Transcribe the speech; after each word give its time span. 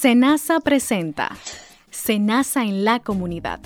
Senasa 0.00 0.60
presenta 0.60 1.36
Senasa 1.90 2.62
en 2.62 2.86
la 2.86 3.00
comunidad. 3.00 3.60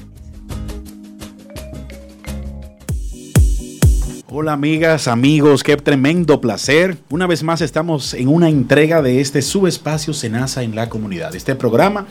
Hola 4.37 4.55
amigas, 4.55 5.07
amigos, 5.07 5.63
qué 5.63 5.77
tremendo 5.77 6.41
placer. 6.41 6.99
Una 7.09 7.29
vez 7.29 7.45
más 7.45 7.61
estamos 7.61 8.15
en 8.15 8.27
una 8.27 8.49
entrega 8.49 9.01
de 9.01 9.21
este 9.21 9.43
subespacio 9.43 10.13
Senasa 10.13 10.65
en 10.65 10.75
la 10.75 10.89
comunidad. 10.89 11.37
Este 11.37 11.55
programa 11.55 12.09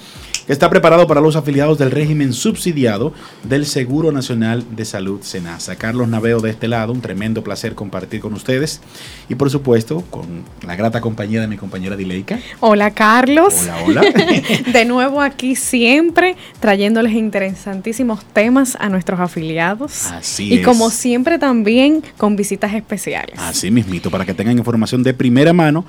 está 0.47 0.69
preparado 0.69 1.05
para 1.05 1.19
los 1.19 1.35
afiliados 1.35 1.77
del 1.77 1.91
régimen 1.91 2.31
subsidiado 2.31 3.11
del 3.43 3.65
Seguro 3.65 4.13
Nacional 4.13 4.63
de 4.73 4.85
Salud 4.85 5.21
Senasa. 5.21 5.75
Carlos 5.75 6.07
Naveo 6.07 6.39
de 6.39 6.51
este 6.51 6.69
lado, 6.69 6.93
un 6.93 7.01
tremendo 7.01 7.43
placer 7.43 7.75
compartir 7.75 8.21
con 8.21 8.33
ustedes 8.33 8.79
y 9.27 9.35
por 9.35 9.49
supuesto 9.49 10.05
con 10.09 10.45
la 10.65 10.77
grata 10.77 11.01
compañía 11.01 11.41
de 11.41 11.47
mi 11.47 11.57
compañera 11.57 11.97
Dileika. 11.97 12.39
Hola 12.61 12.91
Carlos. 12.91 13.67
Hola, 13.85 14.01
hola. 14.01 14.01
de 14.71 14.85
nuevo 14.85 15.19
aquí 15.19 15.57
siempre 15.57 16.37
trayéndoles 16.61 17.11
interesantísimos 17.11 18.23
temas 18.23 18.77
a 18.79 18.87
nuestros 18.87 19.19
afiliados. 19.19 20.05
Así 20.05 20.53
y 20.53 20.61
como 20.61 20.89
siempre 20.89 21.37
también 21.37 22.01
con 22.17 22.35
visitas 22.35 22.73
especiales. 22.73 23.37
Así 23.39 23.71
mismito, 23.71 24.09
para 24.11 24.25
que 24.25 24.33
tengan 24.33 24.57
información 24.57 25.03
de 25.03 25.13
primera 25.13 25.53
mano, 25.53 25.85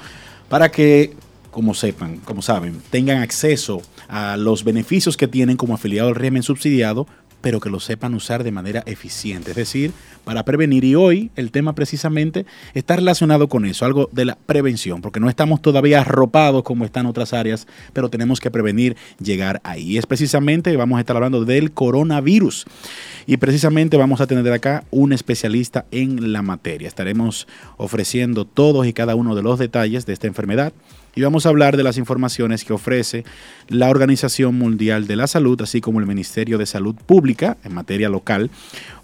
para 0.48 0.70
que 0.70 1.14
como 1.54 1.72
sepan, 1.72 2.16
como 2.16 2.42
saben, 2.42 2.82
tengan 2.90 3.22
acceso 3.22 3.80
a 4.08 4.36
los 4.36 4.64
beneficios 4.64 5.16
que 5.16 5.28
tienen 5.28 5.56
como 5.56 5.74
afiliado 5.74 6.08
al 6.08 6.16
régimen 6.16 6.42
subsidiado, 6.42 7.06
pero 7.44 7.60
que 7.60 7.68
lo 7.68 7.78
sepan 7.78 8.14
usar 8.14 8.42
de 8.42 8.50
manera 8.50 8.82
eficiente, 8.86 9.50
es 9.50 9.56
decir, 9.58 9.92
para 10.24 10.46
prevenir. 10.46 10.82
Y 10.82 10.94
hoy 10.94 11.30
el 11.36 11.50
tema 11.50 11.74
precisamente 11.74 12.46
está 12.72 12.96
relacionado 12.96 13.50
con 13.50 13.66
eso, 13.66 13.84
algo 13.84 14.08
de 14.12 14.24
la 14.24 14.38
prevención, 14.46 15.02
porque 15.02 15.20
no 15.20 15.28
estamos 15.28 15.60
todavía 15.60 16.00
arropados 16.00 16.62
como 16.62 16.86
están 16.86 17.04
otras 17.04 17.34
áreas, 17.34 17.66
pero 17.92 18.08
tenemos 18.08 18.40
que 18.40 18.50
prevenir 18.50 18.96
llegar 19.22 19.60
ahí. 19.62 19.92
Y 19.92 19.98
es 19.98 20.06
precisamente, 20.06 20.74
vamos 20.74 20.96
a 20.96 21.00
estar 21.00 21.16
hablando 21.16 21.44
del 21.44 21.72
coronavirus. 21.72 22.64
Y 23.26 23.36
precisamente 23.36 23.98
vamos 23.98 24.22
a 24.22 24.26
tener 24.26 24.50
acá 24.50 24.84
un 24.90 25.12
especialista 25.12 25.84
en 25.90 26.32
la 26.32 26.40
materia. 26.40 26.88
Estaremos 26.88 27.46
ofreciendo 27.76 28.46
todos 28.46 28.86
y 28.86 28.94
cada 28.94 29.16
uno 29.16 29.34
de 29.34 29.42
los 29.42 29.58
detalles 29.58 30.06
de 30.06 30.14
esta 30.14 30.28
enfermedad 30.28 30.72
y 31.14 31.22
vamos 31.22 31.46
a 31.46 31.48
hablar 31.48 31.76
de 31.76 31.82
las 31.82 31.98
informaciones 31.98 32.64
que 32.64 32.72
ofrece 32.72 33.24
la 33.68 33.88
Organización 33.88 34.56
Mundial 34.56 35.06
de 35.06 35.16
la 35.16 35.26
Salud, 35.26 35.60
así 35.62 35.80
como 35.80 36.00
el 36.00 36.06
Ministerio 36.06 36.58
de 36.58 36.66
Salud 36.66 36.94
Pública 36.94 37.56
en 37.64 37.74
materia 37.74 38.08
local, 38.08 38.50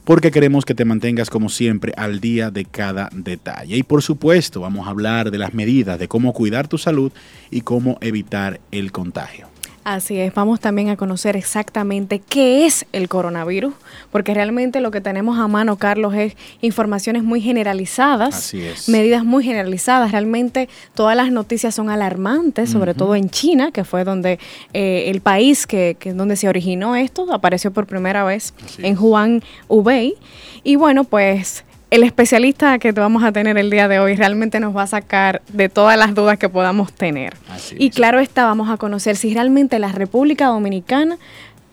porque 0.05 0.31
queremos 0.31 0.65
que 0.65 0.75
te 0.75 0.85
mantengas 0.85 1.31
como 1.31 1.49
siempre 1.49 1.93
al 1.97 2.21
día 2.21 2.51
de 2.51 2.65
cada 2.65 3.11
detalle. 3.13 3.77
Y 3.77 3.83
por 3.83 4.03
supuesto 4.03 4.61
vamos 4.61 4.87
a 4.87 4.91
hablar 4.91 5.31
de 5.31 5.39
las 5.39 5.55
medidas 5.55 5.99
de 5.99 6.09
cómo 6.09 6.33
cuidar 6.33 6.69
tu 6.69 6.79
salud 6.79 7.13
y 7.51 7.61
cómo 7.61 7.99
evitar 8.01 8.61
el 8.71 8.93
contagio. 8.93 9.49
Así 9.91 10.21
es, 10.21 10.33
vamos 10.33 10.61
también 10.61 10.89
a 10.89 10.97
conocer 10.97 11.37
exactamente 11.37 12.21
qué 12.21 12.65
es 12.65 12.87
el 12.93 13.09
coronavirus, 13.09 13.75
porque 14.13 14.35
realmente 14.35 14.81
lo 14.81 14.93
que 14.93 15.01
tenemos 15.01 15.37
a 15.41 15.49
mano, 15.49 15.79
Carlos, 15.79 16.15
es 16.15 16.37
informaciones 16.61 17.25
muy 17.25 17.41
generalizadas, 17.41 18.37
Así 18.37 18.63
es. 18.63 18.89
medidas 18.89 19.25
muy 19.25 19.43
generalizadas. 19.43 20.13
Realmente 20.13 20.69
todas 20.95 21.17
las 21.17 21.33
noticias 21.33 21.75
son 21.75 21.91
alarmantes, 21.91 22.71
sobre 22.71 22.95
todo 22.95 23.17
en 23.17 23.31
China, 23.31 23.73
que 23.73 23.83
fue 23.83 24.05
donde 24.05 24.39
eh, 24.73 25.07
el 25.09 25.23
país 25.23 25.67
que, 25.67 25.97
que, 25.99 26.13
donde 26.13 26.37
se 26.37 26.49
originó 26.49 26.95
esto, 26.95 27.27
apareció 27.33 27.73
por 27.73 27.89
primera 27.89 28.23
vez 28.23 28.55
Así 28.65 28.87
en. 28.87 28.95
Juan 28.95 29.43
Hubei. 29.67 30.15
Y 30.63 30.77
bueno, 30.77 31.03
pues 31.03 31.65
el 31.91 32.05
especialista 32.05 32.79
que 32.79 32.93
vamos 32.93 33.25
a 33.25 33.33
tener 33.33 33.59
el 33.59 33.69
día 33.69 33.89
de 33.89 33.99
hoy 33.99 34.15
realmente 34.15 34.61
nos 34.61 34.77
va 34.77 34.83
a 34.83 34.87
sacar 34.87 35.43
de 35.49 35.69
todas 35.69 35.99
las 35.99 36.15
dudas 36.15 36.39
que 36.39 36.49
podamos 36.49 36.93
tener. 36.93 37.35
Así 37.49 37.75
y 37.79 37.89
es. 37.89 37.95
claro 37.95 38.21
está, 38.21 38.45
vamos 38.45 38.71
a 38.71 38.77
conocer 38.77 39.17
si 39.17 39.35
realmente 39.35 39.79
la 39.79 39.91
República 39.91 40.47
Dominicana 40.47 41.19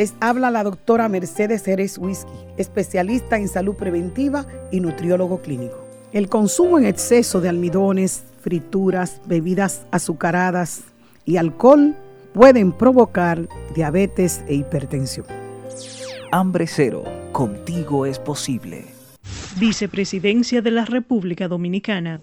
Les 0.00 0.14
habla 0.20 0.50
la 0.50 0.62
doctora 0.62 1.10
Mercedes 1.10 1.62
Jerez 1.62 1.98
Whisky, 1.98 2.32
especialista 2.56 3.36
en 3.36 3.48
salud 3.48 3.74
preventiva 3.74 4.46
y 4.72 4.80
nutriólogo 4.80 5.42
clínico. 5.42 5.76
El 6.14 6.30
consumo 6.30 6.78
en 6.78 6.86
exceso 6.86 7.42
de 7.42 7.50
almidones, 7.50 8.24
frituras, 8.40 9.20
bebidas 9.26 9.84
azucaradas 9.90 10.84
y 11.26 11.36
alcohol 11.36 11.94
pueden 12.32 12.72
provocar 12.72 13.46
diabetes 13.74 14.42
e 14.48 14.54
hipertensión. 14.54 15.26
Hambre 16.32 16.66
cero, 16.66 17.04
contigo 17.32 18.06
es 18.06 18.18
posible. 18.18 18.86
Vicepresidencia 19.58 20.62
de 20.62 20.70
la 20.70 20.86
República 20.86 21.46
Dominicana. 21.46 22.22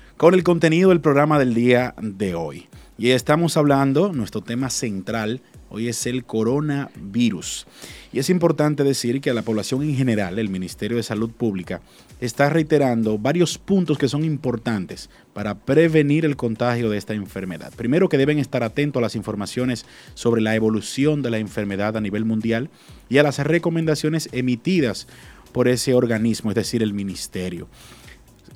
con 0.21 0.35
el 0.35 0.43
contenido 0.43 0.89
del 0.89 1.01
programa 1.01 1.39
del 1.39 1.55
día 1.55 1.95
de 1.99 2.35
hoy. 2.35 2.67
Y 2.95 3.09
estamos 3.09 3.57
hablando, 3.57 4.13
nuestro 4.13 4.41
tema 4.41 4.69
central 4.69 5.41
hoy 5.67 5.87
es 5.87 6.05
el 6.05 6.25
coronavirus. 6.25 7.65
Y 8.13 8.19
es 8.19 8.29
importante 8.29 8.83
decir 8.83 9.19
que 9.19 9.31
a 9.31 9.33
la 9.33 9.41
población 9.41 9.81
en 9.81 9.95
general, 9.95 10.37
el 10.37 10.49
Ministerio 10.49 10.97
de 10.97 11.01
Salud 11.01 11.31
Pública 11.31 11.81
está 12.19 12.51
reiterando 12.51 13.17
varios 13.17 13.57
puntos 13.57 13.97
que 13.97 14.07
son 14.07 14.23
importantes 14.23 15.09
para 15.33 15.55
prevenir 15.55 16.23
el 16.23 16.35
contagio 16.35 16.91
de 16.91 16.99
esta 16.99 17.15
enfermedad. 17.15 17.73
Primero 17.75 18.07
que 18.07 18.19
deben 18.19 18.37
estar 18.37 18.61
atentos 18.61 18.99
a 18.99 19.01
las 19.01 19.15
informaciones 19.15 19.87
sobre 20.13 20.43
la 20.43 20.53
evolución 20.53 21.23
de 21.23 21.31
la 21.31 21.39
enfermedad 21.39 21.97
a 21.97 22.01
nivel 22.01 22.25
mundial 22.25 22.69
y 23.09 23.17
a 23.17 23.23
las 23.23 23.39
recomendaciones 23.39 24.29
emitidas 24.33 25.07
por 25.51 25.67
ese 25.67 25.95
organismo, 25.95 26.51
es 26.51 26.55
decir, 26.55 26.83
el 26.83 26.93
ministerio 26.93 27.67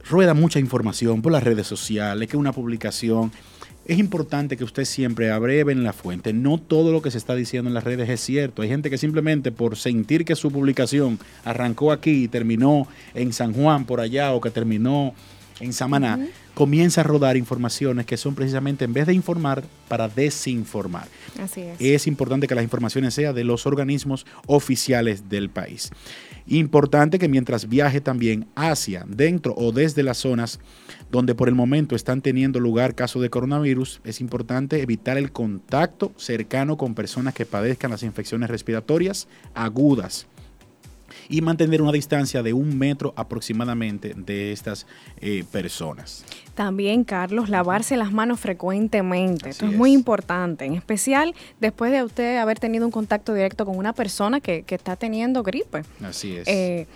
rueda 0.10 0.34
mucha 0.34 0.60
información 0.60 1.22
por 1.22 1.32
las 1.32 1.44
redes 1.44 1.68
sociales, 1.68 2.30
que 2.30 2.38
una 2.38 2.54
publicación. 2.54 3.32
Es 3.86 4.00
importante 4.00 4.58
que 4.58 4.64
usted 4.64 4.84
siempre 4.84 5.30
abreve 5.30 5.72
en 5.72 5.84
la 5.84 5.94
fuente. 5.94 6.34
No 6.34 6.58
todo 6.58 6.92
lo 6.92 7.04
que 7.04 7.12
se 7.12 7.20
está 7.20 7.36
diciendo 7.36 7.70
en 7.70 7.76
las 7.76 7.84
redes 7.84 8.10
es 8.10 8.20
cierto. 8.20 8.64
Hay 8.64 8.68
gente 8.68 8.90
que 8.90 8.98
simplemente 8.98 9.52
por 9.52 9.78
sentir 9.78 10.26
que 10.26 10.36
su 10.36 10.52
publicación 10.52 11.20
arrancó 11.44 11.92
aquí 11.92 12.24
y 12.24 12.28
terminó 12.28 12.88
en 13.14 13.32
San 13.32 13.54
Juan 13.54 13.86
por 13.86 14.00
allá 14.00 14.34
o 14.34 14.42
que 14.42 14.50
terminó 14.50 15.14
en 15.60 15.72
Samaná, 15.72 16.28
comienza 16.54 17.02
a 17.02 17.04
rodar 17.04 17.38
informaciones 17.38 18.06
que 18.06 18.18
son 18.18 18.34
precisamente 18.34 18.86
en 18.86 18.94
vez 18.94 19.06
de 19.08 19.14
informar 19.14 19.64
para 19.88 20.08
desinformar. 20.08 21.08
Así 21.40 21.62
es. 21.62 21.78
Es 21.80 22.08
importante 22.08 22.48
que 22.48 22.56
las 22.56 22.64
informaciones 22.64 23.14
sean 23.14 23.36
de 23.36 23.44
los 23.44 23.66
organismos 23.66 24.26
oficiales 24.48 25.30
del 25.30 25.50
país. 25.50 25.92
Importante 26.48 27.18
que 27.18 27.28
mientras 27.28 27.68
viaje 27.68 28.02
también 28.02 28.48
hacia, 28.56 29.04
dentro 29.08 29.56
o 29.58 29.72
desde 29.72 30.04
las 30.04 30.18
zonas 30.18 30.60
donde 31.12 31.34
por 31.34 31.50
el 31.50 31.56
momento 31.56 31.96
están 31.96 32.22
teniendo 32.22 32.60
lugar 32.60 32.94
casos 32.94 33.22
de 33.22 33.32
coronavirus, 33.32 34.02
es 34.04 34.22
importante 34.22 34.82
evitar 34.82 35.18
el 35.18 35.32
contacto 35.32 36.12
cercano 36.18 36.78
con 36.78 36.94
personas 36.94 37.34
que 37.34 37.48
padezcan 37.48 37.92
las 37.92 38.04
infecciones 38.04 38.50
respiratorias 38.50 39.28
agudas 39.56 40.28
y 41.30 41.42
mantener 41.42 41.82
una 41.82 41.92
distancia 41.92 42.44
de 42.44 42.54
un 42.54 42.78
metro 42.78 43.14
aproximadamente 43.16 44.14
de 44.16 44.52
estas 44.52 44.86
eh, 45.22 45.44
personas. 45.52 46.26
También, 46.54 47.04
Carlos, 47.04 47.50
lavarse 47.50 47.98
las 47.98 48.12
manos 48.12 48.40
frecuentemente. 48.40 49.50
Esto 49.50 49.66
es, 49.66 49.74
muy 49.74 49.92
importante, 49.92 50.66
en 50.66 50.74
especial 50.74 51.36
después 51.60 51.92
de 51.92 52.04
usted 52.04 52.38
haber 52.38 52.60
tenido 52.60 52.86
un 52.86 52.92
contacto 52.92 53.34
directo 53.34 53.66
con 53.66 53.78
una 53.78 53.94
persona 53.94 54.40
que, 54.40 54.64
que 54.64 54.76
está 54.76 54.96
teniendo 54.96 55.44
gripe. 55.44 55.84
Así 56.02 56.36
es. 56.38 56.48
Eh, 56.48 56.88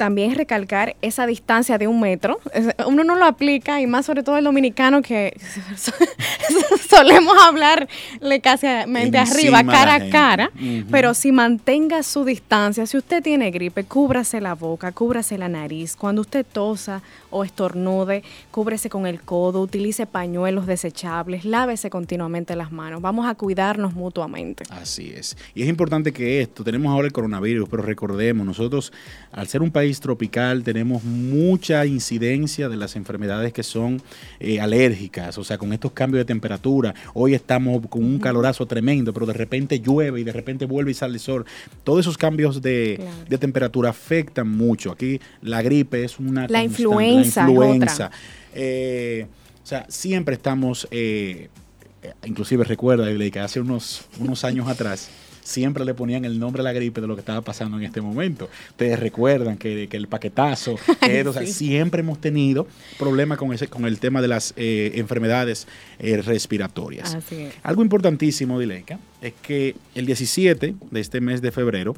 también 0.00 0.34
recalcar 0.34 0.96
esa 1.02 1.26
distancia 1.26 1.76
de 1.76 1.86
un 1.86 2.00
metro. 2.00 2.40
Uno 2.86 3.04
no 3.04 3.16
lo 3.16 3.26
aplica 3.26 3.82
y 3.82 3.86
más 3.86 4.06
sobre 4.06 4.22
todo 4.22 4.38
el 4.38 4.44
dominicano 4.44 5.02
que 5.02 5.38
solemos 6.88 7.36
hablarle 7.38 8.40
casi 8.40 8.66
arriba, 8.66 9.62
cara 9.62 9.96
a 9.96 10.08
cara, 10.08 10.52
pero 10.90 11.12
si 11.12 11.32
mantenga 11.32 12.02
su 12.02 12.24
distancia, 12.24 12.86
si 12.86 12.96
usted 12.96 13.22
tiene 13.22 13.50
gripe, 13.50 13.84
cúbrase 13.84 14.40
la 14.40 14.54
boca, 14.54 14.90
cúbrase 14.92 15.36
la 15.36 15.50
nariz. 15.50 15.96
Cuando 15.96 16.22
usted 16.22 16.46
tosa 16.50 17.02
o 17.28 17.44
estornude, 17.44 18.22
cúbrese 18.50 18.88
con 18.88 19.06
el 19.06 19.20
codo, 19.20 19.60
utilice 19.60 20.06
pañuelos 20.06 20.66
desechables, 20.66 21.44
lávese 21.44 21.90
continuamente 21.90 22.56
las 22.56 22.72
manos. 22.72 23.02
Vamos 23.02 23.28
a 23.28 23.34
cuidarnos 23.34 23.92
mutuamente. 23.92 24.64
Así 24.70 25.12
es. 25.14 25.36
Y 25.54 25.62
es 25.62 25.68
importante 25.68 26.10
que 26.14 26.40
esto, 26.40 26.64
tenemos 26.64 26.90
ahora 26.90 27.06
el 27.06 27.12
coronavirus, 27.12 27.68
pero 27.68 27.82
recordemos, 27.82 28.46
nosotros 28.46 28.94
al 29.30 29.46
ser 29.46 29.60
un 29.60 29.70
país 29.70 29.89
tropical 29.98 30.62
tenemos 30.62 31.02
mucha 31.02 31.84
incidencia 31.86 32.68
de 32.68 32.76
las 32.76 32.94
enfermedades 32.94 33.52
que 33.52 33.62
son 33.62 34.00
eh, 34.38 34.60
alérgicas, 34.60 35.38
o 35.38 35.44
sea, 35.44 35.58
con 35.58 35.72
estos 35.72 35.92
cambios 35.92 36.20
de 36.20 36.26
temperatura. 36.26 36.94
Hoy 37.14 37.34
estamos 37.34 37.84
con 37.88 38.04
un 38.04 38.18
calorazo 38.18 38.66
tremendo, 38.66 39.12
pero 39.12 39.26
de 39.26 39.32
repente 39.32 39.80
llueve 39.80 40.20
y 40.20 40.24
de 40.24 40.32
repente 40.32 40.66
vuelve 40.66 40.92
y 40.92 40.94
sale 40.94 41.14
el 41.14 41.20
sol. 41.20 41.46
Todos 41.82 42.00
esos 42.00 42.16
cambios 42.16 42.62
de, 42.62 43.00
temperatura 43.40 43.90
afectan 43.90 44.48
mucho. 44.48 44.92
Aquí 44.92 45.18
la 45.42 45.62
gripe 45.62 46.04
es 46.04 46.18
una... 46.18 46.46
La 46.46 46.62
influenza. 46.62 47.44
La 47.44 47.50
influenza. 47.50 48.10
Eh, 48.54 49.26
o 49.62 49.66
sea, 49.66 49.86
siempre 49.88 50.34
estamos... 50.34 50.86
Eh, 50.90 51.48
inclusive 52.24 52.64
recuerda 52.64 53.06
que 53.30 53.40
hace 53.40 53.60
unos, 53.60 54.02
unos 54.18 54.44
años 54.44 54.68
atrás 54.68 55.10
siempre 55.50 55.84
le 55.84 55.94
ponían 55.94 56.24
el 56.24 56.38
nombre 56.38 56.60
a 56.60 56.64
la 56.64 56.72
gripe 56.72 57.00
de 57.00 57.06
lo 57.06 57.14
que 57.14 57.20
estaba 57.20 57.40
pasando 57.42 57.76
en 57.76 57.84
este 57.84 58.00
momento. 58.00 58.48
Ustedes 58.70 58.98
recuerdan 58.98 59.58
que, 59.58 59.88
el 59.90 60.06
paquetazo, 60.06 60.76
siempre 61.46 62.00
hemos 62.00 62.20
tenido 62.20 62.66
problemas 62.98 63.38
con, 63.38 63.52
ese, 63.52 63.68
con 63.68 63.84
el 63.84 63.98
tema 63.98 64.22
de 64.22 64.28
las 64.28 64.54
eh, 64.56 64.92
enfermedades 64.94 65.66
eh, 65.98 66.22
respiratorias. 66.22 67.16
Algo 67.62 67.82
importantísimo, 67.82 68.58
Dileika, 68.58 68.98
es 69.20 69.34
que 69.42 69.74
el 69.94 70.06
17 70.06 70.74
de 70.90 71.00
este 71.00 71.20
mes 71.20 71.42
de 71.42 71.50
febrero 71.50 71.94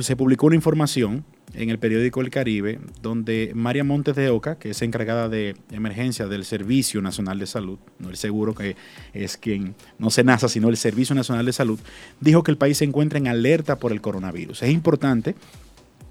se 0.00 0.16
publicó 0.16 0.46
una 0.46 0.56
información 0.56 1.24
en 1.54 1.70
el 1.70 1.78
periódico 1.78 2.20
El 2.20 2.30
Caribe, 2.30 2.78
donde 3.00 3.52
María 3.54 3.84
Montes 3.84 4.14
de 4.16 4.28
Oca, 4.28 4.58
que 4.58 4.70
es 4.70 4.82
encargada 4.82 5.28
de 5.28 5.56
emergencia 5.70 6.26
del 6.26 6.44
Servicio 6.44 7.00
Nacional 7.00 7.38
de 7.38 7.46
Salud, 7.46 7.78
no 7.98 8.10
el 8.10 8.16
seguro 8.16 8.54
que 8.54 8.76
es 9.14 9.36
quien 9.36 9.74
no 9.98 10.10
se 10.10 10.24
NASA, 10.24 10.48
sino 10.48 10.68
el 10.68 10.76
Servicio 10.76 11.14
Nacional 11.14 11.46
de 11.46 11.52
Salud, 11.52 11.78
dijo 12.20 12.42
que 12.42 12.50
el 12.50 12.58
país 12.58 12.78
se 12.78 12.84
encuentra 12.84 13.18
en 13.18 13.28
alerta 13.28 13.78
por 13.78 13.92
el 13.92 14.00
coronavirus. 14.00 14.62
Es 14.62 14.70
importante 14.70 15.34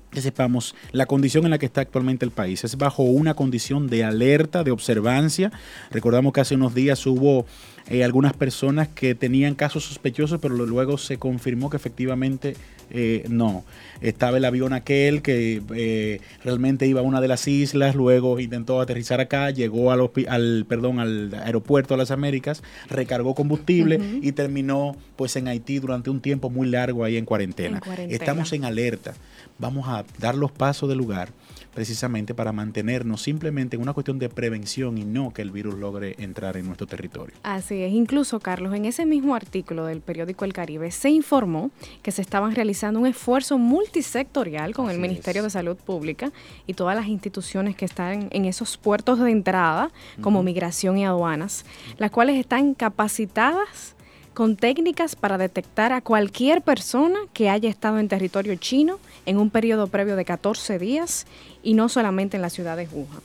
que 0.09 0.21
sepamos 0.21 0.73
la 0.93 1.05
condición 1.05 1.45
en 1.45 1.51
la 1.51 1.59
que 1.59 1.65
está 1.65 1.81
actualmente 1.81 2.25
el 2.25 2.31
país. 2.31 2.63
Es 2.63 2.77
bajo 2.77 3.03
una 3.03 3.33
condición 3.35 3.87
de 3.87 4.03
alerta, 4.03 4.63
de 4.63 4.71
observancia. 4.71 5.51
Recordamos 5.91 6.33
que 6.33 6.41
hace 6.41 6.55
unos 6.55 6.73
días 6.73 7.05
hubo 7.05 7.45
eh, 7.89 8.03
algunas 8.03 8.33
personas 8.33 8.87
que 8.89 9.15
tenían 9.15 9.55
casos 9.55 9.85
sospechosos, 9.85 10.39
pero 10.41 10.55
luego 10.55 10.97
se 10.97 11.17
confirmó 11.17 11.69
que 11.69 11.77
efectivamente 11.77 12.55
eh, 12.89 13.25
no. 13.29 13.63
Estaba 14.01 14.37
el 14.37 14.45
avión 14.45 14.73
aquel 14.73 15.21
que 15.21 15.61
eh, 15.75 16.21
realmente 16.43 16.85
iba 16.85 17.01
a 17.01 17.03
una 17.03 17.21
de 17.21 17.27
las 17.27 17.47
islas, 17.47 17.95
luego 17.95 18.39
intentó 18.39 18.81
aterrizar 18.81 19.19
acá, 19.19 19.51
llegó 19.51 19.91
al, 19.91 20.09
al, 20.27 20.65
perdón, 20.67 20.99
al 20.99 21.33
aeropuerto 21.33 21.93
de 21.93 21.99
las 21.99 22.11
Américas, 22.11 22.61
recargó 22.89 23.35
combustible 23.35 23.99
y 24.21 24.31
terminó 24.33 24.95
pues 25.15 25.35
en 25.35 25.47
Haití 25.47 25.79
durante 25.79 26.09
un 26.09 26.21
tiempo 26.21 26.49
muy 26.49 26.67
largo 26.67 27.03
ahí 27.03 27.17
en 27.17 27.25
cuarentena. 27.25 27.81
Estamos 28.09 28.53
en 28.53 28.65
alerta. 28.65 29.13
Vamos 29.59 29.87
a 29.87 30.05
dar 30.19 30.35
los 30.35 30.51
pasos 30.51 30.87
del 30.87 30.99
lugar 30.99 31.29
precisamente 31.77 32.33
para 32.33 32.51
mantenernos 32.53 33.21
simplemente 33.21 33.75
en 33.75 33.83
una 33.83 33.93
cuestión 33.93 34.17
de 34.17 34.29
prevención 34.29 34.97
y 34.97 35.05
no 35.05 35.31
que 35.31 35.43
el 35.43 35.51
virus 35.51 35.75
logre 35.75 36.15
entrar 36.17 36.57
en 36.57 36.65
nuestro 36.65 36.87
territorio. 36.87 37.35
Así 37.43 37.83
es, 37.83 37.93
incluso 37.93 38.39
Carlos, 38.39 38.73
en 38.73 38.85
ese 38.85 39.05
mismo 39.05 39.35
artículo 39.35 39.85
del 39.85 40.01
periódico 40.01 40.43
El 40.43 40.53
Caribe 40.53 40.89
se 40.89 41.11
informó 41.11 41.69
que 42.01 42.11
se 42.11 42.23
estaban 42.23 42.55
realizando 42.55 42.99
un 42.99 43.05
esfuerzo 43.05 43.59
multisectorial 43.59 44.73
con 44.73 44.89
el 44.89 44.97
Ministerio 44.97 45.43
de 45.43 45.51
Salud 45.51 45.77
Pública 45.77 46.31
y 46.65 46.73
todas 46.73 46.95
las 46.95 47.05
instituciones 47.05 47.75
que 47.75 47.85
están 47.85 48.29
en 48.31 48.45
esos 48.45 48.75
puertos 48.77 49.19
de 49.19 49.29
entrada, 49.29 49.91
como 50.19 50.41
migración 50.41 50.97
y 50.97 51.05
aduanas, 51.05 51.63
las 51.99 52.09
cuales 52.09 52.39
están 52.39 52.73
capacitadas 52.73 53.93
con 54.37 54.55
técnicas 54.55 55.15
para 55.15 55.39
detectar 55.39 55.91
a 55.93 56.01
cualquier 56.01 56.61
persona 56.61 57.17
que 57.33 57.49
haya 57.49 57.71
estado 57.71 57.97
en 57.97 58.07
territorio 58.07 58.55
chino 58.55 58.99
en 59.27 59.37
un 59.37 59.51
periodo 59.51 59.87
previo 59.87 60.15
de 60.15 60.25
14 60.25 60.79
días 60.79 61.27
y 61.61 61.73
no 61.73 61.89
solamente 61.89 62.37
en 62.37 62.41
la 62.41 62.49
ciudad 62.49 62.77
de 62.77 62.87
Wuhan. 62.87 63.21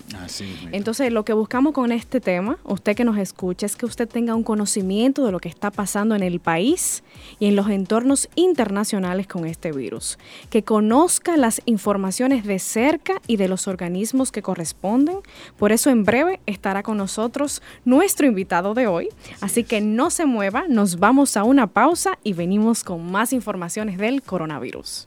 Entonces, 0.73 1.13
lo 1.13 1.25
que 1.25 1.33
buscamos 1.33 1.73
con 1.73 1.93
este 1.93 2.21
tema, 2.21 2.59
usted 2.65 2.97
que 2.97 3.05
nos 3.05 3.17
escucha, 3.17 3.67
es 3.67 3.77
que 3.77 3.87
usted 3.87 4.09
tenga 4.09 4.35
un 4.35 4.43
conocimiento 4.43 5.25
de 5.25 5.31
lo 5.31 5.39
que 5.39 5.49
está 5.49 5.71
pasando 5.71 6.17
en 6.17 6.25
el 6.25 6.41
país 6.41 7.05
y 7.39 7.47
en 7.47 7.55
los 7.55 7.71
entornos 7.71 8.29
internacionales 8.35 9.29
con 9.29 9.47
este 9.47 9.71
virus, 9.71 10.19
que 10.51 10.65
conozca 10.65 11.37
las 11.37 11.63
informaciones 11.67 12.45
de 12.45 12.59
cerca 12.59 13.23
y 13.29 13.37
de 13.37 13.47
los 13.47 13.69
organismos 13.69 14.33
que 14.33 14.43
corresponden. 14.43 15.19
Por 15.57 15.71
eso, 15.71 15.91
en 15.91 16.05
breve 16.05 16.41
estará 16.47 16.83
con 16.83 16.97
nosotros 16.97 17.63
nuestro 17.85 18.27
invitado 18.27 18.75
de 18.75 18.89
hoy. 18.89 19.09
Así 19.41 19.63
que 19.63 19.81
no 19.81 20.11
se 20.11 20.27
mueva, 20.27 20.65
nos 20.69 20.99
vamos 20.99 21.37
a 21.37 21.45
una 21.45 21.69
pausa 21.69 22.19
y 22.25 22.33
venimos 22.33 22.83
con 22.83 23.09
más 23.09 23.33
informaciones 23.33 23.99
del 23.99 24.21
coronavirus. 24.21 25.07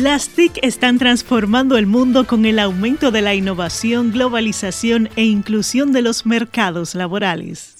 Las 0.00 0.28
TIC 0.28 0.60
están 0.62 0.96
transformando 0.96 1.76
el 1.76 1.88
mundo 1.88 2.24
con 2.24 2.44
el 2.44 2.60
aumento 2.60 3.10
de 3.10 3.20
la 3.20 3.34
innovación, 3.34 4.12
globalización 4.12 5.08
e 5.16 5.24
inclusión 5.24 5.90
de 5.90 6.02
los 6.02 6.24
mercados 6.24 6.94
laborales. 6.94 7.74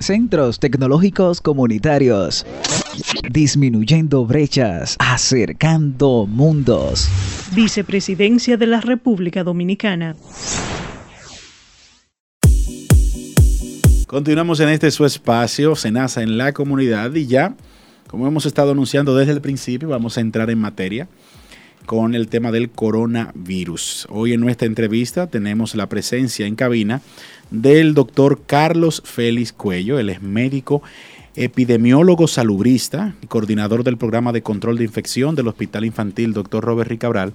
Centros 0.00 0.58
Tecnológicos 0.58 1.40
Comunitarios 1.40 2.44
Disminuyendo 3.30 4.26
brechas, 4.26 4.96
acercando 4.98 6.26
mundos. 6.26 7.08
Vicepresidencia 7.54 8.56
de 8.56 8.66
la 8.66 8.80
República 8.80 9.44
Dominicana. 9.44 10.16
Continuamos 14.08 14.58
en 14.58 14.70
este 14.70 14.90
su 14.90 15.04
espacio, 15.04 15.76
Senasa 15.76 16.22
en 16.22 16.38
la 16.38 16.52
comunidad 16.52 17.14
y 17.14 17.28
ya, 17.28 17.54
como 18.08 18.26
hemos 18.26 18.46
estado 18.46 18.72
anunciando 18.72 19.14
desde 19.14 19.30
el 19.30 19.40
principio, 19.40 19.90
vamos 19.90 20.18
a 20.18 20.20
entrar 20.20 20.50
en 20.50 20.58
materia 20.58 21.08
con 21.86 22.14
el 22.14 22.28
tema 22.28 22.50
del 22.50 22.68
coronavirus. 22.68 24.08
Hoy 24.10 24.32
en 24.32 24.40
nuestra 24.40 24.66
entrevista 24.66 25.28
tenemos 25.28 25.74
la 25.74 25.88
presencia 25.88 26.46
en 26.46 26.56
cabina 26.56 27.00
del 27.50 27.94
doctor 27.94 28.42
Carlos 28.44 29.02
Félix 29.04 29.52
Cuello, 29.52 29.98
él 29.98 30.10
es 30.10 30.20
médico 30.20 30.82
epidemiólogo 31.36 32.26
salubrista 32.28 33.14
y 33.22 33.26
coordinador 33.26 33.84
del 33.84 33.98
programa 33.98 34.32
de 34.32 34.42
control 34.42 34.78
de 34.78 34.84
infección 34.84 35.34
del 35.34 35.48
Hospital 35.48 35.84
Infantil 35.84 36.32
Dr. 36.32 36.64
Robert 36.64 36.90
Ricabral, 36.90 37.34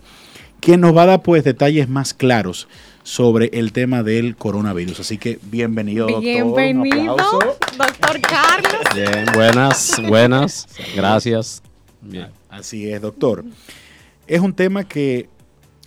quien 0.59 0.81
nos 0.81 0.95
va 0.95 1.03
a 1.03 1.07
dar 1.07 1.21
pues 1.21 1.43
detalles 1.43 1.87
más 1.87 2.13
claros 2.13 2.67
sobre 3.03 3.51
el 3.53 3.71
tema 3.71 4.03
del 4.03 4.35
coronavirus. 4.35 4.99
Así 5.01 5.17
que 5.17 5.39
bienvenido, 5.43 6.07
doctor. 6.07 6.23
Bienvenido, 6.23 7.15
doctor 7.15 8.21
Carlos. 8.21 8.81
Bien, 8.95 9.25
buenas, 9.33 10.01
buenas. 10.07 10.67
Gracias. 10.95 11.61
Bien. 12.01 12.27
Así 12.49 12.89
es, 12.91 13.01
doctor. 13.01 13.45
Es 14.27 14.39
un 14.39 14.53
tema 14.53 14.83
que 14.83 15.29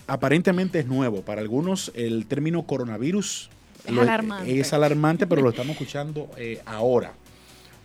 aparentemente 0.06 0.78
es 0.78 0.86
nuevo. 0.86 1.22
Para 1.22 1.40
algunos 1.40 1.92
el 1.94 2.26
término 2.26 2.64
coronavirus 2.64 3.50
es, 3.84 3.98
alarmante. 3.98 4.60
es 4.60 4.72
alarmante, 4.72 5.26
pero 5.26 5.42
lo 5.42 5.50
estamos 5.50 5.72
escuchando 5.72 6.28
eh, 6.36 6.60
ahora 6.66 7.12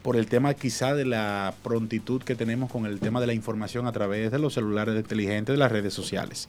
por 0.02 0.16
el 0.16 0.28
tema 0.28 0.54
quizá 0.54 0.96
de 0.96 1.06
la 1.06 1.54
prontitud 1.64 2.24
que 2.24 2.36
tenemos 2.36 2.72
con 2.72 2.86
el 2.86 3.00
tema 3.00 3.20
de 3.20 3.28
la 3.28 3.34
información 3.34 3.86
a 3.86 3.92
través 3.92 4.32
de 4.32 4.40
los 4.40 4.54
celulares 4.54 4.96
inteligentes, 4.96 5.54
de 5.54 5.58
las 5.58 5.72
redes 5.72 5.94
sociales. 5.94 6.48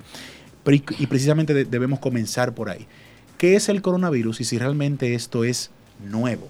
Y 0.98 1.06
precisamente 1.06 1.64
debemos 1.64 1.98
comenzar 1.98 2.54
por 2.54 2.70
ahí. 2.70 2.86
¿Qué 3.38 3.56
es 3.56 3.68
el 3.68 3.82
coronavirus 3.82 4.42
y 4.42 4.44
si 4.44 4.58
realmente 4.58 5.14
esto 5.14 5.44
es 5.44 5.70
nuevo? 6.04 6.48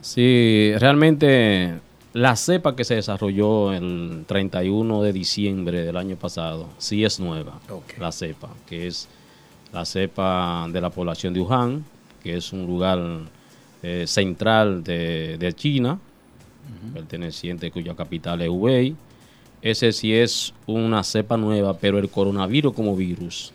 Sí, 0.00 0.72
realmente 0.78 1.80
la 2.12 2.34
cepa 2.34 2.74
que 2.74 2.84
se 2.84 2.96
desarrolló 2.96 3.72
el 3.72 4.24
31 4.26 5.02
de 5.02 5.12
diciembre 5.12 5.82
del 5.82 5.96
año 5.96 6.16
pasado 6.16 6.68
sí 6.78 7.04
es 7.04 7.20
nueva. 7.20 7.60
La 7.98 8.10
cepa, 8.10 8.48
que 8.66 8.86
es 8.88 9.08
la 9.72 9.84
cepa 9.84 10.66
de 10.70 10.80
la 10.80 10.90
población 10.90 11.34
de 11.34 11.40
Wuhan, 11.40 11.84
que 12.22 12.36
es 12.36 12.52
un 12.52 12.66
lugar 12.66 12.98
eh, 13.82 14.04
central 14.06 14.82
de, 14.82 15.52
China, 15.54 15.98
perteneciente 16.92 17.70
cuya 17.70 17.94
capital 17.94 18.42
es 18.42 18.48
Hubei. 18.48 18.96
Ese 19.62 19.92
sí 19.92 20.12
es 20.12 20.52
una 20.66 21.04
cepa 21.04 21.36
nueva, 21.36 21.74
pero 21.78 21.98
el 21.98 22.08
coronavirus 22.08 22.74
como 22.74 22.96
virus. 22.96 23.52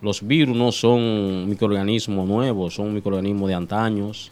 Los 0.00 0.26
virus 0.26 0.56
no 0.56 0.72
son 0.72 1.48
microorganismos 1.48 2.28
nuevos, 2.28 2.74
son 2.74 2.92
microorganismos 2.94 3.48
de 3.48 3.54
antaños, 3.54 4.30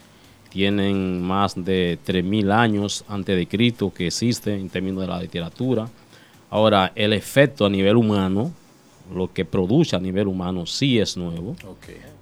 tienen 0.51 1.21
más 1.21 1.55
de 1.55 1.97
3.000 2.05 2.51
años 2.51 3.05
antes 3.07 3.35
de 3.37 3.47
Cristo 3.47 3.91
que 3.93 4.07
existen 4.07 4.59
en 4.59 4.69
términos 4.69 5.01
de 5.01 5.07
la 5.07 5.21
literatura. 5.21 5.87
Ahora, 6.49 6.91
el 6.95 7.13
efecto 7.13 7.65
a 7.65 7.69
nivel 7.69 7.95
humano, 7.95 8.51
lo 9.15 9.31
que 9.31 9.45
produce 9.45 9.95
a 9.95 9.99
nivel 9.99 10.27
humano, 10.27 10.65
sí 10.65 10.99
es 10.99 11.15
nuevo 11.15 11.55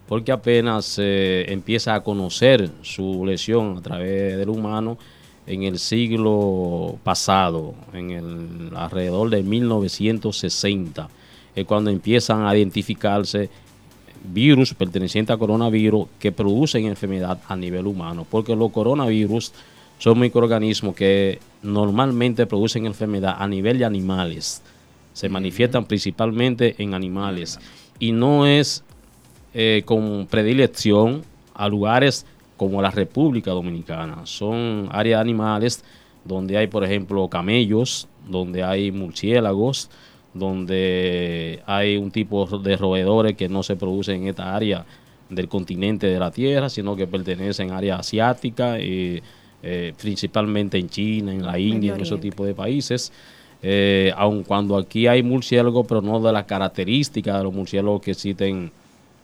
porque 0.07 0.31
apenas 0.31 0.85
se 0.85 1.51
empieza 1.53 1.93
a 1.93 2.01
conocer 2.01 2.67
su 2.81 3.23
lesión 3.27 3.77
a 3.77 3.81
través 3.81 4.37
del 4.37 4.49
humano 4.49 4.97
en 5.45 5.61
el 5.63 5.77
siglo 5.77 6.97
pasado, 7.03 7.75
en 7.93 8.09
el 8.11 8.71
alrededor 8.75 9.29
de 9.29 9.43
1960, 9.43 11.09
es 11.55 11.65
cuando 11.65 11.91
empiezan 11.91 12.45
a 12.47 12.57
identificarse 12.57 13.51
virus 14.23 14.73
pertenecientes 14.73 15.33
a 15.33 15.37
coronavirus 15.37 16.07
que 16.19 16.31
producen 16.31 16.85
enfermedad 16.85 17.39
a 17.47 17.55
nivel 17.55 17.87
humano, 17.87 18.25
porque 18.29 18.55
los 18.55 18.71
coronavirus 18.71 19.53
son 19.97 20.19
microorganismos 20.19 20.95
que 20.95 21.39
normalmente 21.61 22.45
producen 22.45 22.85
enfermedad 22.85 23.35
a 23.37 23.47
nivel 23.47 23.79
de 23.79 23.85
animales, 23.85 24.61
se 25.13 25.29
manifiestan 25.29 25.85
principalmente 25.85 26.75
en 26.77 26.93
animales. 26.93 27.59
Y 27.99 28.13
no 28.13 28.45
es 28.45 28.83
eh, 29.53 29.83
con 29.85 30.27
predilección 30.29 31.23
a 31.53 31.67
lugares 31.67 32.25
como 32.55 32.81
la 32.81 32.91
República 32.91 33.51
Dominicana. 33.51 34.25
Son 34.25 34.87
áreas 34.91 35.19
animales 35.19 35.83
donde 36.23 36.57
hay, 36.57 36.67
por 36.67 36.83
ejemplo, 36.83 37.27
camellos, 37.27 38.07
donde 38.27 38.63
hay 38.63 38.91
murciélagos, 38.91 39.89
donde 40.33 41.61
hay 41.65 41.97
un 41.97 42.11
tipo 42.11 42.45
de 42.45 42.77
roedores 42.77 43.35
que 43.35 43.49
no 43.49 43.63
se 43.63 43.75
producen 43.75 44.23
en 44.23 44.27
esta 44.29 44.55
área 44.55 44.85
del 45.29 45.47
continente 45.47 46.07
de 46.07 46.19
la 46.19 46.31
Tierra, 46.31 46.69
sino 46.69 46.95
que 46.95 47.07
pertenecen 47.07 47.71
a 47.71 47.77
áreas 47.77 47.99
asiáticas, 47.99 48.79
y, 48.79 49.21
eh, 49.61 49.93
principalmente 49.99 50.77
en 50.77 50.89
China, 50.89 51.33
en 51.33 51.45
la 51.45 51.59
India, 51.59 51.95
en 51.95 52.01
esos 52.01 52.19
tipos 52.19 52.45
de 52.47 52.53
países. 52.53 53.11
Eh, 53.61 54.13
aun 54.15 54.43
cuando 54.43 54.77
aquí 54.77 55.07
hay 55.07 55.21
murciélagos, 55.21 55.85
pero 55.87 56.01
no 56.01 56.19
de 56.21 56.31
las 56.31 56.45
características 56.45 57.37
de 57.37 57.43
los 57.43 57.53
murciélagos 57.53 58.01
que 58.01 58.11
existen 58.11 58.71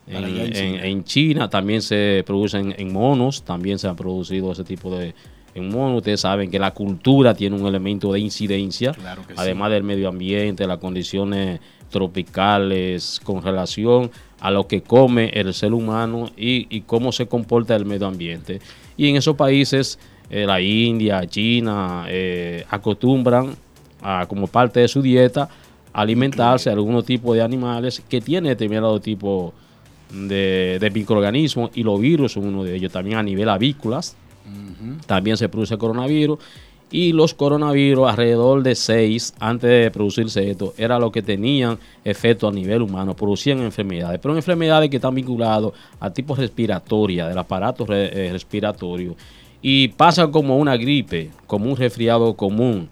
en, 0.07 1.03
China. 1.03 1.49
también 1.49 1.81
se 1.81 2.23
producen 2.25 2.75
en 2.77 2.93
monos, 2.93 3.43
también 3.43 3.79
se 3.79 3.87
ha 3.87 3.93
producido 3.95 4.51
ese 4.51 4.63
tipo 4.63 4.95
de 4.95 5.15
en 5.55 5.69
monos. 5.69 5.97
Ustedes 5.97 6.21
saben 6.21 6.51
que 6.51 6.59
la 6.59 6.71
cultura 6.71 7.33
tiene 7.33 7.55
un 7.55 7.65
elemento 7.65 8.13
de 8.13 8.19
incidencia, 8.19 8.93
además 9.35 9.71
del 9.71 9.83
medio 9.83 10.09
ambiente, 10.09 10.67
las 10.67 10.77
condiciones 10.77 11.59
tropicales 11.89 13.19
con 13.23 13.41
relación 13.41 14.11
a 14.39 14.51
lo 14.51 14.67
que 14.67 14.81
come 14.81 15.29
el 15.33 15.53
ser 15.53 15.73
humano 15.73 16.29
y, 16.37 16.81
cómo 16.81 17.11
se 17.11 17.25
comporta 17.25 17.75
el 17.75 17.85
medio 17.85 18.05
ambiente. 18.05 18.59
Y 18.97 19.09
en 19.09 19.15
esos 19.15 19.35
países, 19.35 19.97
eh, 20.29 20.45
la 20.45 20.61
India, 20.61 21.25
China, 21.25 22.05
eh, 22.07 22.65
acostumbran 22.69 23.55
a, 24.01 24.25
como 24.27 24.47
parte 24.47 24.81
de 24.81 24.87
su 24.87 25.01
dieta 25.01 25.49
alimentarse 25.93 26.69
de 26.69 26.73
algunos 26.73 27.05
tipos 27.05 27.35
de 27.35 27.41
animales 27.41 28.03
que 28.09 28.19
tienen 28.19 28.49
determinado 28.49 28.99
tipo 28.99 29.53
de, 30.11 30.91
microorganismos 30.93 31.71
y 31.73 31.83
los 31.83 31.99
virus 31.99 32.33
son 32.33 32.47
uno 32.47 32.63
de 32.63 32.75
ellos. 32.75 32.91
También 32.91 33.17
a 33.17 33.23
nivel 33.23 33.47
avícolas, 33.47 34.17
también 35.05 35.37
se 35.37 35.49
produce 35.49 35.77
coronavirus. 35.77 36.39
Y 36.91 37.13
los 37.13 37.33
coronavirus, 37.33 38.07
alrededor 38.09 38.61
de 38.63 38.75
seis, 38.75 39.33
antes 39.39 39.69
de 39.69 39.91
producirse 39.91 40.51
esto, 40.51 40.73
era 40.77 40.99
lo 40.99 41.11
que 41.11 41.21
tenían 41.21 41.79
efecto 42.03 42.47
a 42.47 42.51
nivel 42.51 42.83
humano, 42.83 43.15
producían 43.15 43.59
enfermedades, 43.59 44.19
pero 44.21 44.35
enfermedades 44.35 44.89
que 44.89 44.97
están 44.97 45.15
vinculadas 45.15 45.71
a 45.99 46.11
tipos 46.11 46.37
respiratorios, 46.37 47.27
del 47.27 47.37
aparato 47.37 47.85
eh, 47.89 48.29
respiratorio. 48.31 49.15
Y 49.61 49.87
pasa 49.89 50.27
como 50.27 50.57
una 50.57 50.77
gripe, 50.77 51.31
como 51.47 51.71
un 51.71 51.75
resfriado 51.75 52.35
común 52.35 52.87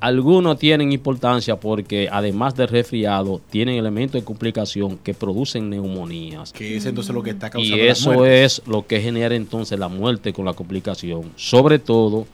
algunos 0.00 0.58
tienen 0.58 0.92
importancia 0.92 1.60
porque 1.60 2.08
además 2.10 2.56
del 2.56 2.68
resfriado 2.68 3.40
tienen 3.50 3.76
elementos 3.76 4.20
de 4.20 4.24
complicación 4.24 4.96
que 4.98 5.14
producen 5.14 5.68
neumonías. 5.68 6.52
Que 6.52 6.76
es 6.76 6.86
entonces 6.86 7.14
lo 7.14 7.22
que 7.22 7.30
está 7.30 7.50
causando 7.50 7.76
Y 7.76 7.80
eso 7.80 8.24
es 8.24 8.62
lo 8.66 8.86
que 8.86 9.00
genera 9.00 9.34
entonces 9.34 9.78
la 9.78 9.88
muerte 9.88 10.32
con 10.32 10.46
la 10.46 10.54
complicación, 10.54 11.30
sobre 11.36 11.78
todo 11.78 12.26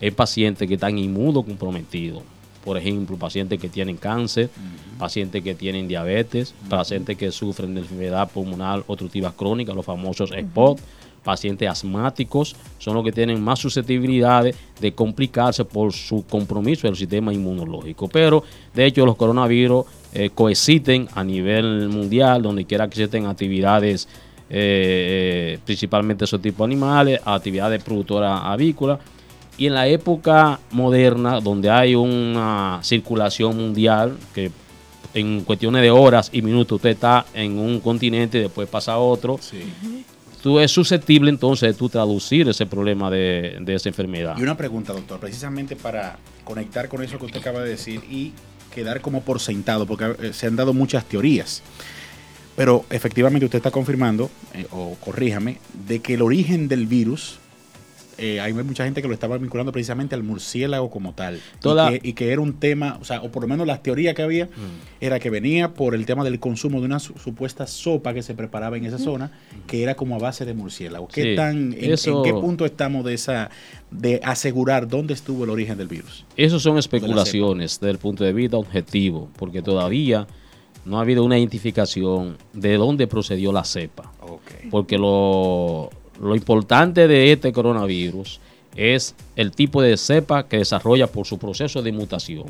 en 0.00 0.14
pacientes 0.14 0.66
que 0.66 0.74
están 0.74 0.98
inmunocomprometidos. 0.98 2.22
Por 2.64 2.76
ejemplo, 2.76 3.16
pacientes 3.16 3.58
que 3.60 3.68
tienen 3.68 3.96
cáncer, 3.96 4.50
pacientes 4.98 5.42
que 5.42 5.54
tienen 5.54 5.88
diabetes, 5.88 6.54
pacientes 6.68 7.16
que 7.16 7.32
sufren 7.32 7.74
de 7.74 7.80
enfermedad 7.80 8.30
pulmonar 8.30 8.84
obstructiva 8.86 9.32
crónica, 9.32 9.74
los 9.74 9.84
famosos 9.84 10.30
EPOC 10.30 10.78
pacientes 11.22 11.68
asmáticos 11.68 12.56
son 12.78 12.94
los 12.94 13.04
que 13.04 13.12
tienen 13.12 13.42
más 13.42 13.58
susceptibilidades 13.58 14.56
de 14.80 14.92
complicarse 14.92 15.64
por 15.64 15.92
su 15.92 16.24
compromiso 16.26 16.86
del 16.86 16.96
sistema 16.96 17.32
inmunológico. 17.32 18.08
Pero, 18.08 18.42
de 18.74 18.86
hecho, 18.86 19.06
los 19.06 19.16
coronavirus 19.16 19.86
eh, 20.12 20.30
coexisten 20.34 21.08
a 21.14 21.24
nivel 21.24 21.88
mundial, 21.88 22.42
donde 22.42 22.64
quiera 22.64 22.88
que 22.88 23.00
existen 23.00 23.26
actividades, 23.26 24.08
eh, 24.50 25.54
eh, 25.54 25.58
principalmente 25.64 26.24
esos 26.24 26.42
tipos 26.42 26.58
de 26.58 26.74
animales, 26.74 27.20
actividades 27.24 27.82
productoras 27.82 28.40
avícolas. 28.44 28.98
Y 29.58 29.66
en 29.66 29.74
la 29.74 29.86
época 29.86 30.60
moderna, 30.70 31.40
donde 31.40 31.70
hay 31.70 31.94
una 31.94 32.80
circulación 32.82 33.56
mundial, 33.56 34.16
que 34.34 34.50
en 35.14 35.42
cuestiones 35.42 35.82
de 35.82 35.90
horas 35.90 36.30
y 36.32 36.42
minutos 36.42 36.76
usted 36.76 36.90
está 36.90 37.26
en 37.34 37.58
un 37.58 37.80
continente 37.80 38.38
y 38.38 38.42
después 38.42 38.68
pasa 38.68 38.92
a 38.92 38.98
otro, 38.98 39.38
sí 39.40 39.62
tú 40.42 40.58
es 40.58 40.70
susceptible 40.70 41.30
entonces 41.30 41.72
de 41.72 41.78
tú 41.78 41.88
traducir 41.88 42.48
ese 42.48 42.66
problema 42.66 43.10
de, 43.10 43.62
esa 43.68 43.88
enfermedad. 43.88 44.36
Y 44.36 44.42
una 44.42 44.56
pregunta, 44.56 44.92
doctor, 44.92 45.20
precisamente 45.20 45.76
para 45.76 46.18
conectar 46.44 46.88
con 46.88 47.02
eso 47.02 47.18
que 47.18 47.26
usted 47.26 47.40
acaba 47.40 47.60
de 47.60 47.70
decir 47.70 48.02
y 48.10 48.32
quedar 48.74 49.00
como 49.00 49.22
por 49.22 49.40
sentado, 49.40 49.86
porque 49.86 50.14
eh, 50.20 50.32
se 50.32 50.46
han 50.48 50.56
dado 50.56 50.74
muchas 50.74 51.04
teorías. 51.04 51.62
Pero 52.56 52.84
efectivamente 52.90 53.46
usted 53.46 53.58
está 53.58 53.70
confirmando, 53.70 54.30
eh, 54.52 54.66
o 54.72 54.96
corríjame, 55.00 55.58
de 55.86 56.00
que 56.00 56.14
el 56.14 56.22
origen 56.22 56.68
del 56.68 56.86
virus 56.86 57.38
eh, 58.18 58.40
hay 58.40 58.52
mucha 58.52 58.84
gente 58.84 59.02
que 59.02 59.08
lo 59.08 59.14
estaba 59.14 59.38
vinculando 59.38 59.72
precisamente 59.72 60.14
al 60.14 60.22
murciélago 60.22 60.90
como 60.90 61.14
tal. 61.14 61.40
Toda- 61.60 61.92
y, 61.92 61.98
que, 62.00 62.08
y 62.08 62.12
que 62.12 62.30
era 62.32 62.40
un 62.40 62.54
tema, 62.54 62.98
o 63.00 63.04
sea, 63.04 63.22
o 63.22 63.30
por 63.30 63.42
lo 63.42 63.48
menos 63.48 63.66
la 63.66 63.82
teoría 63.82 64.14
que 64.14 64.22
había, 64.22 64.48
era 65.00 65.18
que 65.18 65.30
venía 65.30 65.74
por 65.74 65.94
el 65.94 66.06
tema 66.06 66.24
del 66.24 66.38
consumo 66.40 66.80
de 66.80 66.86
una 66.86 66.98
su- 67.00 67.14
supuesta 67.18 67.66
sopa 67.66 68.12
que 68.14 68.22
se 68.22 68.34
preparaba 68.34 68.76
en 68.76 68.84
esa 68.86 68.98
zona, 68.98 69.30
que 69.66 69.82
era 69.82 69.94
como 69.94 70.16
a 70.16 70.18
base 70.18 70.44
de 70.44 70.54
murciélago. 70.54 71.08
¿Qué 71.08 71.22
Sí, 71.22 71.36
tan, 71.36 71.72
en, 71.72 71.92
eso- 71.92 72.18
en 72.18 72.22
qué 72.34 72.40
punto 72.40 72.64
estamos 72.64 73.04
de 73.04 73.14
esa, 73.14 73.50
de 73.90 74.20
asegurar 74.22 74.88
dónde 74.88 75.14
estuvo 75.14 75.44
el 75.44 75.50
origen 75.50 75.78
del 75.78 75.88
virus? 75.88 76.24
Eso 76.36 76.58
son 76.60 76.78
especulaciones 76.78 77.78
desde 77.80 77.90
el 77.90 77.98
punto 77.98 78.24
de 78.24 78.32
vista 78.32 78.56
objetivo, 78.56 79.30
porque 79.36 79.62
todavía 79.62 80.26
no 80.84 80.98
ha 80.98 81.02
habido 81.02 81.24
una 81.24 81.38
identificación 81.38 82.36
de 82.52 82.76
dónde 82.76 83.06
procedió 83.06 83.52
la 83.52 83.64
cepa. 83.64 84.12
Porque 84.70 84.98
lo, 84.98 85.90
lo 86.20 86.34
importante 86.34 87.08
de 87.08 87.32
este 87.32 87.52
coronavirus 87.52 88.40
es 88.76 89.14
el 89.36 89.52
tipo 89.52 89.82
de 89.82 89.96
cepa 89.96 90.44
que 90.44 90.58
desarrolla 90.58 91.06
por 91.06 91.26
su 91.26 91.38
proceso 91.38 91.82
de 91.82 91.92
mutación. 91.92 92.44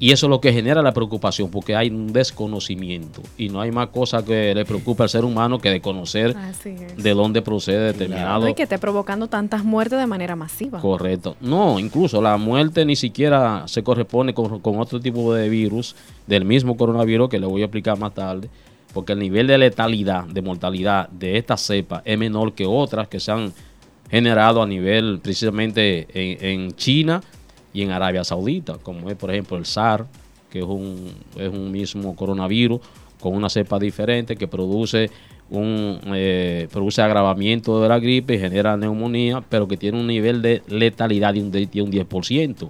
Y 0.00 0.12
eso 0.12 0.26
es 0.26 0.30
lo 0.30 0.40
que 0.40 0.52
genera 0.52 0.80
la 0.80 0.92
preocupación, 0.92 1.50
porque 1.50 1.74
hay 1.74 1.90
un 1.90 2.12
desconocimiento. 2.12 3.20
Y 3.36 3.48
no 3.48 3.60
hay 3.60 3.72
más 3.72 3.88
cosa 3.88 4.24
que 4.24 4.54
le 4.54 4.64
preocupa 4.64 5.02
al 5.02 5.10
ser 5.10 5.24
humano 5.24 5.58
que 5.58 5.70
de 5.70 5.80
conocer 5.80 6.36
Así 6.36 6.70
es. 6.70 7.02
de 7.02 7.14
dónde 7.14 7.42
procede 7.42 7.92
determinado 7.92 8.48
y 8.48 8.54
que 8.54 8.62
esté 8.62 8.78
provocando 8.78 9.26
tantas 9.26 9.64
muertes 9.64 9.98
de 9.98 10.06
manera 10.06 10.36
masiva. 10.36 10.80
Correcto. 10.80 11.36
No, 11.40 11.80
incluso 11.80 12.22
la 12.22 12.36
muerte 12.36 12.84
ni 12.84 12.94
siquiera 12.94 13.64
se 13.66 13.82
corresponde 13.82 14.34
con, 14.34 14.60
con 14.60 14.78
otro 14.78 15.00
tipo 15.00 15.34
de 15.34 15.48
virus 15.48 15.96
del 16.28 16.44
mismo 16.44 16.76
coronavirus 16.76 17.28
que 17.28 17.40
le 17.40 17.46
voy 17.46 17.62
a 17.62 17.64
explicar 17.64 17.98
más 17.98 18.14
tarde, 18.14 18.48
porque 18.98 19.12
el 19.12 19.20
nivel 19.20 19.46
de 19.46 19.56
letalidad, 19.58 20.24
de 20.24 20.42
mortalidad 20.42 21.08
de 21.08 21.38
esta 21.38 21.56
cepa 21.56 22.02
es 22.04 22.18
menor 22.18 22.52
que 22.52 22.66
otras 22.66 23.06
que 23.06 23.20
se 23.20 23.30
han 23.30 23.52
generado 24.10 24.60
a 24.60 24.66
nivel 24.66 25.20
precisamente 25.22 26.08
en, 26.12 26.72
China 26.72 27.22
y 27.72 27.82
en 27.82 27.92
Arabia 27.92 28.24
Saudita, 28.24 28.76
como 28.78 29.08
es 29.08 29.14
por 29.14 29.30
ejemplo 29.30 29.56
el 29.56 29.66
SAR, 29.66 30.04
que 30.50 30.58
es 30.58 30.64
un, 30.64 31.70
mismo 31.70 32.16
coronavirus 32.16 32.80
con 33.20 33.36
una 33.36 33.48
cepa 33.48 33.78
diferente 33.78 34.34
que 34.34 34.48
produce 34.48 35.12
un 35.48 36.00
eh, 36.06 36.66
produce 36.72 37.00
agravamiento 37.00 37.80
de 37.80 37.88
la 37.88 38.00
gripe 38.00 38.34
y 38.34 38.40
genera 38.40 38.76
neumonía, 38.76 39.44
pero 39.48 39.68
que 39.68 39.76
tiene 39.76 40.00
un 40.00 40.08
nivel 40.08 40.42
de 40.42 40.60
letalidad 40.66 41.34
de 41.34 41.40
un, 41.40 41.52
de 41.52 41.82
un 41.82 41.92
10%. 41.92 42.68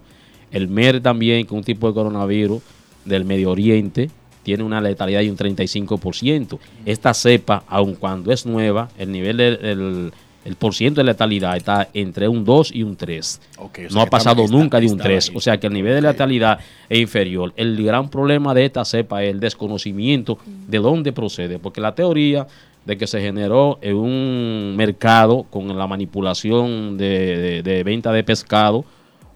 El 0.50 0.68
MER 0.68 1.00
también, 1.00 1.46
que 1.46 1.54
es 1.54 1.58
un 1.58 1.64
tipo 1.64 1.88
de 1.88 1.94
coronavirus 1.94 2.60
del 3.06 3.24
Medio 3.24 3.50
Oriente, 3.50 4.10
tiene 4.48 4.64
una 4.64 4.80
letalidad 4.80 5.20
de 5.20 5.30
un 5.30 5.36
35%. 5.36 6.58
Esta 6.86 7.12
cepa, 7.12 7.64
aun 7.68 7.94
cuando 7.96 8.32
es 8.32 8.46
nueva, 8.46 8.88
el 8.98 9.12
nivel 9.12 9.36
del 9.36 9.58
el, 9.62 10.12
el 10.46 10.54
por 10.56 10.74
ciento 10.74 11.02
de 11.02 11.04
letalidad 11.04 11.54
está 11.54 11.88
entre 11.92 12.26
un 12.28 12.46
2 12.46 12.70
y 12.74 12.82
un 12.82 12.96
3. 12.96 13.40
Ok, 13.58 13.70
o 13.70 13.74
sea, 13.74 13.88
no 13.92 14.00
ha 14.00 14.06
pasado 14.06 14.44
está- 14.44 14.56
nunca 14.56 14.80
de 14.80 14.86
un 14.86 14.92
estaba 14.92 15.08
3. 15.10 15.28
ahí. 15.28 15.36
O 15.36 15.40
sea 15.40 15.60
que 15.60 15.66
el 15.66 15.74
nivel 15.74 15.96
de 15.96 16.00
letalidad 16.00 16.58
es 16.88 16.98
inferior. 16.98 17.52
El 17.56 17.76
gran 17.84 18.08
problema 18.08 18.54
de 18.54 18.64
esta 18.64 18.86
cepa 18.86 19.22
es 19.22 19.30
el 19.34 19.40
desconocimiento 19.40 20.38
de 20.66 20.78
dónde 20.78 21.12
procede. 21.12 21.58
Porque 21.58 21.82
la 21.82 21.94
teoría 21.94 22.46
de 22.86 22.96
que 22.96 23.06
se 23.06 23.20
generó 23.20 23.78
en 23.82 23.96
un 23.96 24.74
mercado 24.74 25.42
con 25.50 25.76
la 25.76 25.86
manipulación 25.86 26.96
de, 26.96 27.36
de- 27.36 27.62
de 27.62 27.84
venta 27.84 28.12
de 28.12 28.24
pescado 28.24 28.86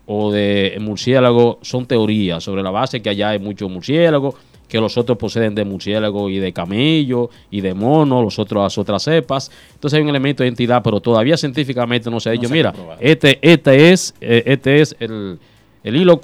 o 0.07 0.33
de 0.33 0.77
murciélago 0.81 1.59
son 1.63 1.87
teorías 1.87 2.43
sobre 2.43 2.63
la 2.63 2.71
base 2.71 3.01
que 3.03 3.11
allá 3.11 3.29
hay 3.31 3.39
muchos 3.39 3.71
murciélagos, 3.71 4.35
que 4.73 4.81
los 4.81 4.97
otros 4.97 5.19
proceden 5.19 5.55
de 5.55 5.67
murciélago 5.67 6.31
y 6.31 6.39
de 6.39 6.51
camello 6.51 7.29
y 7.51 7.61
de 7.61 7.75
mono, 7.75 8.23
los 8.23 8.39
otros 8.39 8.63
las 8.63 8.79
otras 8.79 9.03
cepas. 9.03 9.51
Entonces 9.75 9.99
hay 9.99 10.03
un 10.03 10.09
elemento 10.09 10.43
de 10.43 10.49
identidad, 10.49 10.83
pero 10.83 10.99
todavía 10.99 11.37
científicamente 11.37 12.11
no 12.11 12.19
se 12.21 12.31
ha 12.31 12.33
dicho, 12.33 12.49
mira, 12.49 12.73
este, 12.99 13.39
este 13.43 13.93
es, 13.93 14.15
eh, 14.23 14.45
este 14.47 14.81
es 14.81 14.97
el, 14.99 15.39
el 15.85 15.95
hilo 15.95 16.19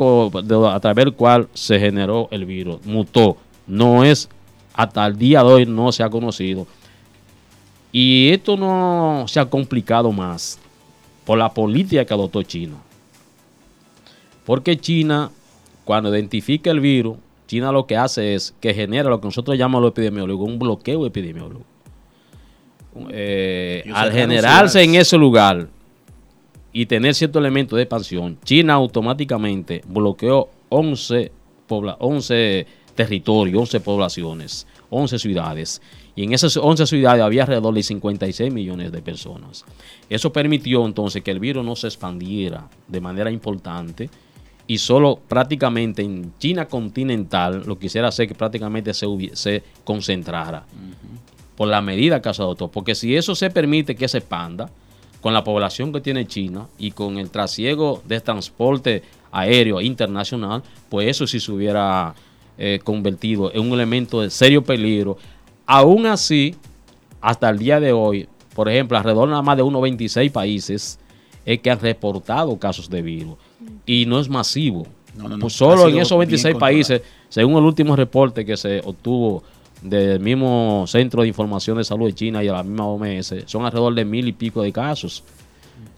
a 0.71 0.81
través 0.81 1.05
del 1.05 1.13
cual 1.13 1.49
se 1.53 1.79
generó 1.79 2.29
el 2.31 2.47
virus, 2.47 2.83
mutó. 2.87 3.37
No 3.67 4.03
es, 4.03 4.31
hasta 4.73 5.05
el 5.05 5.19
día 5.19 5.41
de 5.41 5.53
hoy 5.53 5.67
no 5.67 5.93
se 5.93 6.03
ha 6.03 6.09
conocido. 6.09 6.67
Y 7.93 8.31
esto 8.31 8.57
no 8.57 9.27
se 9.29 9.41
ha 9.41 9.45
complicado 9.45 10.11
más 10.11 10.59
por 11.27 11.37
la 11.37 11.53
política 11.53 12.03
que 12.07 12.15
adoptó 12.15 12.43
China. 12.43 12.77
Porque 14.47 14.79
China, 14.79 15.31
cuando 15.85 16.09
identifica 16.17 16.71
el 16.71 16.81
virus, 16.81 17.19
China 17.49 17.73
lo 17.73 17.87
que 17.87 17.97
hace 17.97 18.35
es 18.35 18.55
que 18.61 18.75
genera 18.75 19.09
lo 19.09 19.21
que 19.21 19.27
nosotros 19.27 19.57
llamamos 19.59 19.83
los 19.83 19.91
epidemiólogos, 19.91 20.47
un 20.47 20.59
bloqueo 20.59 21.07
epidemiológico. 21.07 21.65
Eh, 23.11 23.85
al 23.93 24.13
generarse 24.13 24.83
en 24.83 24.95
ese 24.95 25.17
lugar 25.17 25.69
y 26.73 26.87
tener 26.87 27.15
cierto 27.15 27.39
elemento 27.39 27.75
de 27.75 27.83
expansión, 27.83 28.39
China 28.45 28.75
automáticamente 28.75 29.83
bloqueó 29.89 30.51
11, 30.69 31.33
pobla 31.67 31.97
11 32.01 32.67
territorios, 32.95 33.61
11 33.61 33.81
poblaciones, 33.81 34.67
11 34.91 35.19
ciudades. 35.19 35.81
Y 36.17 36.25
en 36.25 36.35
esas 36.35 36.57
11 36.57 36.87
ciudades 36.87 37.23
había 37.23 37.43
alrededor 37.43 37.73
de 37.73 37.83
56 37.83 38.53
millones 38.53 38.93
de 38.93 39.01
personas. 39.01 39.65
Eso 40.11 40.33
permitió 40.33 40.85
entonces 40.85 41.23
que 41.23 41.31
el 41.31 41.39
virus 41.41 41.65
no 41.65 41.77
se 41.77 41.87
expandiera 41.87 42.69
de 42.89 43.01
manera 43.01 43.31
importante 43.31 44.11
y 44.69 44.79
solo 44.79 45.19
prácticamente 45.27 46.03
en 46.03 46.35
China 46.39 46.69
continental 46.69 47.63
lo 47.67 47.79
quisiera 47.79 48.09
hacer 48.09 48.29
que 48.29 48.35
prácticamente 48.35 48.93
se, 48.93 49.07
se 49.33 49.65
concentrara 49.83 50.67
por 51.57 51.69
la 51.69 51.81
medida 51.81 52.21
que 52.21 52.33
se 52.35 52.43
adoptó. 52.43 52.69
Porque 52.69 52.95
si 52.95 53.17
eso 53.17 53.35
se 53.35 53.51
permite 53.51 53.97
que 53.97 54.07
se 54.07 54.19
expanda 54.19 54.71
con 55.23 55.33
la 55.33 55.43
población 55.43 55.91
que 55.91 56.03
tiene 56.03 56.27
China 56.27 56.69
y 56.79 56.91
con 56.91 57.19
el 57.19 57.31
trasiego 57.31 58.03
de 58.05 58.21
transporte 58.21 59.03
aéreo 59.33 59.81
internacional, 59.81 60.63
pues 60.91 61.09
eso 61.09 61.27
sí 61.27 61.41
se 61.41 61.51
hubiera 61.51 62.15
eh, 62.59 62.79
convertido 62.85 63.51
en 63.53 63.63
un 63.63 63.73
elemento 63.73 64.21
de 64.21 64.29
serio 64.29 64.63
peligro. 64.63 65.17
Aún 65.65 66.05
así, 66.05 66.55
hasta 67.23 67.49
el 67.49 67.59
día 67.59 67.81
de 67.81 67.93
hoy, 67.93 68.29
por 68.55 68.69
ejemplo, 68.69 68.99
alrededor 68.99 69.31
nada 69.31 69.43
más 69.43 69.57
de 69.57 69.63
unos 69.63 69.81
26 69.81 70.31
países 70.31 70.99
es 71.47 71.59
que 71.61 71.71
han 71.71 71.81
reportado 71.81 72.59
casos 72.59 72.91
de 72.91 73.01
virus. 73.01 73.37
Y 73.89 74.07
no 74.07 74.21
es 74.21 74.29
masivo. 74.29 74.87
No, 75.17 75.25
no, 75.25 75.31
no. 75.31 75.39
Pues 75.41 75.55
solo 75.55 75.89
en 75.89 75.99
esos 75.99 76.17
bien 76.19 76.29
26 76.29 76.53
controlado. 76.55 76.59
países, 76.61 77.03
según 77.29 77.57
el 77.57 77.65
último 77.65 77.97
reporte 77.97 78.45
que 78.45 78.57
se 78.57 78.81
obtuvo 78.85 79.43
del 79.83 80.21
mismo 80.21 80.85
Centro 80.87 81.23
de 81.23 81.29
Información 81.29 81.77
de 81.79 81.85
Salud 81.85 82.07
de 82.07 82.15
China 82.15 82.43
y 82.43 82.47
de 82.47 82.53
la 82.53 82.63
misma 82.63 82.87
OMS, 82.87 83.35
son 83.47 83.65
alrededor 83.65 83.95
de 83.95 84.05
mil 84.05 84.29
y 84.29 84.33
pico 84.33 84.63
de 84.63 84.73
casos 84.73 85.25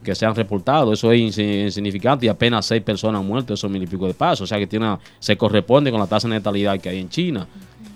que 0.03 0.15
se 0.15 0.25
han 0.25 0.35
reportado. 0.35 0.93
Eso 0.93 1.13
es 1.13 1.21
insi- 1.21 1.65
insignificante 1.67 2.25
y 2.27 2.29
apenas 2.31 2.65
seis 2.67 2.83
personas 2.83 3.21
han 3.21 3.27
muerto 3.27 3.53
esos 3.55 3.71
mil 3.71 3.83
y 3.83 3.87
pico 3.87 4.07
de 4.07 4.15
pasos. 4.15 4.43
O 4.43 4.47
sea 4.47 4.59
que 4.59 4.67
tiene 4.67 4.87
una- 4.87 4.99
se 5.19 5.37
corresponde 5.37 5.91
con 5.91 6.01
la 6.01 6.07
tasa 6.07 6.29
de 6.29 6.35
natalidad 6.35 6.79
que 6.81 6.89
hay 6.89 6.99
en 7.01 7.09
China. 7.11 7.47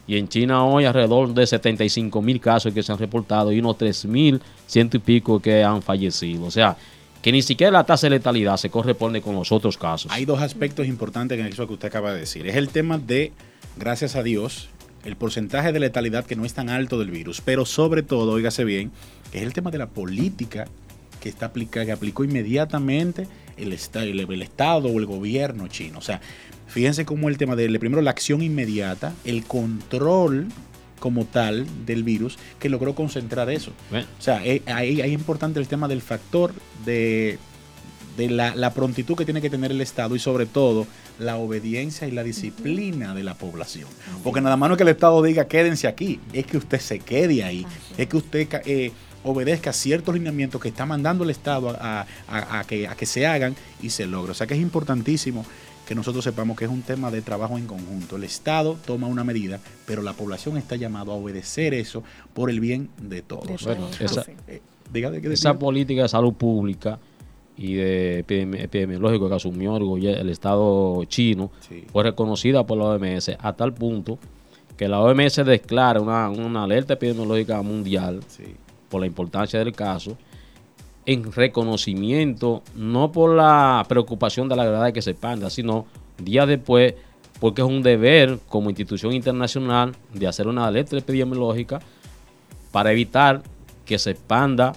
Y 0.06 0.18
en 0.18 0.28
China 0.28 0.64
hoy 0.66 0.84
alrededor 0.84 1.32
de 1.32 1.46
75 1.46 2.20
mil 2.20 2.38
casos 2.40 2.74
que 2.74 2.82
se 2.82 2.92
han 2.92 2.98
reportado 2.98 3.50
y 3.52 3.58
unos 3.58 3.78
3 3.78 4.04
mil 4.04 4.40
ciento 4.66 4.98
y 4.98 5.00
pico 5.00 5.40
que 5.40 5.62
han 5.64 5.80
fallecido. 5.80 6.44
O 6.46 6.50
sea, 6.50 6.76
que 7.24 7.32
ni 7.32 7.40
siquiera 7.40 7.70
la 7.72 7.84
tasa 7.84 8.06
de 8.06 8.10
letalidad 8.10 8.58
se 8.58 8.68
corresponde 8.68 9.22
con 9.22 9.34
los 9.34 9.50
otros 9.50 9.78
casos. 9.78 10.12
Hay 10.12 10.26
dos 10.26 10.42
aspectos 10.42 10.86
importantes 10.86 11.40
en 11.40 11.46
eso 11.46 11.66
que 11.66 11.72
usted 11.72 11.88
acaba 11.88 12.12
de 12.12 12.20
decir. 12.20 12.46
Es 12.46 12.54
el 12.54 12.68
tema 12.68 12.98
de, 12.98 13.32
gracias 13.78 14.14
a 14.14 14.22
Dios, 14.22 14.68
el 15.06 15.16
porcentaje 15.16 15.72
de 15.72 15.80
letalidad 15.80 16.26
que 16.26 16.36
no 16.36 16.44
es 16.44 16.52
tan 16.52 16.68
alto 16.68 16.98
del 16.98 17.10
virus, 17.10 17.40
pero 17.40 17.64
sobre 17.64 18.02
todo, 18.02 18.32
óigase 18.32 18.64
bien, 18.64 18.90
es 19.32 19.40
el 19.40 19.54
tema 19.54 19.70
de 19.70 19.78
la 19.78 19.86
política 19.88 20.66
que 21.22 21.30
está 21.30 21.46
aplicada, 21.46 21.86
que 21.86 21.92
aplicó 21.92 22.24
inmediatamente 22.24 23.26
el- 23.56 23.72
el 23.72 24.42
Estado 24.42 24.88
o 24.90 24.98
el 24.98 25.06
gobierno 25.06 25.66
chino. 25.68 26.00
O 26.00 26.02
sea, 26.02 26.20
fíjense 26.66 27.06
cómo 27.06 27.30
el 27.30 27.38
tema 27.38 27.56
de 27.56 27.78
primero 27.78 28.02
la 28.02 28.10
acción 28.10 28.42
inmediata, 28.42 29.14
el 29.24 29.44
control 29.46 30.48
como 31.04 31.26
tal 31.26 31.66
del 31.84 32.02
virus, 32.02 32.38
que 32.58 32.70
logró 32.70 32.94
concentrar 32.94 33.50
eso. 33.50 33.72
Bueno, 33.90 34.06
O 34.18 34.22
sea, 34.22 34.42
eh, 34.42 34.62
ahí 34.64 35.02
es 35.02 35.12
importante 35.12 35.60
el 35.60 35.68
tema 35.68 35.86
del 35.86 36.00
factor 36.00 36.54
de, 36.86 37.38
de 38.16 38.30
la, 38.30 38.54
la 38.56 38.72
prontitud 38.72 39.14
que 39.14 39.26
tiene 39.26 39.42
que 39.42 39.50
tener 39.50 39.70
el 39.70 39.82
Estado 39.82 40.16
y 40.16 40.18
sobre 40.18 40.46
todo 40.46 40.86
la 41.18 41.36
obediencia 41.36 42.08
y 42.08 42.10
la 42.10 42.22
disciplina 42.24 43.14
de 43.14 43.22
la 43.22 43.34
población. 43.34 43.86
Porque 44.22 44.40
nada 44.40 44.56
más 44.56 44.70
no 44.70 44.76
es 44.76 44.78
que 44.78 44.84
el 44.84 44.88
Estado 44.88 45.22
diga 45.22 45.46
quédense 45.46 45.86
aquí, 45.88 46.20
es 46.32 46.46
que 46.46 46.56
usted 46.56 46.80
se 46.80 47.00
quede 47.00 47.44
ahí, 47.44 47.66
es 47.98 48.06
que 48.08 48.16
usted 48.16 48.48
eh, 48.64 48.90
obedezca 49.24 49.74
ciertos 49.74 50.14
lineamientos 50.14 50.58
que 50.58 50.68
está 50.68 50.86
mandando 50.86 51.22
el 51.24 51.28
Estado 51.30 51.68
a, 51.78 52.06
a- 52.28 52.58
a 52.60 52.64
que, 52.64 52.88
a 52.88 52.94
que 52.94 53.04
se 53.04 53.26
hagan 53.26 53.54
y 53.82 53.90
se 53.90 54.06
logre. 54.06 54.32
O 54.32 54.34
sea 54.34 54.46
que 54.46 54.54
es 54.54 54.60
importantísimo 54.60 55.44
que 55.86 55.94
nosotros 55.94 56.24
sepamos 56.24 56.56
que 56.56 56.64
es 56.64 56.70
un 56.70 56.82
tema 56.82 57.10
de 57.10 57.20
trabajo 57.22 57.58
en 57.58 57.66
conjunto. 57.66 58.16
El 58.16 58.24
Estado 58.24 58.76
toma 58.86 59.06
una 59.06 59.24
medida, 59.24 59.60
pero 59.86 60.02
la 60.02 60.12
población 60.14 60.56
está 60.56 60.76
llamado 60.76 61.12
a 61.12 61.14
obedecer 61.14 61.74
eso 61.74 62.02
por 62.32 62.50
el 62.50 62.60
bien 62.60 62.88
de 63.00 63.22
todos. 63.22 63.46
De 63.46 63.56
Bueno, 63.64 63.88
esa-. 64.00 64.24
Eh, 64.48 64.60
esa 65.24 65.58
política 65.58 66.02
de 66.02 66.08
salud 66.08 66.34
pública 66.34 66.98
y 67.56 67.74
de 67.74 68.24
epidemi- 68.26 68.60
epidemiológico 68.60 69.28
que 69.28 69.34
asumió 69.34 69.76
el, 69.76 70.28
Estado 70.28 71.04
chino 71.04 71.50
Sí. 71.68 71.84
fue 71.92 72.02
reconocida 72.04 72.64
por 72.66 72.78
la 72.78 72.84
OMS 72.84 73.36
a 73.38 73.52
tal 73.54 73.72
punto 73.74 74.18
que 74.76 74.88
la 74.88 75.00
OMS 75.00 75.44
declara 75.44 76.00
una, 76.00 76.28
una 76.30 76.64
alerta 76.64 76.94
epidemiológica 76.94 77.60
mundial 77.62 78.20
Sí. 78.28 78.44
por 78.88 79.00
la 79.00 79.06
importancia 79.06 79.58
del 79.58 79.72
caso 79.72 80.16
en 81.06 81.32
reconocimiento, 81.32 82.62
no 82.74 83.12
por 83.12 83.36
la 83.36 83.84
preocupación 83.88 84.48
de 84.48 84.56
la 84.56 84.64
verdad 84.64 84.84
de 84.86 84.92
que 84.92 85.02
se 85.02 85.10
expanda, 85.10 85.50
sino 85.50 85.86
día 86.18 86.46
después, 86.46 86.94
porque 87.40 87.62
es 87.62 87.68
un 87.68 87.82
deber 87.82 88.38
como 88.48 88.70
institución 88.70 89.12
internacional 89.12 89.94
de 90.12 90.26
hacer 90.26 90.46
una 90.48 90.66
alerta 90.66 90.96
epidemiológica 90.96 91.80
para 92.72 92.92
evitar 92.92 93.42
que 93.84 93.98
se 93.98 94.12
expanda. 94.12 94.72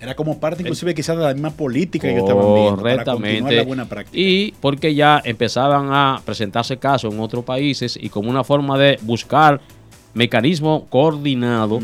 Era 0.00 0.14
como 0.14 0.38
parte 0.40 0.62
inclusive 0.62 0.94
quizás 0.94 1.16
de 1.16 1.24
la 1.24 1.34
misma 1.34 1.50
política 1.50 2.08
que 2.08 2.18
estaban 2.18 2.54
viendo 2.54 2.82
para 2.82 3.04
continuar 3.04 3.52
la 3.52 3.62
buena 3.64 3.84
práctica. 3.86 4.18
Y 4.18 4.54
porque 4.60 4.94
ya 4.94 5.20
empezaban 5.24 5.88
a 5.92 6.22
presentarse 6.24 6.78
casos 6.78 7.12
en 7.12 7.20
otros 7.20 7.44
países 7.44 7.98
y 8.00 8.08
como 8.08 8.30
una 8.30 8.44
forma 8.44 8.78
de 8.78 8.98
buscar 9.02 9.60
mecanismo 10.14 10.86
coordinado 10.88 11.80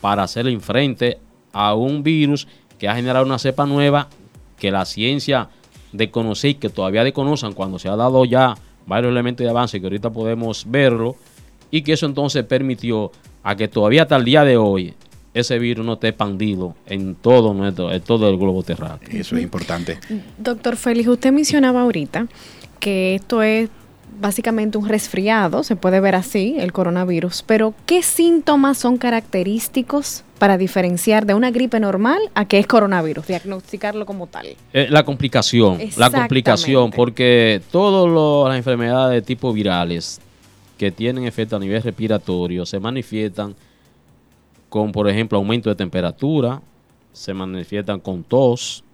para 0.00 0.22
hacerle 0.22 0.58
frente 0.60 1.18
a 1.52 1.74
un 1.74 2.02
virus 2.02 2.48
que 2.78 2.88
ha 2.88 2.94
generado 2.94 3.24
una 3.24 3.38
cepa 3.38 3.66
nueva 3.66 4.08
que 4.58 4.70
la 4.70 4.84
ciencia 4.84 5.48
desconoce 5.92 6.50
y 6.50 6.54
que 6.54 6.68
todavía 6.68 7.04
desconocen 7.04 7.52
cuando 7.52 7.78
se 7.78 7.88
ha 7.88 7.96
dado 7.96 8.24
ya 8.24 8.54
varios 8.86 9.10
elementos 9.10 9.44
de 9.44 9.50
avance 9.50 9.80
que 9.80 9.86
ahorita 9.86 10.10
podemos 10.10 10.64
verlo 10.68 11.16
y 11.70 11.82
que 11.82 11.92
eso 11.92 12.06
entonces 12.06 12.44
permitió 12.44 13.12
a 13.42 13.56
que 13.56 13.68
todavía 13.68 14.02
hasta 14.02 14.16
el 14.16 14.24
día 14.24 14.44
de 14.44 14.56
hoy 14.56 14.94
ese 15.34 15.58
virus 15.58 15.84
no 15.84 15.94
esté 15.94 16.08
expandido 16.08 16.74
en 16.86 17.14
todo 17.14 17.54
nuestro, 17.54 17.92
en 17.92 18.00
todo 18.00 18.28
el 18.28 18.36
globo 18.36 18.62
terráqueo. 18.62 19.20
Eso 19.20 19.36
es 19.36 19.42
importante. 19.42 19.98
Doctor 20.38 20.76
Félix, 20.76 21.08
usted 21.08 21.32
mencionaba 21.32 21.82
ahorita 21.82 22.26
que 22.80 23.16
esto 23.16 23.42
es 23.42 23.68
básicamente 24.20 24.78
un 24.78 24.88
resfriado, 24.88 25.62
se 25.62 25.76
puede 25.76 26.00
ver 26.00 26.14
así, 26.14 26.56
el 26.58 26.72
coronavirus, 26.72 27.42
pero 27.46 27.74
¿qué 27.86 28.02
síntomas 28.02 28.78
son 28.78 28.98
característicos 28.98 30.24
para 30.38 30.56
diferenciar 30.56 31.26
de 31.26 31.34
una 31.34 31.50
gripe 31.50 31.80
normal 31.80 32.20
a 32.34 32.46
que 32.46 32.58
es 32.58 32.66
coronavirus, 32.66 33.26
diagnosticarlo 33.26 34.06
como 34.06 34.26
tal? 34.26 34.48
Eh, 34.72 34.86
la 34.90 35.04
complicación, 35.04 35.78
la 35.96 36.10
complicación, 36.10 36.90
porque 36.90 37.60
todas 37.70 38.48
las 38.48 38.56
enfermedades 38.56 39.14
de 39.14 39.22
tipo 39.22 39.52
virales 39.52 40.20
que 40.76 40.90
tienen 40.90 41.24
efecto 41.24 41.56
a 41.56 41.58
nivel 41.58 41.82
respiratorio 41.82 42.64
se 42.64 42.78
manifiestan 42.78 43.54
con, 44.68 44.92
por 44.92 45.08
ejemplo, 45.08 45.38
aumento 45.38 45.70
de 45.70 45.76
temperatura, 45.76 46.60
se 47.12 47.34
manifiestan 47.34 48.00
con 48.00 48.22
tos, 48.22 48.84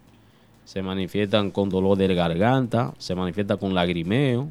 se 0.64 0.82
manifiestan 0.82 1.50
con 1.50 1.68
dolor 1.68 1.98
de 1.98 2.14
garganta, 2.14 2.94
se 2.98 3.14
manifiestan 3.14 3.58
con 3.58 3.74
lagrimeo. 3.74 4.48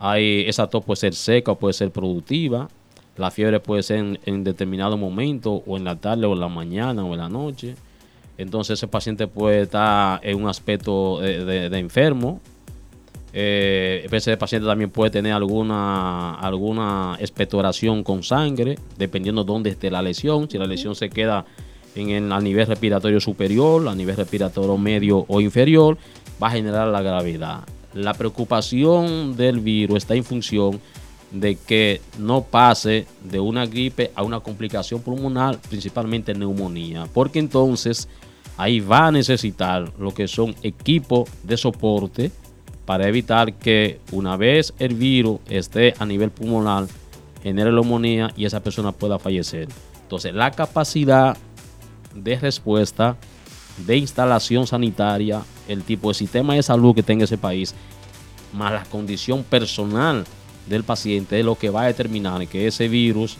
Hay, 0.00 0.44
esa 0.48 0.66
tos 0.66 0.84
puede 0.84 0.96
ser 0.96 1.14
seca 1.14 1.52
o 1.52 1.58
puede 1.58 1.74
ser 1.74 1.92
productiva. 1.92 2.68
La 3.16 3.30
fiebre 3.30 3.60
puede 3.60 3.84
ser 3.84 4.18
en, 4.24 4.42
determinado 4.42 4.96
momento, 4.96 5.62
o 5.66 5.76
en 5.76 5.84
la 5.84 5.94
tarde, 5.96 6.26
o 6.26 6.32
en 6.32 6.40
la 6.40 6.48
mañana, 6.48 7.04
o 7.04 7.12
en 7.12 7.18
la 7.20 7.28
noche. 7.28 7.76
Entonces 8.38 8.78
ese 8.78 8.88
paciente 8.88 9.28
puede 9.28 9.62
estar 9.62 10.20
en 10.24 10.42
un 10.42 10.48
aspecto 10.48 11.20
de 11.20 11.78
enfermo, 11.78 12.40
eh, 13.32 14.08
ese 14.10 14.36
paciente 14.36 14.66
también 14.66 14.90
puede 14.90 15.10
tener 15.10 15.32
alguna, 15.32 16.34
alguna 16.34 17.16
expectoración 17.20 18.02
con 18.02 18.22
sangre, 18.22 18.76
dependiendo 18.98 19.44
dónde 19.44 19.70
esté 19.70 19.90
la 19.90 20.02
lesión. 20.02 20.50
Si 20.50 20.58
la 20.58 20.66
lesión 20.66 20.94
se 20.94 21.10
queda 21.10 21.44
en 21.94 22.10
el, 22.10 22.32
a 22.32 22.40
nivel 22.40 22.66
respiratorio 22.66 23.20
superior, 23.20 23.86
a 23.88 23.94
nivel 23.94 24.16
respiratorio 24.16 24.76
medio 24.76 25.24
o 25.28 25.40
inferior, 25.40 25.96
va 26.42 26.48
a 26.48 26.52
generar 26.52 26.88
la 26.88 27.02
gravedad. 27.02 27.60
La 27.94 28.14
preocupación 28.14 29.36
del 29.36 29.60
virus 29.60 29.98
está 29.98 30.14
en 30.14 30.24
función 30.24 30.80
de 31.30 31.56
que 31.56 32.00
no 32.18 32.42
pase 32.42 33.06
de 33.22 33.40
una 33.40 33.66
gripe 33.66 34.10
a 34.14 34.22
una 34.22 34.40
complicación 34.40 35.00
pulmonar, 35.00 35.58
principalmente 35.68 36.34
neumonía, 36.34 37.06
porque 37.12 37.38
entonces 37.38 38.08
ahí 38.56 38.80
va 38.80 39.06
a 39.06 39.12
necesitar 39.12 39.92
lo 39.98 40.12
que 40.12 40.28
son 40.28 40.54
equipos 40.62 41.28
de 41.42 41.56
soporte 41.56 42.30
para 42.84 43.08
evitar 43.08 43.54
que 43.54 44.00
una 44.12 44.36
vez 44.36 44.74
el 44.78 44.94
virus 44.94 45.40
esté 45.48 45.94
a 45.98 46.06
nivel 46.06 46.30
pulmonar, 46.30 46.86
genere 47.42 47.70
neumonía 47.70 48.32
y 48.36 48.44
esa 48.44 48.60
persona 48.60 48.92
pueda 48.92 49.18
fallecer. 49.18 49.68
Entonces, 50.02 50.34
la 50.34 50.50
capacidad 50.50 51.36
de 52.14 52.38
respuesta, 52.38 53.16
de 53.86 53.96
instalación 53.96 54.66
sanitaria, 54.66 55.42
el 55.68 55.82
tipo 55.82 56.08
de 56.08 56.14
sistema 56.14 56.54
de 56.54 56.62
salud 56.62 56.94
que 56.94 57.02
tenga 57.02 57.24
ese 57.24 57.38
país, 57.38 57.74
más 58.52 58.72
la 58.72 58.84
condición 58.84 59.44
personal 59.44 60.24
del 60.68 60.84
paciente 60.84 61.38
es 61.38 61.44
lo 61.44 61.56
que 61.56 61.70
va 61.70 61.82
a 61.82 61.86
determinar 61.86 62.46
que 62.46 62.66
ese 62.66 62.88
virus, 62.88 63.36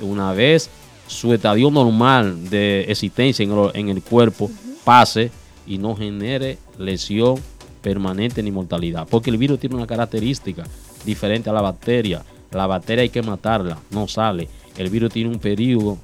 una 0.00 0.32
vez 0.32 0.70
su 1.06 1.32
estadio 1.32 1.70
normal 1.70 2.50
de 2.50 2.84
existencia 2.88 3.42
en 3.74 3.88
el, 3.88 4.02
cuerpo 4.02 4.50
pase 4.84 5.30
y 5.66 5.78
no 5.78 5.96
genere 5.96 6.58
lesión 6.78 7.36
permanente 7.80 8.42
ni 8.42 8.50
mortalidad. 8.50 9.06
Porque 9.08 9.30
el 9.30 9.38
virus 9.38 9.58
tiene 9.58 9.76
una 9.76 9.86
característica 9.86 10.64
diferente 11.04 11.48
a 11.48 11.52
la 11.52 11.62
bacteria. 11.62 12.22
La 12.50 12.66
bacteria 12.66 13.02
hay 13.02 13.08
que 13.08 13.22
matarla, 13.22 13.78
no 13.90 14.08
sale. 14.08 14.48
El 14.76 14.90
virus 14.90 15.12
tiene 15.12 15.30
un 15.30 15.38
periodo 15.38 15.98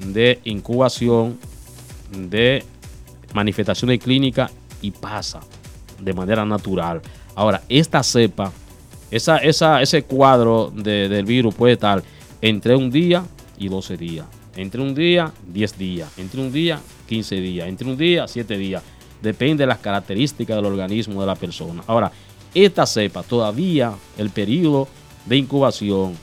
de 0.00 0.40
incubación, 0.44 1.38
de 2.12 2.64
manifestaciones 3.36 4.02
clínicas 4.02 4.50
y 4.80 4.90
pasa 4.90 5.40
de 6.00 6.12
manera 6.14 6.44
natural. 6.44 7.02
Ahora, 7.34 7.62
esta 7.68 8.02
cepa, 8.02 8.50
esa, 9.10 9.36
esa, 9.38 9.82
ese 9.82 10.02
cuadro 10.02 10.72
del 10.74 11.24
virus 11.24 11.54
puede 11.54 11.74
estar 11.74 12.02
entre 12.40 12.74
un 12.74 12.90
día 12.90 13.24
y 13.58 13.68
12 13.68 13.96
días. 13.96 14.26
Entre 14.56 14.80
un 14.80 14.94
día, 14.94 15.32
10 15.52 15.78
días. 15.78 16.08
Entre 16.16 16.40
un 16.40 16.50
día, 16.50 16.80
15 17.06 17.36
días. 17.36 17.68
Entre 17.68 17.86
un 17.86 17.96
día, 17.96 18.26
7 18.26 18.56
días 18.56 18.82
depende 19.20 19.64
de 19.64 19.66
las 19.68 19.78
características 19.78 20.56
del 20.56 20.66
organismo 20.66 21.20
de 21.20 21.26
la 21.26 21.34
persona. 21.34 21.82
Ahora, 21.86 22.10
esta 22.54 22.86
cepa 22.86 23.22
todavía 23.22 23.92
el 24.16 24.30
periodo 24.30 24.88
de 25.26 25.36
incubación 25.36 26.14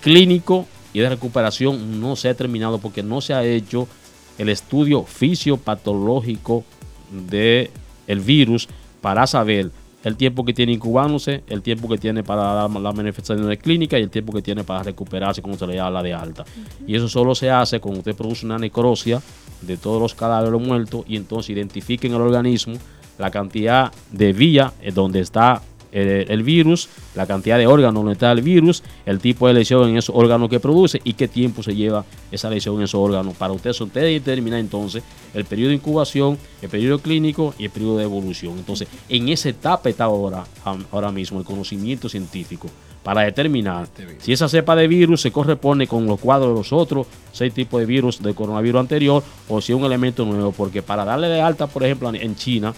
clínico 0.00 0.66
y 0.92 1.00
de 1.00 1.08
recuperación 1.08 2.00
no 2.00 2.16
se 2.16 2.28
ha 2.28 2.34
terminado 2.34 2.78
porque 2.78 3.02
no 3.02 3.20
se 3.20 3.32
ha 3.32 3.44
hecho 3.44 3.88
el 4.38 4.48
estudio 4.48 5.04
fisiopatológico 5.04 6.64
del 7.10 7.70
el 8.06 8.20
virus 8.20 8.68
para 9.00 9.26
saber 9.26 9.70
el 10.04 10.16
tiempo 10.16 10.44
que 10.44 10.52
tiene 10.52 10.72
incubándose, 10.72 11.42
el 11.48 11.62
tiempo 11.62 11.88
que 11.88 11.96
tiene 11.96 12.22
para 12.22 12.42
dar 12.42 12.70
las 12.70 12.94
manifestaciones 12.94 13.58
clínicas 13.58 13.98
y 13.98 14.02
el 14.02 14.10
tiempo 14.10 14.32
que 14.32 14.42
tiene 14.42 14.62
para 14.62 14.82
recuperarse 14.82 15.40
cuando 15.40 15.58
se 15.58 15.66
le 15.66 15.76
da 15.76 15.88
la 15.90 16.02
de 16.02 16.12
alta. 16.12 16.44
Y 16.86 16.94
eso 16.94 17.08
solo 17.08 17.34
se 17.34 17.50
hace 17.50 17.80
cuando 17.80 18.00
usted 18.00 18.14
produce 18.14 18.44
una 18.44 18.58
necrosia 18.58 19.22
de 19.62 19.78
todos 19.78 20.00
los 20.00 20.14
cadáveres 20.14 20.60
muertos 20.60 21.04
y 21.08 21.16
entonces 21.16 21.50
identifiquen 21.50 22.12
el 22.12 22.20
organismo 22.20 22.74
la 23.18 23.30
cantidad 23.30 23.92
de 24.12 24.32
vía 24.32 24.72
donde 24.92 25.20
está 25.20 25.62
el, 25.94 26.42
virus, 26.42 26.88
la 27.14 27.26
cantidad 27.26 27.56
de 27.56 27.66
órganos 27.66 27.94
donde 27.94 28.12
está 28.14 28.32
el 28.32 28.42
virus, 28.42 28.82
el 29.06 29.20
tipo 29.20 29.46
de 29.46 29.54
lesión 29.54 29.88
en 29.88 29.96
esos 29.96 30.14
órganos 30.14 30.48
que 30.48 30.60
produce 30.60 31.00
y 31.04 31.14
qué 31.14 31.28
tiempo 31.28 31.62
se 31.62 31.74
lleva 31.74 32.04
esa 32.30 32.50
lesión 32.50 32.76
en 32.76 32.82
esos 32.82 33.00
órganos. 33.00 33.34
Para 33.34 33.52
usted, 33.52 33.70
usted 33.70 34.02
determina 34.02 34.58
entonces 34.58 35.02
el 35.32 35.44
periodo 35.44 35.70
de 35.70 35.76
incubación, 35.76 36.36
el 36.60 36.68
periodo 36.68 36.98
clínico 36.98 37.54
y 37.58 37.66
el 37.66 37.70
periodo 37.70 37.98
de 37.98 38.04
evolución. 38.04 38.58
Entonces, 38.58 38.88
en 39.08 39.28
esa 39.28 39.48
etapa 39.48 39.88
está 39.88 40.04
ahora, 40.04 40.44
ahora 40.90 41.12
mismo 41.12 41.38
el 41.38 41.44
conocimiento 41.44 42.08
científico 42.08 42.68
para 43.04 43.20
determinar 43.20 43.84
este 43.84 44.16
si 44.20 44.32
esa 44.32 44.48
cepa 44.48 44.74
de 44.74 44.88
virus 44.88 45.20
se 45.20 45.30
corresponde 45.30 45.86
con 45.86 46.06
los 46.06 46.18
cuadros 46.18 46.48
de 46.48 46.54
los 46.54 46.72
otros 46.72 47.06
seis 47.32 47.52
tipos 47.52 47.78
de 47.78 47.86
virus 47.86 48.20
de 48.22 48.34
coronavirus 48.34 48.80
anterior 48.80 49.22
o 49.48 49.60
si 49.60 49.72
es 49.72 49.78
un 49.78 49.84
elemento 49.84 50.24
nuevo. 50.24 50.52
Porque 50.52 50.82
para 50.82 51.04
darle 51.04 51.28
de 51.28 51.40
alta, 51.40 51.66
por 51.66 51.84
ejemplo, 51.84 52.12
en 52.12 52.34
China, 52.34 52.74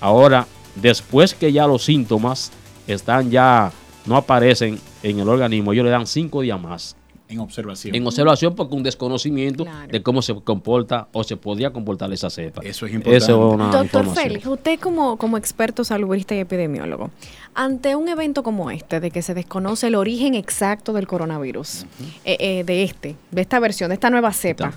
ahora 0.00 0.46
Después 0.76 1.34
que 1.34 1.52
ya 1.52 1.66
los 1.66 1.84
síntomas 1.84 2.52
están 2.86 3.30
ya, 3.30 3.72
no 4.06 4.16
aparecen 4.16 4.78
en 5.02 5.18
el 5.18 5.28
organismo, 5.28 5.72
ellos 5.72 5.84
le 5.84 5.90
dan 5.90 6.06
cinco 6.06 6.42
días 6.42 6.60
más. 6.60 6.96
En 7.28 7.40
observación. 7.40 7.94
En 7.94 8.06
observación 8.06 8.54
porque 8.54 8.76
un 8.76 8.84
desconocimiento 8.84 9.66
de 9.90 10.02
cómo 10.02 10.22
se 10.22 10.32
comporta 10.34 11.08
o 11.12 11.24
se 11.24 11.36
podía 11.36 11.72
comportar 11.72 12.12
esa 12.12 12.30
cepa. 12.30 12.62
Eso 12.62 12.86
es 12.86 12.94
importante. 12.94 13.32
Doctor 13.76 14.14
Félix, 14.14 14.46
usted 14.46 14.78
como, 14.78 15.16
como 15.16 15.36
experto 15.36 15.82
saludista 15.82 16.36
y 16.36 16.38
epidemiólogo, 16.38 17.10
ante 17.54 17.96
un 17.96 18.08
evento 18.08 18.44
como 18.44 18.70
este, 18.70 19.00
de 19.00 19.10
que 19.10 19.22
se 19.22 19.34
desconoce 19.34 19.88
el 19.88 19.96
origen 19.96 20.34
exacto 20.34 20.92
del 20.92 21.08
coronavirus, 21.08 21.86
eh, 22.24 22.36
eh, 22.38 22.64
de 22.64 22.84
este, 22.84 23.16
de 23.32 23.40
esta 23.40 23.58
versión, 23.58 23.88
de 23.88 23.94
esta 23.94 24.10
nueva 24.10 24.32
cepa, 24.32 24.74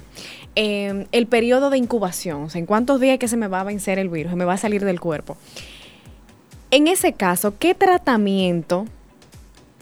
eh, 0.56 1.06
el 1.12 1.28
periodo 1.28 1.70
de 1.70 1.78
incubación, 1.78 2.44
o 2.44 2.50
sea, 2.50 2.58
en 2.58 2.66
cuántos 2.66 3.00
días 3.00 3.20
que 3.20 3.28
se 3.28 3.38
me 3.38 3.48
va 3.48 3.62
a 3.62 3.64
vencer 3.64 4.00
el 4.00 4.10
virus, 4.10 4.32
se 4.32 4.36
me 4.36 4.46
va 4.46 4.54
a 4.54 4.58
salir 4.58 4.84
del 4.86 5.00
cuerpo. 5.00 5.38
En 6.72 6.88
ese 6.88 7.14
caso, 7.14 7.58
¿qué 7.58 7.74
tratamiento 7.74 8.86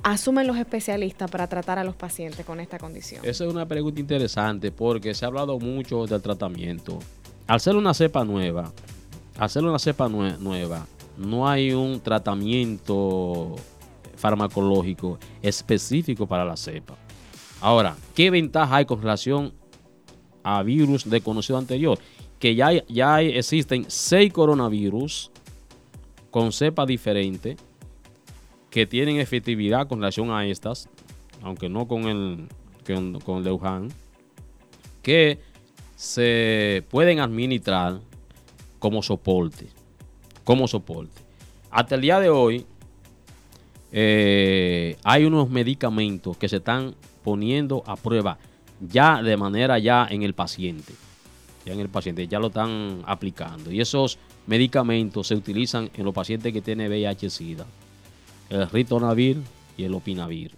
asumen 0.04 0.48
los 0.48 0.58
especialistas 0.58 1.30
para 1.30 1.48
tratar 1.48 1.80
a 1.80 1.84
los 1.84 1.96
pacientes 1.96 2.46
con 2.46 2.60
esta 2.60 2.80
condición? 2.80 3.26
Esa 3.26 3.46
es 3.46 3.52
una 3.52 3.66
pregunta 3.66 4.00
interesante 4.00 4.72
porque 4.72 5.14
se 5.14 5.26
ha 5.26 5.28
hablado 5.28 5.60
mucho 5.60 6.06
del 6.06 6.22
tratamiento. 6.22 7.00
Al 7.46 7.60
ser 7.60 7.76
una 7.76 7.94
cepa 7.94 8.24
nueva, 8.24 8.72
ser 9.50 9.66
una 9.66 9.80
cepa 9.80 10.08
nueva, 10.08 10.88
no 11.18 11.48
hay 11.48 11.74
un 11.74 12.00
tratamiento 12.00 13.56
farmacológico 14.16 15.20
específico 15.42 16.26
para 16.26 16.46
la 16.46 16.56
cepa. 16.56 16.96
Ahora, 17.60 17.98
¿qué 18.16 18.30
ventaja 18.30 18.78
hay 18.78 18.86
con 18.86 19.02
relación 19.02 19.54
a 20.44 20.64
virus 20.64 21.10
desconocido 21.10 21.58
anterior? 21.58 22.00
que 22.40 22.56
ya, 22.56 22.72
ya 22.88 23.22
existen 23.22 23.86
seis 23.88 24.32
coronavirus 24.32 25.32
con 26.38 26.52
cepas 26.52 26.86
diferentes 26.86 27.58
que 28.70 28.86
tienen 28.86 29.18
efectividad 29.18 29.88
con 29.88 29.98
relación 29.98 30.30
a 30.30 30.46
estas, 30.46 30.88
aunque 31.42 31.68
no 31.68 31.88
con 31.88 32.04
el, 32.04 32.48
con, 32.86 33.20
con 33.22 33.48
Wuhan, 33.48 33.90
que 35.02 35.40
se 35.96 36.84
pueden 36.92 37.22
administrar 37.22 38.02
como 38.78 39.02
soporte. 39.02 39.66
Como 40.44 40.68
soporte. 40.68 41.20
Hasta 41.72 41.96
el 41.96 42.02
día 42.02 42.20
de 42.20 42.30
hoy, 42.30 42.68
eh, 43.92 44.96
hay 45.04 45.26
unos 45.26 45.50
medicamentos 45.50 46.38
que 46.38 46.48
se 46.48 46.58
están 46.58 46.94
poniendo 47.24 47.82
a 47.88 47.96
prueba 47.96 48.38
ya 48.80 49.24
de 49.24 49.38
manera 49.38 49.80
ya 49.80 50.08
en 50.08 50.22
el 50.22 50.36
paciente. 50.36 50.94
Ya 51.66 51.74
en 51.74 51.80
el 51.80 51.90
paciente, 51.90 52.28
ya 52.28 52.38
lo 52.38 52.50
están 52.50 53.02
aplicando. 53.08 53.72
Y 53.72 53.82
esos 53.82 54.20
medicamentos 54.48 55.28
se 55.28 55.36
utilizan 55.36 55.92
en 55.94 56.06
los 56.06 56.14
pacientes 56.14 56.52
que 56.52 56.62
tienen 56.62 56.90
VIH-Sida. 56.90 57.66
El 58.50 58.70
ritonavir 58.70 59.42
y 59.78 59.84
el 59.84 59.94
opinavir. 59.94 60.52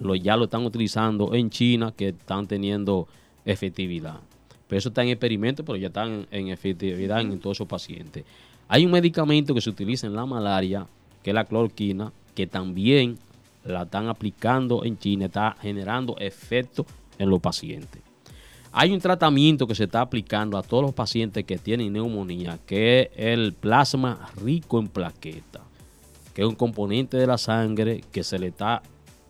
Lo, 0.00 0.14
ya 0.14 0.36
lo 0.36 0.44
están 0.44 0.64
utilizando 0.64 1.34
en 1.34 1.50
China, 1.50 1.92
que 1.94 2.08
están 2.08 2.46
teniendo 2.46 3.06
efectividad. 3.44 4.20
Pero 4.66 4.78
eso 4.78 4.88
está 4.88 5.02
en 5.02 5.10
experimento, 5.10 5.64
pero 5.64 5.76
ya 5.76 5.88
están 5.88 6.26
en 6.30 6.48
efectividad 6.48 7.20
en 7.20 7.38
todos 7.38 7.58
esos 7.58 7.66
pacientes. 7.66 8.24
Hay 8.68 8.86
un 8.86 8.92
medicamento 8.92 9.54
que 9.54 9.60
se 9.60 9.68
utiliza 9.68 10.06
en 10.06 10.14
la 10.14 10.24
malaria, 10.24 10.86
que 11.22 11.30
es 11.30 11.34
la 11.34 11.44
clorquina, 11.44 12.12
que 12.34 12.46
también 12.46 13.18
la 13.64 13.82
están 13.82 14.08
aplicando 14.08 14.84
en 14.84 14.98
China, 14.98 15.26
está 15.26 15.56
generando 15.60 16.16
efectos 16.18 16.86
en 17.18 17.28
los 17.28 17.40
pacientes. 17.40 18.02
Hay 18.76 18.92
un 18.92 18.98
tratamiento 18.98 19.68
que 19.68 19.74
se 19.76 19.84
está 19.84 20.00
aplicando 20.00 20.58
a 20.58 20.62
todos 20.64 20.82
los 20.82 20.92
pacientes 20.92 21.44
que 21.44 21.58
tienen 21.58 21.92
neumonía, 21.92 22.58
que 22.66 23.02
es 23.02 23.08
el 23.14 23.52
plasma 23.52 24.28
rico 24.42 24.80
en 24.80 24.88
plaqueta, 24.88 25.60
que 26.34 26.42
es 26.42 26.48
un 26.48 26.56
componente 26.56 27.16
de 27.16 27.28
la 27.28 27.38
sangre 27.38 28.02
que 28.10 28.24
se 28.24 28.36
le 28.36 28.48
está 28.48 28.82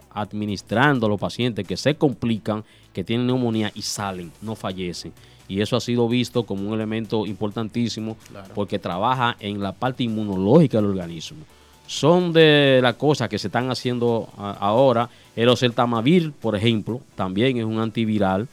administrando 0.09 1.05
a 1.05 1.11
los 1.11 1.21
pacientes 1.21 1.67
que 1.67 1.77
se 1.77 1.95
complican, 1.97 2.65
que 2.95 3.05
tienen 3.05 3.27
neumonía 3.27 3.71
y 3.75 3.83
salen, 3.83 4.33
no 4.41 4.55
fallecen. 4.55 5.13
Y 5.47 5.61
eso 5.61 5.77
ha 5.77 5.81
sido 5.81 6.09
visto 6.09 6.47
como 6.47 6.67
un 6.67 6.73
elemento 6.73 7.27
importantísimo 7.27 8.17
porque 8.55 8.79
trabaja 8.79 9.37
en 9.41 9.61
la 9.61 9.73
parte 9.73 10.05
inmunológica 10.05 10.79
del 10.79 10.87
organismo 10.87 11.45
son 11.87 12.33
de 12.33 12.81
las 12.83 12.95
cosas 12.95 13.29
que 13.29 13.39
se 13.39 13.49
están 13.49 13.71
haciendo 13.71 14.29
ahora. 14.37 15.09
El 15.37 15.49
oseltamivir, 15.49 16.33
por 16.33 16.55
ejemplo, 16.55 17.01
también 17.16 17.57
es 17.57 17.64
un 17.64 17.81
antiviral 17.81 18.47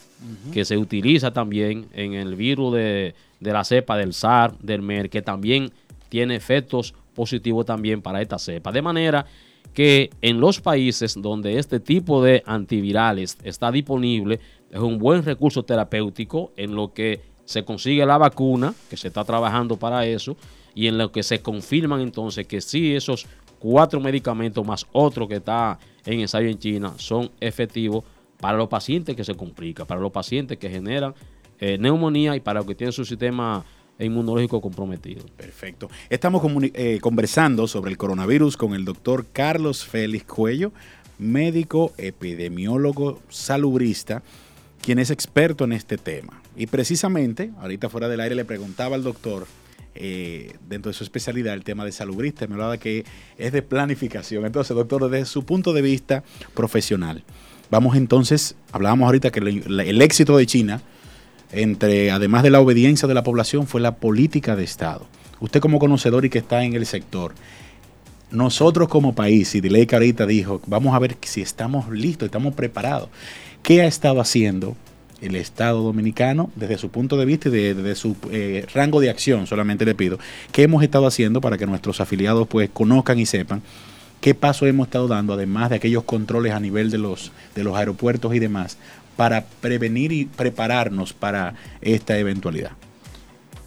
que 0.52 0.66
se 0.66 0.78
utiliza 0.78 1.32
también 1.32 1.88
en 1.94 2.14
el 2.14 2.36
virus 2.36 2.74
de, 2.74 3.14
la 3.40 3.64
cepa 3.64 3.98
del 3.98 4.14
SAR, 4.14 4.58
del 4.60 4.82
MER, 4.82 5.10
que 5.10 5.22
también 5.22 5.72
tiene 6.10 6.36
efectos 6.36 6.96
positivos 7.14 7.66
también 7.66 8.02
para 8.02 8.22
esta 8.22 8.40
cepa. 8.40 8.72
De 8.72 8.82
manera 8.82 9.26
que 9.74 10.10
en 10.22 10.40
los 10.40 10.60
países 10.60 11.16
donde 11.18 11.60
este 11.60 11.80
tipo 11.80 12.24
de 12.24 12.44
antivirales 12.46 13.38
está 13.44 13.72
disponible, 13.72 14.40
es 14.72 14.80
un 14.80 14.98
buen 14.98 15.24
recurso 15.24 15.64
terapéutico 15.64 16.52
en 16.58 16.76
lo 16.76 16.94
que 16.94 17.22
se 17.46 17.64
consigue 17.64 18.06
la 18.06 18.18
vacuna, 18.18 18.74
que 18.90 18.98
se 18.98 19.10
está 19.10 19.24
trabajando 19.24 19.78
para 19.78 20.06
eso, 20.06 20.36
y 20.74 20.88
en 20.88 20.98
lo 20.98 21.12
que 21.12 21.24
se 21.24 21.42
confirman 21.42 22.02
entonces 22.02 22.48
que 22.48 22.62
sí 22.62 22.96
esos 22.96 23.28
cuatro 23.62 24.00
medicamentos 24.00 24.66
más 24.66 24.88
otro 24.92 25.28
que 25.28 25.36
está 25.36 25.78
en 26.04 26.20
ensayo 26.20 26.50
en 26.50 26.58
China 26.58 26.94
son 26.98 27.30
efectivos 27.40 28.04
para 28.40 28.58
los 28.58 28.68
pacientes 28.68 29.16
que 29.16 29.24
se 29.24 29.36
complican, 29.36 29.86
para 29.86 30.02
los 30.02 30.12
pacientes 30.12 30.58
que 30.58 30.68
generan 30.68 31.14
eh, 31.60 31.78
neumonía 31.78 32.36
y 32.36 32.40
para 32.40 32.62
los 32.62 32.68
que 32.68 32.74
tienen 32.74 32.92
su 32.92 33.06
sistema 33.06 33.64
inmunológico 34.00 34.60
comprometido. 34.60 35.24
Perfecto. 35.38 35.90
Estamos 36.10 36.42
eh, 36.74 36.98
conversando 37.00 37.68
sobre 37.68 37.92
el 37.92 37.98
coronavirus 37.98 38.58
con 38.58 38.74
el 38.74 38.84
doctor 38.84 39.28
Carlos 39.32 39.86
Félix 39.86 40.26
Cuello, 40.26 40.72
médico, 41.20 41.94
epidemiólogo, 41.98 43.20
salubrista, 43.30 44.24
quien 44.82 44.98
es 44.98 45.12
experto 45.12 45.66
en 45.66 45.74
este 45.74 46.00
tema. 46.00 46.42
Y 46.56 46.66
precisamente, 46.66 47.52
ahorita 47.60 47.90
fuera 47.90 48.10
del 48.10 48.22
aire 48.22 48.34
le 48.34 48.44
preguntaba 48.44 48.96
al 48.96 49.04
doctor 49.04 49.46
eh, 49.94 50.56
dentro 50.70 50.90
de 50.90 50.98
su 50.98 51.04
especialidad 51.04 51.54
el 51.54 51.64
tema 51.64 51.84
de 51.84 51.92
salubrista, 51.92 52.48
me 52.48 52.54
hablaba 52.54 52.78
que 52.78 53.04
es 53.38 53.52
de 53.52 53.62
planificación. 53.62 54.46
Entonces, 54.46 54.76
doctor, 54.76 55.10
desde 55.10 55.26
su 55.26 55.44
punto 55.44 55.74
de 55.74 55.82
vista 55.82 56.24
profesional, 56.54 57.24
vamos 57.70 57.98
entonces, 57.98 58.56
hablábamos 58.72 59.06
ahorita 59.08 59.32
que 59.32 59.40
el, 59.40 60.02
éxito 60.02 60.38
de 60.38 60.46
China, 60.46 60.82
entre 61.52 62.12
además 62.12 62.44
de 62.44 62.52
la 62.52 62.62
obediencia 62.62 63.08
de 63.08 63.14
la 63.14 63.24
población, 63.24 63.68
fue 63.68 63.82
la 63.82 63.96
política 63.96 64.56
de 64.56 64.64
Estado. 64.64 65.08
Usted 65.42 65.60
como 65.60 65.80
conocedor 65.80 66.24
y 66.24 66.30
que 66.30 66.40
está 66.40 66.64
en 66.64 66.74
el 66.74 66.86
sector, 66.86 67.34
nosotros 68.32 68.88
como 68.88 69.14
país, 69.14 69.54
y 69.56 69.62
Diley 69.62 69.88
ahorita 69.92 70.26
dijo, 70.26 70.62
vamos 70.68 70.96
a 70.96 71.00
ver 71.00 71.18
si 71.22 71.42
estamos 71.42 71.90
listos, 71.90 72.28
estamos 72.28 72.54
preparados. 72.54 73.10
¿Qué 73.62 73.82
ha 73.82 73.88
estado 73.88 74.22
haciendo 74.22 74.78
el 75.22 75.36
Estado 75.36 75.82
dominicano, 75.82 76.52
desde 76.56 76.78
su 76.78 76.90
punto 76.90 77.18
de 77.18 77.26
vista 77.26 77.50
y 77.50 77.52
desde 77.52 77.96
su 77.96 78.16
eh, 78.32 78.66
rango 78.74 79.00
de 79.00 79.10
acción, 79.10 79.48
solamente 79.48 79.86
le 79.86 79.96
pido, 79.96 80.18
qué 80.52 80.64
hemos 80.64 80.84
estado 80.84 81.08
haciendo 81.08 81.42
para 81.42 81.58
que 81.58 81.68
nuestros 81.68 82.02
afiliados 82.02 82.48
pues 82.48 82.70
conozcan 82.72 83.20
y 83.20 83.26
sepan 83.26 83.62
qué 84.22 84.36
paso 84.36 84.68
hemos 84.68 84.88
estado 84.88 85.08
dando, 85.08 85.34
además 85.34 85.70
de 85.72 85.78
aquellos 85.78 86.04
controles 86.04 86.54
a 86.54 86.60
nivel 86.60 86.92
de 86.92 87.00
los, 87.00 87.32
de 87.56 87.64
los 87.64 87.76
aeropuertos 87.76 88.34
y 88.34 88.40
demás, 88.40 88.78
para 89.18 89.46
prevenir 89.60 90.12
y 90.12 90.26
prepararnos 90.26 91.14
para 91.14 91.56
esta 91.82 92.18
eventualidad. 92.18 92.72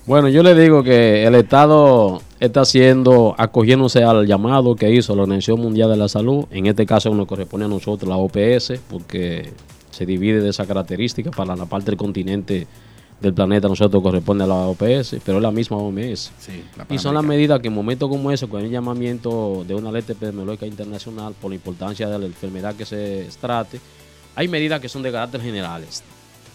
Bueno, 0.07 0.29
yo 0.29 0.43
le 0.43 0.55
digo 0.55 0.83
que 0.83 1.25
el 1.25 1.35
Estado 1.35 2.21
está 2.38 2.61
haciendo, 2.61 3.35
acogiéndose 3.38 4.05
al 4.05 4.27
llamado 4.27 4.77
que 4.77 4.93
hizo 4.93 5.17
la 5.17 5.23
Organización 5.23 5.61
Mundial 5.61 5.90
de 5.90 5.97
la 5.97 6.09
Salud, 6.09 6.45
en 6.51 6.67
este 6.67 6.85
caso 6.85 7.14
nos 7.14 7.27
corresponde 7.27 7.64
a 7.64 7.69
nosotros 7.69 8.09
la 8.09 8.17
OPS, 8.17 8.81
porque 8.90 9.51
se 9.94 10.07
divide 10.07 10.40
de 10.40 10.50
esa 10.50 10.66
característica. 10.66 11.30
Para 11.30 11.57
la 11.57 11.66
parte 11.66 11.87
del 11.87 11.96
continente 11.96 12.66
del 13.20 13.33
planeta 13.33 13.68
nosotros 13.68 14.02
corresponde 14.02 14.44
a 14.44 14.46
la 14.46 14.54
OPS, 14.54 15.16
pero 15.24 15.38
es 15.38 15.42
la 15.42 15.50
misma 15.50 15.76
OMS. 15.78 16.33
y 16.90 16.98
son 16.98 17.14
las 17.14 17.24
medidas 17.24 17.61
que 17.61 17.68
en 17.68 17.74
momentos 17.74 18.09
como 18.09 18.30
ese, 18.30 18.48
con 18.48 18.62
el 18.62 18.70
llamamiento 18.70 19.64
de 19.66 19.74
una 19.74 19.88
alerta 19.88 20.12
epidemiológica 20.12 20.66
internacional 20.66 21.35
por 21.40 21.50
la 21.50 21.54
importancia 21.54 22.09
de 22.09 22.18
la 22.18 22.26
enfermedad 22.26 22.74
que 22.74 22.85
se 22.85 23.28
trate, 23.40 23.80
hay 24.35 24.48
medidas 24.48 24.80
que 24.80 24.88
son 24.88 25.02
de 25.02 25.12
carácter 25.12 25.40
generales. 25.40 26.02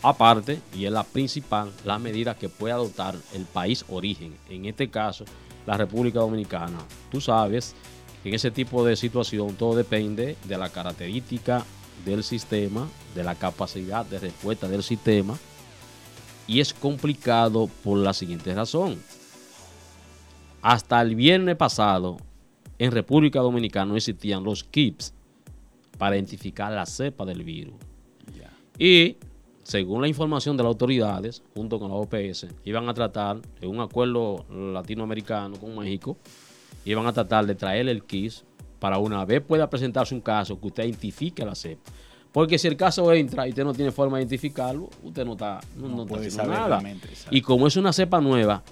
Aparte, 0.01 0.59
y 0.75 0.85
es 0.85 0.91
la 0.91 1.03
principal, 1.03 1.71
la 1.85 1.99
medida 1.99 2.35
que 2.35 2.49
puede 2.49 2.73
adoptar 2.73 3.15
el 3.33 3.45
país 3.45 3.83
origen, 3.89 4.33
en 4.49 4.65
este 4.65 4.89
caso 4.89 5.25
la 5.65 5.77
República 5.77 6.19
Dominicana. 6.19 6.79
Tú 7.11 7.21
sabes 7.21 7.75
que 8.23 8.29
en 8.29 8.35
ese 8.35 8.49
tipo 8.49 8.83
de 8.85 8.95
situación 8.95 9.55
todo 9.55 9.75
depende 9.75 10.35
de 10.45 10.57
la 10.57 10.69
característica 10.69 11.65
del 12.05 12.23
sistema, 12.23 12.87
de 13.15 13.23
la 13.23 13.35
capacidad 13.35 14.05
de 14.05 14.19
respuesta 14.19 14.67
del 14.67 14.83
sistema. 14.83 15.37
Y 16.47 16.59
es 16.59 16.73
complicado 16.73 17.69
por 17.83 17.97
la 17.97 18.13
siguiente 18.13 18.53
razón. 18.53 18.97
Hasta 20.61 21.01
el 21.01 21.15
viernes 21.15 21.55
pasado, 21.55 22.17
en 22.77 22.91
República 22.91 23.39
Dominicana 23.39 23.85
no 23.85 23.97
existían 23.97 24.43
los 24.43 24.63
kits 24.63 25.13
para 25.97 26.15
identificar 26.15 26.71
la 26.71 26.85
cepa 26.85 27.25
del 27.25 27.43
virus. 27.43 27.75
Y 28.77 29.17
según 29.63 30.01
la 30.01 30.07
información 30.07 30.55
de 30.55 30.63
las 30.63 30.69
autoridades, 30.69 31.43
junto 31.53 31.77
con 31.79 31.89
la 31.89 31.95
OPS, 31.95 32.47
iban 32.63 32.87
a 32.87 32.93
tratar, 32.93 33.39
en 33.59 33.69
un 33.69 33.81
acuerdo 33.81 34.45
latinoamericano 34.49 35.57
con 35.57 35.77
México, 35.77 36.17
iban 36.85 37.05
a 37.05 37.13
tratar 37.13 37.45
de 37.45 37.55
traer 37.55 37.89
el 37.89 38.03
kit 38.03 38.33
para 38.79 38.97
una 38.97 39.25
vez 39.25 39.41
pueda 39.41 39.69
presentarse 39.69 40.15
un 40.15 40.21
caso 40.21 40.59
que 40.59 40.67
usted 40.67 40.85
identifique 40.85 41.45
la 41.45 41.55
cepa. 41.55 41.91
Porque 42.31 42.57
si 42.57 42.67
el 42.67 42.77
caso 42.77 43.11
entra 43.11 43.47
y 43.47 43.49
usted 43.49 43.63
no 43.63 43.73
tiene 43.73 43.91
forma 43.91 44.17
de 44.17 44.23
identificarlo, 44.23 44.89
usted 45.03 45.25
no 45.25 45.33
está, 45.33 45.59
no, 45.75 46.05
puede 46.05 46.29
saber 46.29 46.51
nada. 46.51 46.81
Y 47.31 47.41
como 47.41 47.67
es 47.67 47.75
una 47.75 47.91
cepa 47.91 48.21
nueva, 48.21 48.63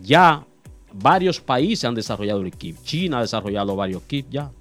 ya 0.00 0.46
varios 0.92 1.40
países 1.40 1.84
han 1.84 1.94
desarrollado 1.94 2.40
el 2.42 2.52
kit. 2.52 2.80
China 2.82 3.18
ha 3.18 3.22
desarrollado 3.22 3.74
varios 3.74 4.02
kits 4.02 4.30
ya, 4.30 4.52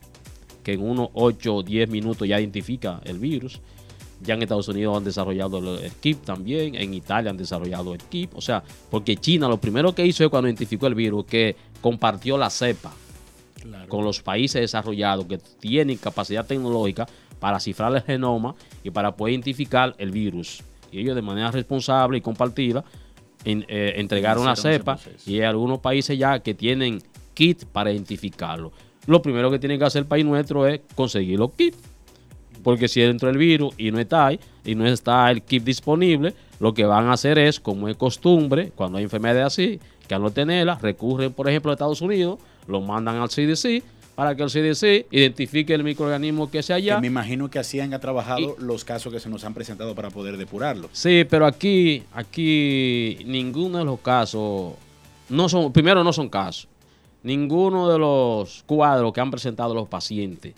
que 0.64 0.74
en 0.74 0.82
unos 0.82 1.10
8 1.14 1.56
o 1.56 1.64
10 1.64 1.90
minutos 1.90 2.28
ya 2.28 2.40
identifica 2.40 3.02
el 3.04 3.20
virus. 3.20 3.62
Ya 4.22 4.34
en 4.34 4.42
Estados 4.42 4.68
Unidos 4.68 4.98
han 4.98 5.04
desarrollado 5.04 5.80
el 5.80 5.92
kit 5.94 6.24
también, 6.24 6.76
en 6.76 6.94
Italia 6.94 7.30
han 7.30 7.38
desarrollado 7.38 7.94
el 7.94 8.02
kit. 8.02 8.32
O 8.34 8.42
sea, 8.42 8.64
porque 8.90 9.16
China 9.16 9.48
lo 9.48 9.62
primero 9.62 9.94
que 9.94 10.06
hizo 10.06 10.24
es 10.24 10.30
cuando 10.30 10.50
identificó 10.50 10.88
el 10.88 10.96
virus, 10.96 11.26
que 11.26 11.56
compartió 11.82 12.36
la 12.38 12.50
cepa 12.50 12.92
con 13.88 14.04
los 14.04 14.22
países 14.22 14.62
desarrollados 14.62 15.26
que 15.26 15.38
tienen 15.38 15.98
capacidad 15.98 16.46
tecnológica 16.46 17.08
para 17.40 17.60
cifrar 17.60 17.96
el 17.96 18.02
genoma 18.02 18.56
y 18.84 18.92
para 18.92 19.16
poder 19.16 19.34
identificar 19.34 19.96
el 19.98 20.12
virus. 20.12 20.62
Y 20.92 21.00
ellos 21.00 21.16
de 21.16 21.22
manera 21.22 21.52
responsable 21.52 22.18
y 22.18 22.22
compartida 22.22 22.84
eh, 23.46 23.94
entregaron 23.96 24.46
la 24.46 24.56
cepa 24.56 25.00
y 25.26 25.36
hay 25.36 25.44
algunos 25.44 25.80
países 25.80 26.18
ya 26.18 26.40
que 26.40 26.54
tienen 26.54 27.02
kit 27.34 27.66
para 27.66 27.92
identificarlo. 27.92 28.72
Lo 29.08 29.22
primero 29.22 29.50
que 29.50 29.60
tiene 29.60 29.80
que 29.80 29.86
hacer 29.86 30.02
el 30.02 30.08
país 30.08 30.26
nuestro 30.26 30.68
es 30.68 30.82
conseguir 30.96 31.40
los 31.40 31.52
kits. 31.54 31.78
porque 32.64 32.90
si 32.90 33.02
entra 33.02 33.30
el 33.30 33.38
virus 33.38 33.74
y 33.78 33.92
no 33.92 34.00
está 34.00 34.28
ahí, 34.28 34.40
y 34.66 34.76
no 34.76 34.86
está 34.86 35.32
el 35.32 35.42
kit 35.42 35.64
disponible, 35.64 36.34
lo 36.60 36.74
que 36.74 36.86
van 36.86 37.08
a 37.08 37.14
hacer 37.14 37.40
es, 37.40 37.60
como 37.60 37.88
es 37.88 37.96
costumbre, 37.96 38.72
cuando 38.76 38.98
hay 38.98 39.06
enfermedades 39.06 39.46
así, 39.46 39.80
que 40.08 40.16
al 40.16 40.22
no 40.22 40.32
tenerlas, 40.32 40.82
recurren, 40.82 41.32
por 41.32 41.48
ejemplo, 41.48 41.72
a 41.72 41.76
Estados 41.76 42.02
Unidos, 42.02 42.40
lo 42.70 42.82
mandan 42.82 43.18
al 43.18 43.30
CDC 43.30 43.84
para 44.16 44.36
que 44.36 44.44
el 44.44 44.50
CDC 44.50 45.08
identifique 45.12 45.74
el 45.74 45.84
microorganismo 45.84 46.52
que 46.52 46.62
sea 46.62 46.76
allá. 46.76 46.96
Que 46.96 47.02
me 47.02 47.08
imagino 47.08 47.50
que 47.50 47.60
así 47.60 47.80
han 47.80 47.98
trabajado 48.00 48.56
los 48.60 48.84
casos 48.84 49.14
que 49.14 49.20
se 49.20 49.30
nos 49.30 49.44
han 49.46 49.54
presentado 49.54 49.96
para 49.96 50.10
poder 50.10 50.38
depurarlo. 50.38 50.90
Sí, 50.92 51.26
pero 51.30 51.46
aquí, 51.46 52.04
aquí 52.14 53.20
ninguno 53.26 53.78
de 53.78 53.86
los 53.86 54.00
casos, 54.02 54.74
no 55.30 55.50
son, 55.50 55.72
primero 55.72 56.04
no 56.04 56.12
son 56.12 56.30
casos. 56.30 56.68
Ninguno 57.24 57.90
de 57.90 57.98
los 57.98 58.64
cuadros 58.66 59.14
que 59.14 59.22
han 59.22 59.32
presentado 59.32 59.74
los 59.74 59.88
pacientes 59.88 60.54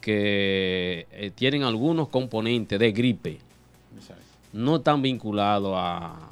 que 0.00 1.06
eh, 1.10 1.32
tienen 1.34 1.62
algunos 1.62 2.08
componentes 2.08 2.78
de 2.78 2.92
gripe 2.92 3.38
no 4.52 4.76
están 4.76 5.02
vinculados 5.02 5.74
a, 5.76 6.30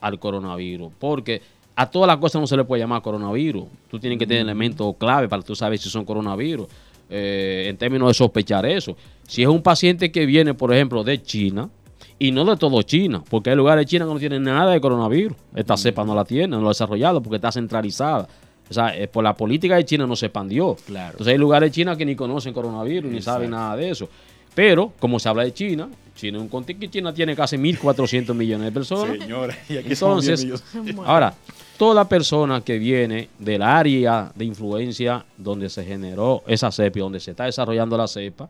al 0.00 0.18
coronavirus, 0.18 0.92
porque 0.98 1.42
a 1.78 1.88
todas 1.88 2.08
las 2.08 2.16
cosas 2.16 2.40
no 2.40 2.46
se 2.48 2.56
le 2.56 2.64
puede 2.64 2.80
llamar 2.82 3.00
coronavirus. 3.02 3.64
Tú 3.88 4.00
tienes 4.00 4.18
que 4.18 4.26
tener 4.26 4.42
elementos 4.42 4.96
clave 4.98 5.28
para 5.28 5.42
tú 5.42 5.54
saber 5.54 5.78
si 5.78 5.88
son 5.88 6.04
coronavirus. 6.04 6.66
Eh, 7.08 7.66
en 7.68 7.76
términos 7.76 8.08
de 8.08 8.14
sospechar 8.14 8.66
eso. 8.66 8.96
Si 9.28 9.42
es 9.42 9.48
un 9.48 9.62
paciente 9.62 10.10
que 10.10 10.26
viene, 10.26 10.54
por 10.54 10.74
ejemplo, 10.74 11.04
de 11.04 11.22
China, 11.22 11.70
y 12.18 12.32
no 12.32 12.44
de 12.44 12.56
todo 12.56 12.82
China, 12.82 13.22
porque 13.30 13.50
hay 13.50 13.56
lugares 13.56 13.82
de 13.82 13.90
China 13.90 14.06
que 14.06 14.12
no 14.12 14.18
tienen 14.18 14.42
nada 14.42 14.72
de 14.72 14.80
coronavirus. 14.80 15.36
Esta 15.54 15.76
cepa 15.76 16.04
no 16.04 16.16
la 16.16 16.24
tiene, 16.24 16.48
no 16.48 16.60
lo 16.60 16.66
ha 16.66 16.70
desarrollado 16.70 17.22
porque 17.22 17.36
está 17.36 17.52
centralizada. 17.52 18.26
O 18.68 18.74
sea, 18.74 18.96
eh, 18.96 19.06
por 19.06 19.22
la 19.22 19.36
política 19.36 19.76
de 19.76 19.84
China 19.84 20.04
no 20.04 20.16
se 20.16 20.26
expandió. 20.26 20.76
Claro. 20.84 21.12
Entonces 21.12 21.30
hay 21.32 21.38
lugares 21.38 21.70
de 21.70 21.74
China 21.74 21.96
que 21.96 22.04
ni 22.04 22.16
conocen 22.16 22.52
coronavirus, 22.52 23.08
ni 23.08 23.22
saben 23.22 23.52
nada 23.52 23.76
de 23.76 23.90
eso. 23.90 24.08
Pero, 24.52 24.92
como 24.98 25.20
se 25.20 25.28
habla 25.28 25.44
de 25.44 25.54
China, 25.54 25.88
China 26.16 26.38
es 26.38 26.42
un 26.42 26.48
continente 26.48 26.90
China 26.90 27.14
tiene 27.14 27.36
casi 27.36 27.56
1.400 27.56 28.34
millones 28.34 28.64
de 28.64 28.72
personas. 28.72 29.16
Señora, 29.16 29.56
y 29.68 29.76
aquí 29.76 29.92
Entonces, 29.92 30.44
ahora, 31.06 31.32
toda 31.78 32.08
persona 32.08 32.60
que 32.60 32.78
viene 32.78 33.30
del 33.38 33.62
área 33.62 34.30
de 34.34 34.44
influencia 34.44 35.24
donde 35.36 35.70
se 35.70 35.84
generó 35.84 36.42
esa 36.46 36.70
cepa, 36.70 36.98
donde 37.00 37.20
se 37.20 37.30
está 37.30 37.44
desarrollando 37.44 37.96
la 37.96 38.08
cepa, 38.08 38.48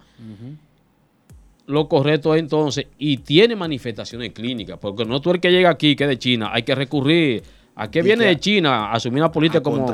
lo 1.66 1.86
correcto 1.86 2.34
es 2.34 2.40
entonces, 2.40 2.86
y 2.98 3.18
tiene 3.18 3.54
manifestaciones 3.54 4.32
clínicas, 4.32 4.78
porque 4.80 5.04
no 5.04 5.20
tú 5.20 5.30
el 5.30 5.40
que 5.40 5.52
llega 5.52 5.68
aquí, 5.68 5.94
que 5.94 6.04
es 6.04 6.10
de 6.10 6.18
China, 6.18 6.50
hay 6.52 6.62
que 6.62 6.74
recurrir 6.74 7.42
¿A 7.80 7.88
qué 7.88 8.02
viene 8.02 8.24
de 8.24 8.40
China 8.40 8.86
a 8.86 8.94
asumir 8.94 9.22
una 9.22 9.30
política 9.30 9.60
como, 9.60 9.86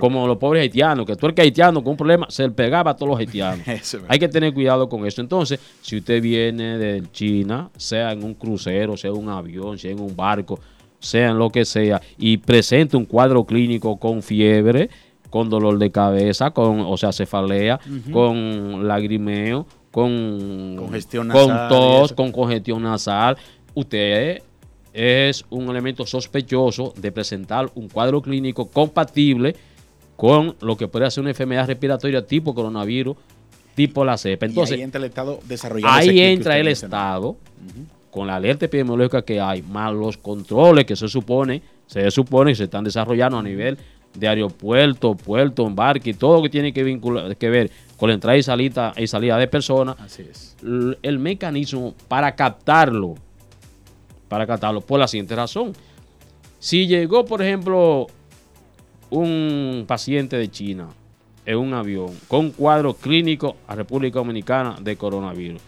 como 0.00 0.26
los 0.26 0.38
pobres 0.38 0.62
haitianos? 0.62 1.04
Que 1.04 1.16
tú 1.16 1.26
el 1.26 1.34
que 1.34 1.42
haitiano 1.42 1.82
con 1.84 1.90
un 1.90 1.96
problema 1.98 2.26
se 2.30 2.44
le 2.44 2.50
pegaba 2.50 2.92
a 2.92 2.96
todos 2.96 3.10
los 3.10 3.18
haitianos. 3.18 3.66
Hay 4.08 4.18
que 4.18 4.28
tener 4.28 4.54
cuidado 4.54 4.88
con 4.88 5.04
eso. 5.04 5.20
Entonces, 5.20 5.60
si 5.82 5.98
usted 5.98 6.22
viene 6.22 6.78
de 6.78 7.02
China, 7.12 7.68
sea 7.76 8.12
en 8.12 8.24
un 8.24 8.32
crucero, 8.32 8.96
sea 8.96 9.10
en 9.10 9.18
un 9.18 9.28
avión, 9.28 9.78
sea 9.78 9.90
en 9.90 10.00
un 10.00 10.16
barco, 10.16 10.58
sea 11.06 11.30
en 11.30 11.38
lo 11.38 11.50
que 11.50 11.64
sea, 11.64 12.02
y 12.18 12.36
presente 12.36 12.96
un 12.96 13.06
cuadro 13.06 13.44
clínico 13.44 13.96
con 13.98 14.22
fiebre, 14.22 14.90
con 15.30 15.48
dolor 15.48 15.78
de 15.78 15.90
cabeza, 15.90 16.50
con, 16.50 16.80
o 16.80 16.96
sea, 16.96 17.12
cefalea, 17.12 17.80
con 18.12 18.86
lagrimeo, 18.86 19.66
con, 19.90 20.76
congestión 20.76 21.28
con 21.28 21.48
tos, 21.68 22.12
con 22.12 22.32
congestión 22.32 22.82
nasal, 22.82 23.36
usted 23.74 24.42
es 24.92 25.44
un 25.50 25.68
elemento 25.68 26.06
sospechoso 26.06 26.94
de 26.96 27.12
presentar 27.12 27.70
un 27.74 27.88
cuadro 27.88 28.22
clínico 28.22 28.68
compatible 28.70 29.54
con 30.16 30.56
lo 30.60 30.76
que 30.76 30.88
puede 30.88 31.10
ser 31.10 31.20
una 31.20 31.30
enfermedad 31.30 31.66
respiratoria 31.66 32.26
tipo 32.26 32.54
coronavirus, 32.54 33.16
tipo 33.74 34.04
la 34.04 34.16
cepa. 34.16 34.46
Entonces, 34.46 34.78
ahí 34.78 34.82
entra 34.82 34.98
el 34.98 35.04
Estado 35.04 35.38
desarrollando. 35.44 35.98
Ahí 35.98 36.20
entra 36.20 36.58
el 36.58 36.68
Estado 36.68 37.36
con 38.16 38.26
la 38.26 38.36
alerta 38.36 38.64
epidemiológica 38.64 39.20
que 39.20 39.42
hay, 39.42 39.60
más 39.60 39.92
los 39.92 40.16
controles 40.16 40.86
que 40.86 40.96
se 40.96 41.06
supone, 41.06 41.60
se 41.86 42.10
supone 42.10 42.52
que 42.52 42.54
se 42.54 42.64
están 42.64 42.82
desarrollando 42.82 43.36
a 43.36 43.42
nivel 43.42 43.76
de 44.14 44.26
aeropuerto, 44.26 45.14
puerto, 45.14 45.66
embarque 45.66 46.08
y 46.08 46.14
todo 46.14 46.36
lo 46.36 46.42
que 46.44 46.48
tiene 46.48 46.72
que, 46.72 46.82
vincular, 46.82 47.36
que 47.36 47.50
ver 47.50 47.70
con 47.98 48.08
la 48.08 48.14
entrada 48.14 48.38
y 48.38 48.42
salida, 48.42 48.94
y 48.96 49.06
salida 49.06 49.36
de 49.36 49.48
personas. 49.48 49.96
Así 50.00 50.22
es. 50.22 50.56
El 51.02 51.18
mecanismo 51.18 51.94
para 52.08 52.34
captarlo 52.34 53.16
para 54.30 54.46
catarlo 54.46 54.80
por 54.80 54.98
la 54.98 55.08
siguiente 55.08 55.36
razón. 55.36 55.74
Si 56.58 56.86
llegó, 56.86 57.26
por 57.26 57.42
ejemplo, 57.42 58.06
un 59.10 59.84
paciente 59.86 60.38
de 60.38 60.50
China 60.50 60.88
en 61.44 61.58
un 61.58 61.74
avión 61.74 62.18
con 62.28 62.50
cuadro 62.50 62.94
clínico 62.94 63.56
a 63.68 63.74
República 63.74 64.20
Dominicana 64.20 64.78
de 64.80 64.96
coronavirus, 64.96 65.60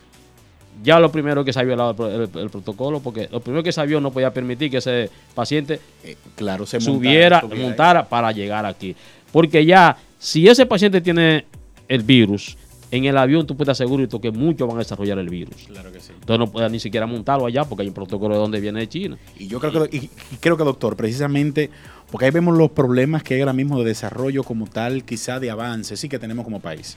ya 0.82 1.00
lo 1.00 1.10
primero 1.10 1.44
que 1.44 1.52
se 1.52 1.60
ha 1.60 1.62
violado 1.62 2.08
el, 2.08 2.50
protocolo, 2.50 3.00
porque 3.00 3.28
lo 3.30 3.40
primero 3.40 3.62
que 3.62 3.72
se 3.72 3.86
no 3.86 4.10
podía 4.10 4.32
permitir 4.32 4.70
que 4.70 4.78
ese 4.78 5.10
paciente 5.34 5.80
eh, 6.04 6.16
claro, 6.36 6.66
se 6.66 6.80
subiera, 6.80 7.42
montara 7.42 8.08
para 8.08 8.32
llegar 8.32 8.66
aquí. 8.66 8.94
Porque 9.32 9.64
ya, 9.64 9.96
si 10.18 10.48
ese 10.48 10.66
paciente 10.66 11.00
tiene 11.00 11.46
el 11.88 12.02
virus, 12.02 12.56
en 12.90 13.04
el 13.04 13.16
avión 13.18 13.46
tú 13.46 13.56
puedes 13.56 13.72
asegurar 13.72 14.08
que 14.08 14.30
muchos 14.30 14.66
van 14.66 14.76
a 14.76 14.80
desarrollar 14.80 15.18
el 15.18 15.28
virus. 15.28 15.66
Claro 15.66 15.92
que 15.92 16.00
sí. 16.00 16.12
Entonces 16.14 16.38
no 16.38 16.50
puedes 16.50 16.70
ni 16.70 16.80
siquiera 16.80 17.06
montarlo 17.06 17.46
allá 17.46 17.64
porque 17.64 17.82
hay 17.82 17.88
un 17.88 17.94
protocolo 17.94 18.34
de 18.34 18.40
donde 18.40 18.60
viene 18.60 18.80
de 18.80 18.88
China. 18.88 19.18
Y 19.38 19.46
yo 19.46 19.60
creo 19.60 19.88
que, 19.88 20.08
creo 20.40 20.56
que 20.56 20.64
doctor, 20.64 20.96
precisamente, 20.96 21.70
porque 22.10 22.26
ahí 22.26 22.30
vemos 22.30 22.56
los 22.56 22.70
problemas 22.70 23.22
que 23.22 23.34
hay 23.34 23.40
ahora 23.40 23.52
mismo 23.52 23.78
de 23.78 23.84
desarrollo 23.84 24.42
como 24.42 24.66
tal, 24.66 25.04
quizá 25.04 25.38
de 25.38 25.50
avance, 25.50 25.96
sí 25.96 26.08
que 26.08 26.18
tenemos 26.18 26.44
como 26.44 26.60
país. 26.60 26.96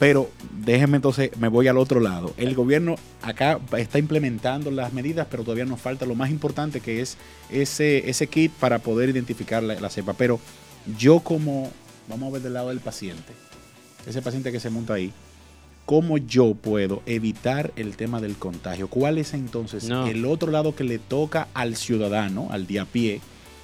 Pero 0.00 0.28
déjenme 0.64 0.96
entonces, 0.96 1.30
me 1.38 1.46
voy 1.46 1.68
al 1.68 1.78
otro 1.78 2.00
lado. 2.00 2.34
El 2.36 2.56
gobierno 2.56 2.96
acá 3.22 3.60
está 3.76 4.00
implementando 4.00 4.72
las 4.72 4.92
medidas, 4.92 5.28
pero 5.30 5.44
todavía 5.44 5.66
nos 5.66 5.80
falta 5.80 6.06
lo 6.06 6.16
más 6.16 6.30
importante 6.30 6.80
que 6.80 7.00
es 7.00 7.18
ese, 7.50 8.10
ese 8.10 8.26
kit 8.26 8.50
para 8.50 8.80
poder 8.80 9.10
identificar 9.10 9.62
la, 9.62 9.78
la 9.78 9.90
cepa. 9.90 10.14
Pero 10.14 10.40
yo 10.98 11.20
como, 11.20 11.70
vamos 12.08 12.30
a 12.30 12.32
ver 12.32 12.42
del 12.42 12.54
lado 12.54 12.70
del 12.70 12.80
paciente 12.80 13.32
ese 14.06 14.22
paciente 14.22 14.52
que 14.52 14.60
se 14.60 14.70
monta 14.70 14.94
ahí, 14.94 15.12
¿cómo 15.86 16.18
yo 16.18 16.54
puedo 16.54 17.02
evitar 17.06 17.72
el 17.76 17.96
tema 17.96 18.20
del 18.20 18.36
contagio? 18.36 18.88
¿Cuál 18.88 19.18
es 19.18 19.34
entonces 19.34 19.88
el 19.88 20.24
otro 20.24 20.50
lado 20.50 20.74
que 20.74 20.84
le 20.84 20.98
toca 20.98 21.48
al 21.54 21.76
ciudadano, 21.76 22.48
al 22.50 22.66
día 22.66 22.82
a 22.82 22.86
pie, 22.86 23.20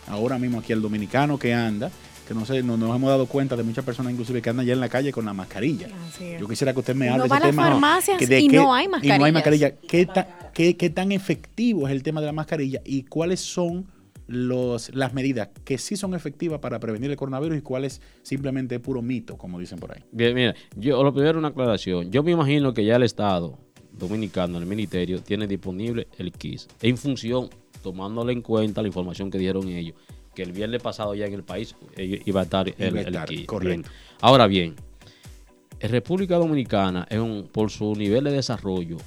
ahora 0.09 0.39
mismo 0.39 0.59
aquí 0.59 0.73
al 0.73 0.83
dominicano 0.83 1.39
que 1.39 1.55
anda? 1.55 1.91
Que 2.27 2.35
no 2.35 2.45
sé, 2.45 2.63
no, 2.63 2.77
nos 2.77 2.95
hemos 2.95 3.09
dado 3.09 3.27
cuenta 3.27 3.57
de 3.57 3.63
muchas 3.63 3.85
personas 3.85 4.13
inclusive 4.13 4.43
que 4.43 4.51
andan 4.51 4.67
ya 4.67 4.73
en 4.73 4.81
la 4.81 4.89
calle 4.89 5.13
con 5.13 5.25
la 5.25 5.33
mascarilla. 5.33 5.89
Yo 6.39 6.49
quisiera 6.49 6.73
que 6.73 6.81
usted 6.81 6.95
me 6.95 7.09
hable 7.09 7.29
de 7.29 7.35
ese 7.35 7.47
tema. 7.47 8.01
y, 8.39 8.49
no 8.49 8.75
hay 8.75 8.89
mascarilla. 8.89 9.17
y 9.17 9.19
no 9.19 9.25
hay 9.25 9.33
mascarilla. 9.33 9.75
¿Qué, 9.77 10.77
¿Qué 10.77 10.91
tan 10.91 11.13
efectivo 11.13 11.87
es 11.87 11.93
el 11.93 12.03
tema 12.03 12.21
de 12.21 12.27
la 12.27 12.33
mascarilla 12.33 12.81
y 12.85 13.05
cuáles 13.05 13.41
son 13.41 13.87
los, 14.27 14.95
las 14.95 15.15
medidas 15.15 15.49
que 15.65 15.79
sí 15.79 15.97
son 15.97 16.15
efectivas 16.15 16.61
para 16.61 16.81
prevenir 16.81 17.11
el 17.11 17.17
coronavirus 17.17 17.59
y 17.59 17.61
cuáles 17.61 18.01
simplemente 18.23 18.81
puro 18.81 19.03
mito, 19.03 19.37
como 19.37 19.59
dicen 19.59 19.79
por 19.79 19.93
ahí. 19.93 20.03
Bien, 20.11 20.35
mira, 20.35 20.55
yo 20.77 21.03
lo 21.03 21.13
primero 21.13 21.39
una 21.39 21.49
aclaración. 21.49 22.11
Yo 22.11 22.23
me 22.23 22.33
imagino 22.33 22.75
que 22.75 22.85
ya 22.85 22.97
el 22.97 23.05
Estado 23.05 23.59
dominicano, 23.93 24.59
el 24.59 24.67
ministerio, 24.67 25.23
tiene 25.23 25.47
disponible 25.47 26.09
el 26.19 26.33
KIS 26.33 26.69
en 26.83 26.97
función, 26.97 27.49
tomándole 27.83 28.33
en 28.33 28.43
cuenta 28.43 28.83
la 28.83 28.89
información 28.89 29.31
que 29.31 29.39
dieron 29.39 29.69
ellos, 29.69 29.95
que 30.37 30.43
el 30.43 30.53
viernes 30.53 30.83
pasado 30.83 31.15
ya 31.15 31.25
en 31.25 31.33
el 31.33 31.43
país 31.43 31.75
iba 31.97 32.41
a 32.41 32.45
estar 32.45 32.73
el. 32.79 33.47
Correcto. 33.47 33.91
Ahora 34.21 34.47
bien, 34.47 34.77
en 35.81 35.91
República 35.91 36.37
Dominicana, 36.37 37.07
es 37.11 37.19
un, 37.19 37.49
por 37.51 37.71
su 37.71 37.95
nivel 37.97 38.25
de 38.25 38.33
desarrollo, 38.33 38.99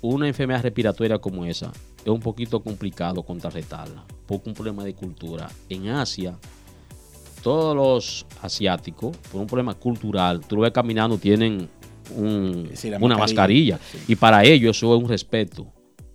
una 0.00 0.28
enfermedad 0.28 0.62
respiratoria 0.62 1.18
como 1.18 1.44
esa 1.44 1.72
es 2.02 2.08
un 2.08 2.20
poquito 2.20 2.62
complicado 2.62 3.22
contrarrestarla, 3.22 4.04
porque 4.26 4.48
un 4.48 4.54
problema 4.54 4.84
de 4.84 4.94
cultura. 4.94 5.50
En 5.68 5.88
Asia, 5.88 6.38
todos 7.42 7.76
los 7.76 8.26
asiáticos, 8.40 9.16
por 9.32 9.40
un 9.40 9.46
problema 9.48 9.74
cultural, 9.74 10.40
tú 10.46 10.56
lo 10.56 10.62
ves 10.62 10.72
caminando, 10.72 11.18
tienen 11.18 11.68
una 12.16 13.18
mascarilla. 13.18 13.80
Y 14.06 14.14
para 14.14 14.44
ellos 14.44 14.76
eso 14.76 14.94
es 14.96 15.02
un 15.02 15.08
respeto 15.08 15.66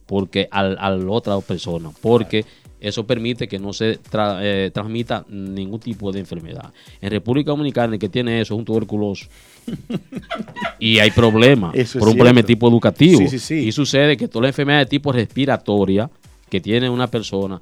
porque 0.06 0.48
al, 0.52 0.78
a 0.80 0.90
la 0.90 1.12
otra 1.12 1.40
persona, 1.40 1.92
porque 2.02 2.46
eso 2.80 3.06
permite 3.06 3.48
que 3.48 3.60
no 3.60 3.74
se 3.74 4.00
eh, 4.42 4.72
transmita 4.74 5.26
ningún 5.30 5.80
tipo 5.80 6.12
de 6.12 6.20
enfermedad. 6.20 6.74
En 7.02 7.10
República 7.10 7.52
Dominicana 7.52 7.94
el 7.94 8.00
que 8.00 8.10
tiene 8.10 8.42
eso 8.42 8.54
es 8.54 8.60
un 8.60 8.66
tuberculoso. 8.66 9.28
y 10.80 11.00
hay 11.00 11.12
problemas 11.12 11.74
por 11.94 12.08
un 12.08 12.16
problema 12.16 12.42
de 12.42 12.48
tipo 12.48 12.68
educativo. 12.68 13.22
Y 13.22 13.72
sucede 13.72 14.18
que 14.18 14.28
toda 14.28 14.44
la 14.44 14.50
enfermedad 14.50 14.80
de 14.80 14.86
tipo 14.86 15.12
respiratoria 15.12 16.10
que 16.50 16.62
tiene 16.62 16.90
una 16.90 17.08
persona, 17.08 17.60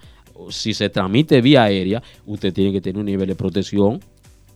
si 0.49 0.73
se 0.73 0.89
transmite 0.89 1.41
vía 1.41 1.63
aérea, 1.63 2.01
usted 2.25 2.53
tiene 2.53 2.71
que 2.71 2.81
tener 2.81 2.99
un 2.99 3.05
nivel 3.05 3.27
de 3.27 3.35
protección 3.35 4.01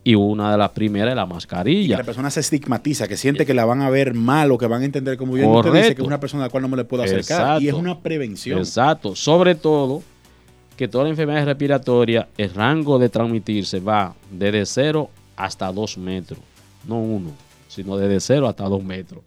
y 0.04 0.14
una 0.14 0.52
de 0.52 0.58
las 0.58 0.70
primeras 0.70 1.10
es 1.10 1.16
la 1.16 1.26
mascarilla. 1.26 1.98
la 1.98 2.04
persona 2.04 2.30
se 2.30 2.40
estigmatiza, 2.40 3.08
que 3.08 3.16
siente 3.16 3.44
que 3.44 3.54
la 3.54 3.64
van 3.64 3.82
a 3.82 3.90
ver 3.90 4.14
mal 4.14 4.50
o 4.52 4.58
que 4.58 4.66
van 4.66 4.82
a 4.82 4.84
entender 4.84 5.16
como 5.16 5.34
bien 5.34 5.48
usted 5.48 5.72
dice 5.72 5.94
que 5.94 6.02
es 6.02 6.06
una 6.06 6.20
persona 6.20 6.44
a 6.44 6.46
la 6.46 6.50
cual 6.50 6.62
no 6.62 6.68
me 6.68 6.76
le 6.76 6.84
puedo 6.84 7.02
acercar 7.02 7.62
y 7.62 7.68
es 7.68 7.74
una 7.74 8.00
prevención. 8.00 8.58
Exacto, 8.58 9.14
sobre 9.14 9.54
todo 9.54 10.02
que 10.78 10.86
toda 10.86 11.04
la 11.04 11.10
enfermedad 11.10 11.44
respiratoria, 11.44 12.28
el 12.38 12.54
rango 12.54 13.00
de 13.00 13.08
transmitirse 13.08 13.80
va 13.80 14.14
desde 14.30 14.64
0 14.64 15.10
hasta 15.36 15.72
2 15.72 15.98
metros, 15.98 16.38
no 16.86 17.00
uno, 17.00 17.32
sino 17.66 17.96
desde 17.96 18.20
0 18.20 18.46
hasta 18.46 18.62
2 18.62 18.84
metros. 18.84 19.20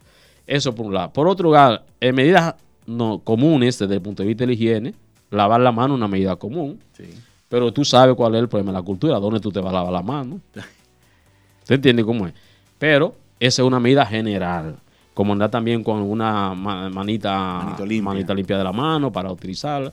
Eso 0.48 0.74
por 0.74 0.86
un 0.86 0.94
lado. 0.94 1.12
Por 1.12 1.28
otro 1.28 1.52
lado, 1.52 1.82
en 2.00 2.16
medidas 2.16 2.56
no, 2.88 3.20
comunes 3.20 3.78
desde 3.78 3.96
el 3.96 4.02
punto 4.02 4.24
de 4.24 4.28
vista 4.28 4.44
de 4.44 4.48
la 4.48 4.54
higiene, 4.54 4.94
lavar 5.30 5.60
la 5.60 5.74
mano 5.74 5.96
es 5.96 5.98
una 5.98 6.08
medida 6.08 6.38
común. 6.38 6.80
Pero 7.50 7.74
tú 7.74 7.84
sabes 7.84 8.16
cuál 8.16 8.36
es 8.36 8.42
el 8.42 8.48
problema 8.48 8.72
de 8.72 8.78
la 8.78 8.84
cultura, 8.84 9.20
dónde 9.20 9.42
tú 9.42 9.52
te 9.52 9.60
vas 9.60 9.72
a 9.72 9.76
lavar 9.76 9.92
la 9.92 10.02
mano. 10.02 10.40
¿Te 11.66 11.74
entiendes 11.74 12.06
cómo 12.06 12.28
es? 12.28 12.34
Pero 12.80 13.14
esa 13.42 13.62
es 13.62 13.68
una 13.68 13.82
medida 13.82 14.06
general. 14.06 14.78
Como 15.14 15.34
andar 15.34 15.52
también 15.52 15.84
con 15.84 16.02
una 16.02 16.54
manita, 16.54 17.76
manita 18.02 18.34
limpia 18.34 18.58
de 18.58 18.64
la 18.64 18.72
mano 18.72 19.12
para 19.12 19.30
utilizarla. 19.30 19.92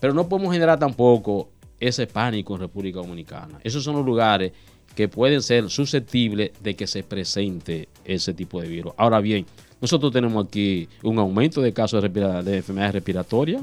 Pero 0.00 0.14
no 0.14 0.28
podemos 0.28 0.52
generar 0.52 0.78
tampoco 0.78 1.48
ese 1.80 2.06
pánico 2.06 2.54
en 2.54 2.60
República 2.60 2.98
Dominicana. 2.98 3.58
Esos 3.62 3.84
son 3.84 3.96
los 3.96 4.04
lugares 4.04 4.52
que 4.94 5.08
pueden 5.08 5.42
ser 5.42 5.68
susceptibles 5.70 6.52
de 6.62 6.74
que 6.74 6.86
se 6.86 7.02
presente 7.02 7.88
ese 8.04 8.32
tipo 8.32 8.60
de 8.60 8.68
virus. 8.68 8.92
Ahora 8.96 9.20
bien, 9.20 9.44
nosotros 9.80 10.12
tenemos 10.12 10.46
aquí 10.46 10.88
un 11.02 11.18
aumento 11.18 11.60
de 11.60 11.72
casos 11.72 12.00
de, 12.00 12.06
enfermedades 12.56 12.94
respiratorias, 12.94 13.60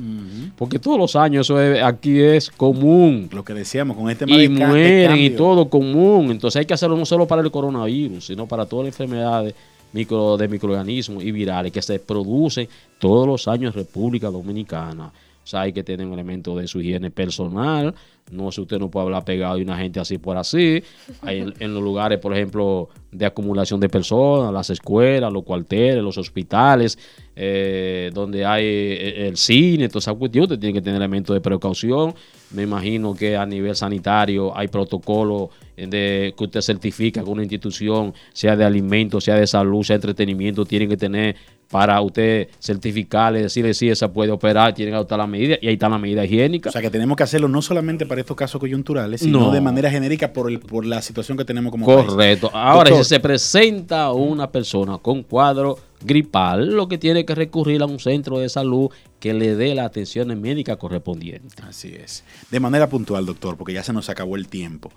porque 0.55 0.77
todos 0.77 0.97
los 0.97 1.15
años 1.15 1.47
eso 1.47 1.57
aquí 1.83 2.19
es 2.19 2.51
común. 2.51 3.29
Lo 3.31 3.43
que 3.43 3.53
decíamos 3.53 3.97
con 3.97 4.09
este 4.09 4.25
Y 4.27 4.49
mueren 4.49 5.17
y 5.17 5.31
todo 5.31 5.67
común. 5.69 6.29
Entonces 6.29 6.59
hay 6.59 6.65
que 6.65 6.73
hacerlo 6.73 6.97
no 6.97 7.05
solo 7.05 7.27
para 7.27 7.41
el 7.41 7.49
coronavirus, 7.49 8.27
sino 8.27 8.45
para 8.45 8.65
todas 8.65 8.85
las 8.85 8.93
enfermedades 8.93 9.55
micro, 9.93 10.37
de 10.37 10.47
microorganismos 10.47 11.23
y 11.23 11.31
virales 11.31 11.71
que 11.71 11.81
se 11.81 11.97
producen 11.97 12.67
todos 12.99 13.25
los 13.25 13.47
años 13.47 13.73
en 13.73 13.81
República 13.81 14.29
Dominicana. 14.29 15.11
O 15.43 15.47
sea, 15.47 15.61
hay 15.61 15.73
que 15.73 15.83
tener 15.83 16.05
un 16.05 16.13
elemento 16.13 16.55
de 16.55 16.67
su 16.67 16.79
higiene 16.81 17.09
personal. 17.09 17.93
No 18.31 18.51
sé, 18.51 18.61
usted 18.61 18.79
no 18.79 18.89
puede 18.89 19.05
hablar 19.05 19.25
pegado 19.25 19.55
de 19.55 19.63
una 19.63 19.77
gente 19.77 19.99
así 19.99 20.17
por 20.17 20.37
así. 20.37 20.83
Hay 21.21 21.53
en, 21.59 21.73
los 21.73 21.83
lugares, 21.83 22.19
por 22.19 22.33
ejemplo, 22.33 22.89
de 23.11 23.25
acumulación 23.25 23.79
de 23.79 23.89
personas, 23.89 24.53
las 24.53 24.69
escuelas, 24.69 25.33
los 25.33 25.43
cuarteles, 25.43 26.03
los 26.03 26.17
hospitales, 26.17 26.97
eh, 27.35 28.11
donde 28.13 28.45
hay 28.45 28.63
eh, 28.63 29.27
el 29.27 29.37
cine, 29.37 29.87
toda 29.87 29.99
esa 29.99 30.13
cuestión, 30.13 30.43
usted 30.43 30.59
tiene 30.59 30.73
que 30.73 30.81
tener 30.81 30.97
elementos 30.97 31.33
de 31.33 31.41
precaución. 31.41 32.13
Me 32.51 32.63
imagino 32.63 33.15
que 33.15 33.35
a 33.35 33.45
nivel 33.45 33.75
sanitario 33.75 34.55
hay 34.55 34.67
protocolos 34.67 35.49
de, 35.75 36.33
que 36.37 36.43
usted 36.43 36.61
certifica 36.61 37.23
que 37.23 37.29
una 37.29 37.43
institución, 37.43 38.13
sea 38.33 38.55
de 38.55 38.65
alimentos, 38.65 39.23
sea 39.23 39.35
de 39.35 39.47
salud, 39.47 39.83
sea 39.83 39.95
de 39.95 40.07
entretenimiento, 40.07 40.65
tiene 40.65 40.87
que 40.87 40.97
tener 40.97 41.35
para 41.71 41.99
usted 42.01 42.49
certificarle, 42.59 43.43
decirle 43.43 43.73
si 43.73 43.89
esa 43.89 44.11
puede 44.11 44.29
operar, 44.31 44.73
tiene 44.73 44.91
que 44.91 44.95
adoptar 44.95 45.17
la 45.17 45.25
medida 45.25 45.57
y 45.61 45.67
ahí 45.67 45.73
está 45.73 45.87
la 45.87 45.97
medida 45.97 46.25
higiénica. 46.25 46.69
O 46.69 46.71
sea 46.71 46.81
que 46.81 46.89
tenemos 46.89 47.15
que 47.15 47.23
hacerlo 47.23 47.47
no 47.47 47.61
solamente 47.61 48.05
para 48.05 48.19
estos 48.19 48.35
casos 48.35 48.59
coyunturales, 48.59 49.21
sino 49.21 49.51
de 49.51 49.61
manera 49.61 49.89
genérica 49.89 50.33
por, 50.33 50.51
el, 50.51 50.59
por 50.59 50.85
la 50.85 51.01
situación 51.01 51.37
que 51.37 51.45
tenemos 51.45 51.71
como 51.71 51.85
Correcto. 51.85 52.51
Ahora, 52.53 52.95
si 52.95 53.03
se 53.05 53.19
presenta 53.21 54.11
una 54.11 54.51
persona 54.51 54.97
con 54.97 55.23
cuadro 55.23 55.79
gripal, 56.03 56.75
lo 56.75 56.89
que 56.89 56.97
tiene 56.97 57.25
que 57.25 57.35
recurrir 57.35 57.81
a 57.81 57.85
un 57.85 57.99
centro 57.99 58.39
de 58.39 58.49
salud 58.49 58.89
que 59.19 59.33
le 59.33 59.55
dé 59.55 59.73
la 59.73 59.85
atención 59.85 60.27
médica 60.41 60.75
correspondiente. 60.75 61.55
Así 61.63 61.93
es. 61.95 62.23
De 62.49 62.59
manera 62.59 62.89
puntual, 62.89 63.25
doctor, 63.25 63.55
porque 63.55 63.73
ya 63.73 63.83
se 63.83 63.93
nos 63.93 64.09
acabó 64.09 64.35
el 64.35 64.47
tiempo. 64.47 64.91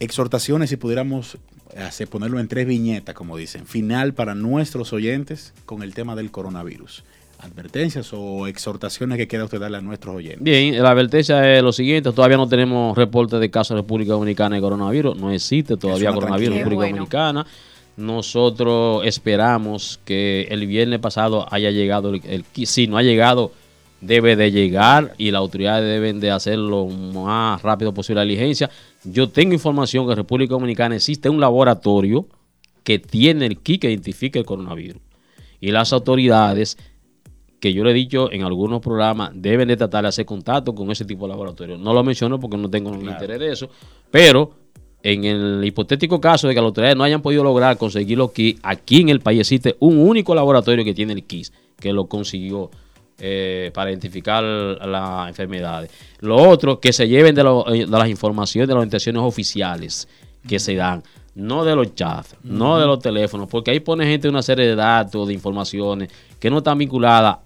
Exhortaciones, 0.00 0.70
si 0.70 0.76
pudiéramos 0.76 1.38
hacer, 1.76 2.08
ponerlo 2.08 2.38
en 2.38 2.48
tres 2.48 2.66
viñetas, 2.66 3.14
como 3.14 3.36
dicen, 3.36 3.66
final 3.66 4.14
para 4.14 4.34
nuestros 4.34 4.92
oyentes 4.92 5.54
con 5.66 5.82
el 5.82 5.94
tema 5.94 6.14
del 6.14 6.30
coronavirus. 6.30 7.04
¿Advertencias 7.40 8.12
o 8.12 8.48
exhortaciones 8.48 9.16
que 9.16 9.28
queda 9.28 9.44
usted 9.44 9.60
darle 9.60 9.78
a 9.78 9.80
nuestros 9.80 10.16
oyentes? 10.16 10.42
Bien, 10.42 10.80
la 10.82 10.90
advertencia 10.90 11.56
es 11.56 11.62
lo 11.62 11.72
siguiente, 11.72 12.10
todavía 12.12 12.36
no 12.36 12.48
tenemos 12.48 12.96
reporte 12.96 13.38
de 13.38 13.50
casos 13.50 13.72
en 13.72 13.76
República 13.78 14.12
Dominicana 14.12 14.56
de 14.56 14.62
coronavirus, 14.62 15.16
no 15.16 15.30
existe 15.30 15.76
todavía 15.76 16.12
coronavirus 16.12 16.56
en 16.56 16.64
República 16.64 16.90
Dominicana. 16.90 17.46
Nosotros 17.96 19.02
esperamos 19.04 20.00
que 20.04 20.48
el 20.50 20.66
viernes 20.66 21.00
pasado 21.00 21.46
haya 21.52 21.70
llegado, 21.70 22.12
el, 22.14 22.44
si 22.64 22.86
no 22.86 22.96
ha 22.96 23.02
llegado, 23.02 23.52
debe 24.00 24.36
de 24.36 24.52
llegar 24.52 25.14
y 25.18 25.30
las 25.30 25.40
autoridades 25.40 25.84
deben 25.84 26.20
de 26.20 26.30
hacerlo 26.30 26.86
más 26.86 27.60
rápido 27.62 27.92
posible 27.92 28.20
la 28.20 28.24
diligencia. 28.24 28.70
Yo 29.04 29.28
tengo 29.28 29.54
información 29.54 30.06
que 30.06 30.12
en 30.12 30.16
República 30.16 30.54
Dominicana 30.54 30.96
existe 30.96 31.28
un 31.28 31.40
laboratorio 31.40 32.26
que 32.82 32.98
tiene 32.98 33.46
el 33.46 33.58
kit 33.58 33.82
que 33.82 33.90
identifica 33.90 34.38
el 34.38 34.44
coronavirus. 34.44 35.00
Y 35.60 35.70
las 35.70 35.92
autoridades, 35.92 36.78
que 37.60 37.72
yo 37.72 37.84
le 37.84 37.90
he 37.90 37.94
dicho 37.94 38.32
en 38.32 38.42
algunos 38.42 38.80
programas, 38.80 39.30
deben 39.34 39.68
de 39.68 39.76
tratar 39.76 40.02
de 40.02 40.08
hacer 40.08 40.26
contacto 40.26 40.74
con 40.74 40.90
ese 40.90 41.04
tipo 41.04 41.26
de 41.26 41.30
laboratorio. 41.30 41.76
No 41.76 41.92
lo 41.92 42.02
menciono 42.02 42.40
porque 42.40 42.56
no 42.56 42.70
tengo 42.70 42.90
ningún 42.90 43.10
interés 43.10 43.38
de 43.38 43.52
eso, 43.52 43.68
pero 44.10 44.52
en 45.02 45.24
el 45.24 45.64
hipotético 45.64 46.20
caso 46.20 46.48
de 46.48 46.54
que 46.54 46.60
las 46.60 46.66
autoridades 46.66 46.96
no 46.96 47.04
hayan 47.04 47.22
podido 47.22 47.44
lograr 47.44 47.76
conseguir 47.76 48.18
los 48.18 48.32
kits, 48.32 48.60
aquí 48.62 49.00
en 49.00 49.10
el 49.10 49.20
país 49.20 49.40
existe 49.40 49.76
un 49.80 49.98
único 49.98 50.34
laboratorio 50.34 50.84
que 50.84 50.94
tiene 50.94 51.12
el 51.12 51.24
kit, 51.24 51.48
que 51.78 51.92
lo 51.92 52.06
consiguió 52.06 52.70
eh, 53.18 53.70
para 53.74 53.90
identificar 53.90 54.42
las 54.42 55.28
enfermedades. 55.28 55.90
Lo 56.20 56.36
otro, 56.36 56.80
que 56.80 56.92
se 56.92 57.08
lleven 57.08 57.34
de, 57.34 57.42
eh, 57.42 57.86
las 57.88 58.08
informaciones 58.08 58.68
de 58.68 58.74
las 58.74 58.80
orientaciones 58.80 59.22
oficiales 59.22 60.08
que 60.46 60.58
se 60.58 60.74
dan, 60.74 61.02
no 61.34 61.64
de 61.64 61.74
los 61.74 61.94
chats, 61.94 62.36
no 62.42 62.78
de 62.78 62.86
los 62.86 63.00
teléfonos, 63.00 63.48
porque 63.48 63.72
ahí 63.72 63.80
pone 63.80 64.04
gente 64.06 64.28
una 64.28 64.42
serie 64.42 64.66
de 64.66 64.76
datos, 64.76 65.28
de 65.28 65.34
informaciones 65.34 66.10
que 66.38 66.50
no 66.50 66.58
están 66.58 66.78
vinculadas 66.78 67.38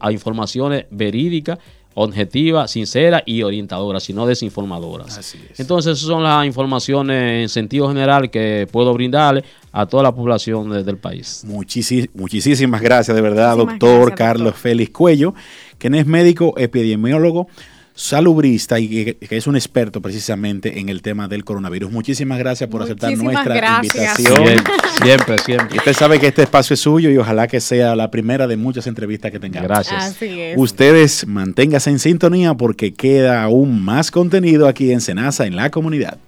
a 0.00 0.12
informaciones 0.12 0.86
verídicas 0.90 1.58
objetiva, 1.98 2.68
sincera 2.68 3.22
y 3.24 3.42
orientadora, 3.42 4.00
sino 4.00 4.26
desinformadoras. 4.26 5.16
Así 5.16 5.38
es. 5.50 5.58
Entonces, 5.58 5.96
esas 5.96 6.06
son 6.06 6.22
las 6.22 6.44
informaciones 6.44 7.42
en 7.42 7.48
sentido 7.48 7.88
general 7.88 8.30
que 8.30 8.68
puedo 8.70 8.92
brindarle 8.92 9.44
a 9.72 9.86
toda 9.86 10.02
la 10.02 10.14
población 10.14 10.84
del 10.84 10.98
país. 10.98 11.42
muchísimas 11.46 12.82
gracias, 12.82 13.14
de 13.14 13.22
verdad, 13.22 13.56
doctor 13.56 14.14
Carlos 14.14 14.54
Félix 14.56 14.90
Cuello, 14.90 15.34
quien 15.78 15.94
es 15.94 16.06
médico 16.06 16.52
epidemiólogo 16.58 17.48
salubrista 17.96 18.78
y 18.78 18.88
que, 18.88 19.16
es 19.30 19.46
un 19.46 19.56
experto 19.56 20.00
precisamente 20.00 20.78
en 20.78 20.88
el 20.88 21.02
tema 21.02 21.26
del 21.26 21.44
coronavirus. 21.44 21.90
Muchísimas 21.90 22.38
gracias 22.38 22.70
por 22.70 22.82
aceptar 22.82 23.16
nuestra 23.16 23.76
invitación. 23.76 24.62
Siempre, 25.02 25.38
siempre, 25.38 25.78
usted 25.78 25.92
sabe 25.94 26.20
que 26.20 26.28
este 26.28 26.42
espacio 26.42 26.74
es 26.74 26.80
suyo 26.80 27.10
y 27.10 27.16
ojalá 27.16 27.48
que 27.48 27.60
sea 27.60 27.96
la 27.96 28.10
primera 28.10 28.46
de 28.46 28.56
muchas 28.56 28.86
entrevistas 28.86 29.32
que 29.32 29.40
tengamos. 29.40 29.68
Gracias. 29.68 30.16
Ustedes 30.56 31.26
manténganse 31.26 31.90
en 31.90 31.98
sintonía 31.98 32.54
porque 32.54 32.94
queda 32.94 33.42
aún 33.42 33.82
más 33.82 34.10
contenido 34.10 34.68
aquí 34.68 34.92
en 34.92 35.00
Senasa 35.00 35.46
en 35.46 35.56
la 35.56 35.70
comunidad. 35.70 36.18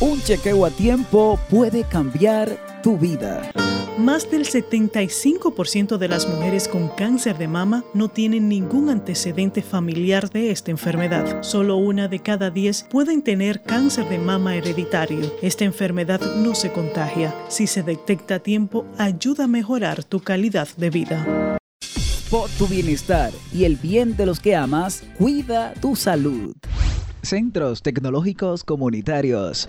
Un 0.00 0.20
chequeo 0.22 0.66
a 0.66 0.70
tiempo 0.70 1.38
puede 1.48 1.84
cambiar 1.84 2.82
tu 2.82 2.98
vida. 2.98 3.50
Más 3.98 4.30
del 4.30 4.44
75% 4.44 5.96
de 5.96 6.08
las 6.08 6.28
mujeres 6.28 6.68
con 6.68 6.88
cáncer 6.88 7.38
de 7.38 7.48
mama 7.48 7.82
no 7.94 8.08
tienen 8.08 8.46
ningún 8.46 8.90
antecedente 8.90 9.62
familiar 9.62 10.28
de 10.28 10.50
esta 10.50 10.70
enfermedad. 10.70 11.42
Solo 11.42 11.76
una 11.76 12.06
de 12.06 12.18
cada 12.18 12.50
10 12.50 12.88
pueden 12.90 13.22
tener 13.22 13.62
cáncer 13.62 14.06
de 14.10 14.18
mama 14.18 14.54
hereditario. 14.54 15.32
Esta 15.40 15.64
enfermedad 15.64 16.20
no 16.36 16.54
se 16.54 16.70
contagia. 16.72 17.34
Si 17.48 17.66
se 17.66 17.82
detecta 17.82 18.34
a 18.34 18.38
tiempo, 18.40 18.84
ayuda 18.98 19.44
a 19.44 19.48
mejorar 19.48 20.04
tu 20.04 20.20
calidad 20.20 20.68
de 20.76 20.90
vida. 20.90 21.58
Por 22.28 22.50
tu 22.50 22.66
bienestar 22.66 23.32
y 23.50 23.64
el 23.64 23.76
bien 23.76 24.14
de 24.14 24.26
los 24.26 24.40
que 24.40 24.56
amas, 24.56 25.04
cuida 25.16 25.72
tu 25.80 25.96
salud. 25.96 26.54
Centros 27.26 27.82
Tecnológicos 27.82 28.62
Comunitarios. 28.62 29.68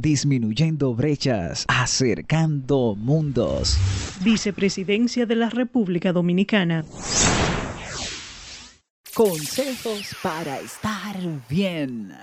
Disminuyendo 0.00 0.94
brechas, 0.94 1.66
acercando 1.68 2.96
mundos. 2.96 3.76
Vicepresidencia 4.24 5.26
de 5.26 5.36
la 5.36 5.50
República 5.50 6.14
Dominicana. 6.14 6.86
Consejos 9.14 10.16
para 10.22 10.60
estar 10.60 11.16
bien. 11.50 12.14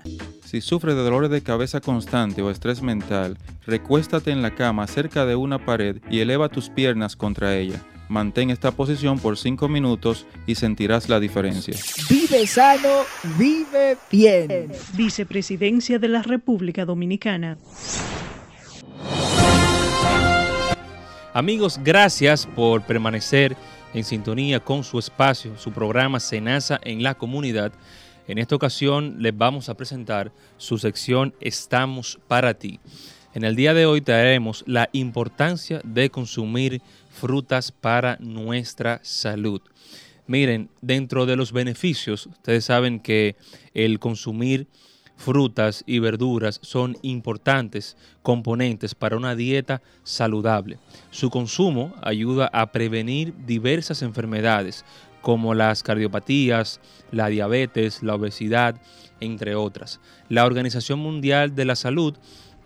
Si 0.44 0.62
sufres 0.62 0.96
de 0.96 1.04
dolores 1.04 1.30
de 1.30 1.44
cabeza 1.44 1.80
constante 1.80 2.42
o 2.42 2.50
estrés 2.50 2.82
mental, 2.82 3.38
recuéstate 3.68 4.32
en 4.32 4.42
la 4.42 4.56
cama 4.56 4.88
cerca 4.88 5.28
de 5.28 5.36
una 5.36 5.64
pared 5.64 5.98
y 6.10 6.22
eleva 6.22 6.50
tus 6.50 6.72
piernas 6.72 7.16
contra 7.16 7.56
ella. 7.56 7.86
Mantén 8.10 8.50
esta 8.50 8.72
posición 8.72 9.20
por 9.20 9.38
5 9.38 9.70
minutos 9.70 10.26
y 10.48 10.56
sentirás 10.56 11.10
la 11.10 11.20
diferencia. 11.20 11.78
Vive 12.10 12.48
sano, 12.48 13.06
vive 13.38 13.98
bien. 14.12 14.72
Vicepresidencia 14.94 16.00
de 16.00 16.08
la 16.08 16.24
República 16.24 16.86
Dominicana. 16.86 17.60
Amigos, 21.36 21.80
gracias 21.84 22.48
por 22.48 22.82
permanecer 22.82 23.56
en 23.94 24.04
sintonía 24.04 24.60
con 24.60 24.84
su 24.84 24.98
espacio, 24.98 25.56
su 25.58 25.72
programa 25.72 26.20
Senasa 26.20 26.80
en 26.84 27.04
la 27.04 27.14
comunidad. 27.14 27.72
En 28.28 28.40
esta 28.40 28.56
ocasión 28.56 29.18
les 29.20 29.38
vamos 29.38 29.70
a 29.70 29.76
presentar 29.76 30.32
su 30.58 30.80
sección 30.80 31.36
Estamos 31.40 32.20
para 32.28 32.56
ti. 32.56 32.80
En 33.36 33.44
el 33.44 33.56
día 33.56 33.76
de 33.76 33.86
hoy 33.86 34.02
traeremos 34.02 34.64
la 34.66 34.90
importancia 34.92 35.82
de 35.84 36.10
consumir 36.10 36.82
frutas 37.12 37.72
para 37.72 38.18
nuestra 38.20 39.00
salud. 39.04 39.62
Miren, 40.26 40.70
dentro 40.82 41.28
de 41.28 41.36
los 41.36 41.52
beneficios, 41.52 42.26
ustedes 42.26 42.66
saben 42.66 43.00
que 43.00 43.36
el 43.76 44.00
consumir 44.00 44.66
frutas 45.16 45.84
y 45.86 46.00
verduras 46.00 46.60
son 46.64 46.98
importantes 47.04 47.98
componentes 48.24 48.96
para 48.96 49.18
una 49.18 49.36
dieta 49.36 49.84
saludable. 50.04 50.80
Su 51.12 51.30
consumo 51.30 51.94
ayuda 52.02 52.50
a 52.52 52.72
prevenir 52.72 53.36
diversas 53.46 54.02
enfermedades 54.02 54.86
como 55.22 55.54
las 55.54 55.84
cardiopatías, 55.84 56.80
la 57.12 57.28
diabetes, 57.28 58.02
la 58.02 58.16
obesidad, 58.16 58.82
entre 59.20 59.56
otras. 59.56 60.00
La 60.30 60.46
Organización 60.46 61.00
Mundial 61.00 61.54
de 61.54 61.66
la 61.66 61.76
Salud 61.76 62.16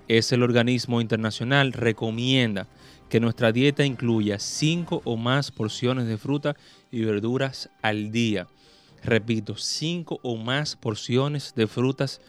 es 0.08 0.32
el 0.32 0.44
organismo 0.44 1.02
internacional, 1.02 1.74
recomienda 1.74 2.68
que 3.10 3.20
nuestra 3.20 3.52
dieta 3.52 3.86
incluya 3.86 4.40
5 4.40 5.02
o 5.06 5.18
más 5.18 5.52
porciones 5.52 6.08
de 6.08 6.18
fruta 6.18 6.56
y 6.92 7.04
verduras 7.04 7.70
al 7.82 8.12
día. 8.12 8.48
Repito, 9.04 9.56
5 9.56 10.20
o 10.24 10.38
más 10.38 10.76
porciones 10.76 11.54
de 11.56 11.68
frutas 11.68 12.22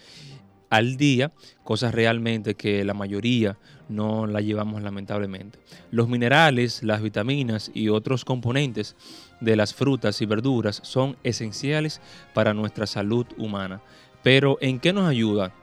al 0.70 0.96
día, 0.96 1.32
cosas 1.62 1.94
realmente 1.94 2.54
que 2.54 2.84
la 2.84 2.94
mayoría 2.94 3.56
no 3.88 4.26
la 4.26 4.40
llevamos 4.40 4.82
lamentablemente. 4.82 5.58
Los 5.90 6.08
minerales, 6.08 6.82
las 6.82 7.00
vitaminas 7.00 7.70
y 7.74 7.88
otros 7.90 8.24
componentes 8.24 8.96
de 9.40 9.56
las 9.56 9.72
frutas 9.72 10.20
y 10.20 10.26
verduras 10.26 10.80
son 10.82 11.16
esenciales 11.22 12.00
para 12.32 12.54
nuestra 12.54 12.86
salud 12.86 13.26
humana. 13.36 13.82
Pero 14.22 14.58
¿en 14.60 14.80
qué 14.80 14.92
nos 14.92 15.08
ayuda 15.08 15.54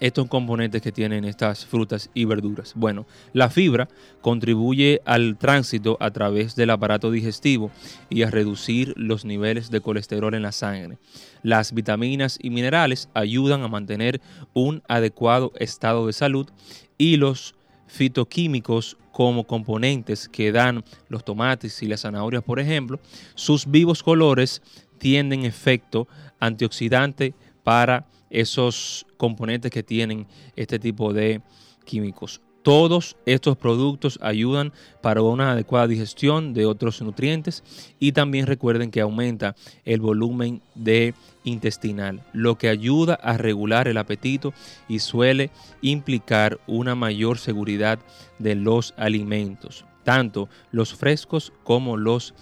estos 0.00 0.28
componentes 0.28 0.82
que 0.82 0.92
tienen 0.92 1.24
estas 1.24 1.64
frutas 1.64 2.10
y 2.14 2.24
verduras? 2.24 2.72
Bueno, 2.74 3.06
la 3.32 3.50
fibra 3.50 3.88
contribuye 4.20 5.00
al 5.04 5.38
tránsito 5.38 5.96
a 6.00 6.10
través 6.10 6.56
del 6.56 6.70
aparato 6.70 7.10
digestivo 7.10 7.70
y 8.08 8.22
a 8.22 8.30
reducir 8.30 8.94
los 8.96 9.24
niveles 9.24 9.70
de 9.70 9.80
colesterol 9.80 10.34
en 10.34 10.42
la 10.42 10.52
sangre. 10.52 10.98
Las 11.42 11.72
vitaminas 11.72 12.38
y 12.42 12.50
minerales 12.50 13.08
ayudan 13.14 13.62
a 13.62 13.68
mantener 13.68 14.20
un 14.54 14.82
adecuado 14.88 15.52
estado 15.56 16.06
de 16.06 16.12
salud 16.12 16.48
y 16.98 17.16
los 17.16 17.54
fitoquímicos 17.86 18.96
como 19.12 19.44
componentes 19.44 20.28
que 20.28 20.52
dan 20.52 20.84
los 21.08 21.24
tomates 21.24 21.82
y 21.82 21.86
las 21.86 22.02
zanahorias, 22.02 22.42
por 22.42 22.60
ejemplo, 22.60 23.00
sus 23.34 23.66
vivos 23.66 24.02
colores 24.02 24.62
tienen 24.98 25.44
efecto 25.44 26.06
antioxidante 26.38 27.34
para 27.64 28.06
esos 28.30 29.06
componentes 29.16 29.70
que 29.70 29.82
tienen 29.82 30.26
este 30.56 30.78
tipo 30.78 31.12
de 31.12 31.42
químicos. 31.84 32.40
Todos 32.62 33.16
estos 33.24 33.56
productos 33.56 34.18
ayudan 34.20 34.72
para 35.00 35.22
una 35.22 35.52
adecuada 35.52 35.86
digestión 35.86 36.52
de 36.52 36.66
otros 36.66 37.00
nutrientes 37.00 37.64
y 37.98 38.12
también 38.12 38.46
recuerden 38.46 38.90
que 38.90 39.00
aumenta 39.00 39.56
el 39.86 40.00
volumen 40.00 40.60
de 40.74 41.14
intestinal, 41.44 42.22
lo 42.34 42.58
que 42.58 42.68
ayuda 42.68 43.14
a 43.14 43.38
regular 43.38 43.88
el 43.88 43.96
apetito 43.96 44.52
y 44.88 44.98
suele 44.98 45.50
implicar 45.80 46.60
una 46.66 46.94
mayor 46.94 47.38
seguridad 47.38 47.98
de 48.38 48.54
los 48.56 48.92
alimentos, 48.98 49.86
tanto 50.04 50.50
los 50.70 50.94
frescos 50.94 51.54
como 51.64 51.96
los 51.96 52.34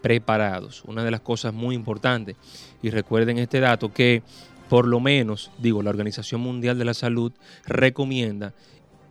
preparados. 0.00 0.84
Una 0.86 1.04
de 1.04 1.10
las 1.10 1.20
cosas 1.20 1.52
muy 1.52 1.74
importantes, 1.74 2.36
y 2.82 2.88
recuerden 2.88 3.38
este 3.38 3.60
dato, 3.60 3.92
que 3.92 4.22
por 4.68 4.86
lo 4.86 5.00
menos, 5.00 5.50
digo, 5.58 5.82
la 5.82 5.90
Organización 5.90 6.40
Mundial 6.40 6.78
de 6.78 6.84
la 6.84 6.94
Salud 6.94 7.32
recomienda 7.66 8.54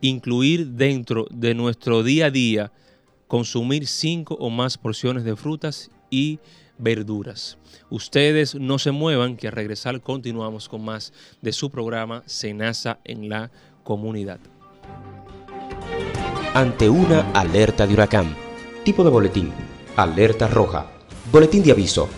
incluir 0.00 0.68
dentro 0.68 1.26
de 1.30 1.54
nuestro 1.54 2.02
día 2.02 2.26
a 2.26 2.30
día 2.30 2.72
consumir 3.26 3.86
cinco 3.86 4.36
o 4.38 4.50
más 4.50 4.78
porciones 4.78 5.24
de 5.24 5.36
frutas 5.36 5.90
y 6.10 6.38
verduras. 6.78 7.58
Ustedes 7.90 8.54
no 8.54 8.78
se 8.78 8.90
muevan, 8.90 9.36
que 9.36 9.48
al 9.48 9.54
regresar 9.54 10.00
continuamos 10.00 10.68
con 10.68 10.84
más 10.84 11.12
de 11.40 11.52
su 11.52 11.70
programa 11.70 12.22
Senasa 12.26 13.00
en 13.04 13.28
la 13.28 13.50
comunidad. 13.82 14.40
Ante 16.54 16.88
una 16.88 17.30
alerta 17.32 17.86
de 17.86 17.94
huracán, 17.94 18.34
tipo 18.84 19.04
de 19.04 19.10
boletín, 19.10 19.52
alerta 19.96 20.48
roja, 20.48 20.90
boletín 21.30 21.62
de 21.62 21.72
aviso, 21.72 22.08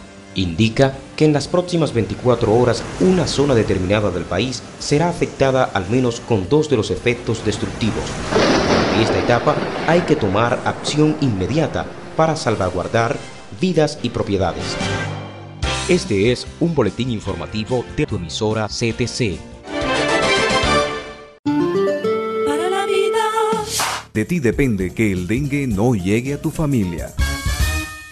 indica 0.41 0.95
que 1.17 1.25
en 1.25 1.33
las 1.33 1.49
próximas 1.49 1.93
24 1.93 2.55
horas 2.55 2.83
una 3.01 3.27
zona 3.27 3.55
determinada 3.55 4.11
del 4.11 4.25
país 4.25 4.63
será 4.79 5.09
afectada 5.09 5.65
al 5.65 5.89
menos 5.91 6.21
con 6.21 6.49
dos 6.49 6.69
de 6.69 6.77
los 6.77 6.91
efectos 6.91 7.45
destructivos. 7.45 8.05
En 8.95 9.03
esta 9.03 9.19
etapa 9.19 9.57
hay 9.87 10.01
que 10.03 10.17
tomar 10.17 10.61
acción 10.65 11.17
inmediata 11.21 11.87
para 12.17 12.37
salvaguardar 12.37 13.17
vidas 13.61 13.99
y 14.03 14.11
propiedades. 14.11 14.77
Este 15.89 16.33
es 16.33 16.47
un 16.61 16.75
boletín 16.75 17.11
informativo 17.11 17.85
de 17.97 18.07
tu 18.07 18.17
emisora 18.17 18.69
CTC. 18.69 19.39
Para 22.47 22.69
la 22.69 22.85
vida. 22.87 23.25
De 24.13 24.25
ti 24.25 24.39
depende 24.41 24.93
que 24.93 25.13
el 25.13 25.27
dengue 25.27 25.67
no 25.67 25.95
llegue 25.95 26.35
a 26.35 26.43
tu 26.43 26.51
familia. 26.51 27.15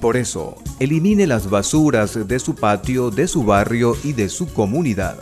Por 0.00 0.16
eso, 0.16 0.56
elimine 0.78 1.26
las 1.26 1.48
basuras 1.48 2.28
de 2.28 2.38
su 2.38 2.54
patio, 2.54 3.10
de 3.10 3.26
su 3.26 3.44
barrio 3.44 3.96
y 4.04 4.12
de 4.12 4.28
su 4.28 4.52
comunidad. 4.52 5.16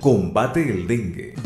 Combate 0.00 0.68
el 0.68 0.86
dengue. 0.86 1.37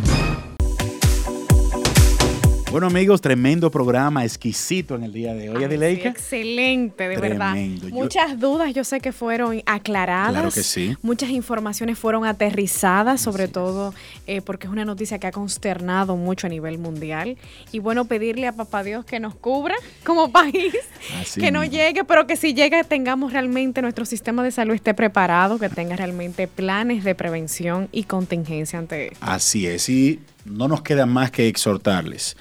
Bueno 2.72 2.86
amigos, 2.86 3.20
tremendo 3.20 3.70
programa, 3.70 4.24
exquisito 4.24 4.94
en 4.94 5.02
el 5.04 5.12
día 5.12 5.34
de 5.34 5.50
hoy, 5.50 5.62
Adileika. 5.62 6.08
excelente, 6.08 7.06
de 7.06 7.18
verdad. 7.18 7.52
Tremendo. 7.52 7.88
Yo- 7.88 7.94
Muchas 7.94 8.40
dudas 8.40 8.72
yo 8.72 8.82
sé 8.82 9.00
que 9.00 9.12
fueron 9.12 9.62
aclaradas. 9.66 10.32
Claro 10.32 10.50
que 10.50 10.62
sí. 10.62 10.96
Muchas 11.02 11.28
informaciones 11.28 11.98
fueron 11.98 12.24
aterrizadas, 12.24 13.20
sobre 13.20 13.46
todo 13.46 13.92
eh, 14.26 14.40
porque 14.40 14.66
es 14.68 14.72
una 14.72 14.86
noticia 14.86 15.18
que 15.18 15.26
ha 15.26 15.32
consternado 15.32 16.16
mucho 16.16 16.46
a 16.46 16.50
nivel 16.50 16.78
mundial. 16.78 17.36
Y 17.72 17.78
bueno, 17.78 18.06
pedirle 18.06 18.46
a 18.46 18.52
Papá 18.52 18.82
Dios 18.82 19.04
que 19.04 19.20
nos 19.20 19.34
cubra 19.34 19.74
como 20.02 20.32
país, 20.32 20.74
Así 21.20 21.42
que 21.42 21.50
no 21.50 21.60
mismo. 21.60 21.76
llegue, 21.76 22.04
pero 22.04 22.26
que 22.26 22.36
si 22.36 22.54
llega 22.54 22.82
tengamos 22.84 23.34
realmente 23.34 23.82
nuestro 23.82 24.06
sistema 24.06 24.42
de 24.42 24.50
salud 24.50 24.74
esté 24.74 24.94
preparado, 24.94 25.58
que 25.58 25.68
tenga 25.68 25.94
realmente 25.94 26.48
planes 26.48 27.04
de 27.04 27.14
prevención 27.14 27.90
y 27.92 28.04
contingencia 28.04 28.78
ante 28.78 29.08
esto. 29.08 29.18
Así 29.20 29.66
es, 29.66 29.90
y 29.90 30.20
no 30.46 30.68
nos 30.68 30.80
queda 30.80 31.04
más 31.04 31.30
que 31.30 31.48
exhortarles. 31.48 32.34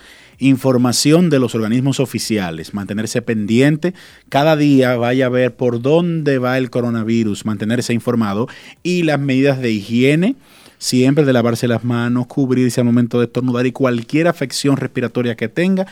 Información 0.44 1.30
de 1.30 1.38
los 1.38 1.54
organismos 1.54 2.00
oficiales, 2.00 2.74
mantenerse 2.74 3.22
pendiente, 3.22 3.94
cada 4.28 4.58
día 4.58 4.96
vaya 4.96 5.28
a 5.28 5.30
ver 5.30 5.56
por 5.56 5.84
dónde 5.84 6.40
va 6.40 6.58
el 6.58 6.72
coronavirus, 6.72 7.46
mantenerse 7.46 7.94
informado 7.94 8.48
y 8.82 9.04
las 9.04 9.20
medidas 9.20 9.62
de 9.62 9.70
higiene, 9.70 10.36
siempre 10.80 11.26
de 11.26 11.34
lavarse 11.34 11.68
las 11.68 11.84
manos, 11.84 12.26
cubrirse 12.26 12.82
al 12.82 12.86
momento 12.86 13.20
de 13.20 13.26
estornudar 13.26 13.68
y 13.68 13.72
cualquier 13.72 14.28
afección 14.28 14.78
respiratoria 14.78 15.36
que 15.36 15.48
tenga. 15.48 15.86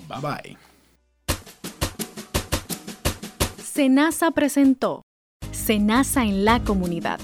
Bye 0.08 0.20
bye. 0.22 0.58
Senasa 3.64 4.32
presentó 4.32 5.04
Senasa 5.52 6.24
en 6.24 6.45
la 6.45 6.60
comunidad. 6.64 7.20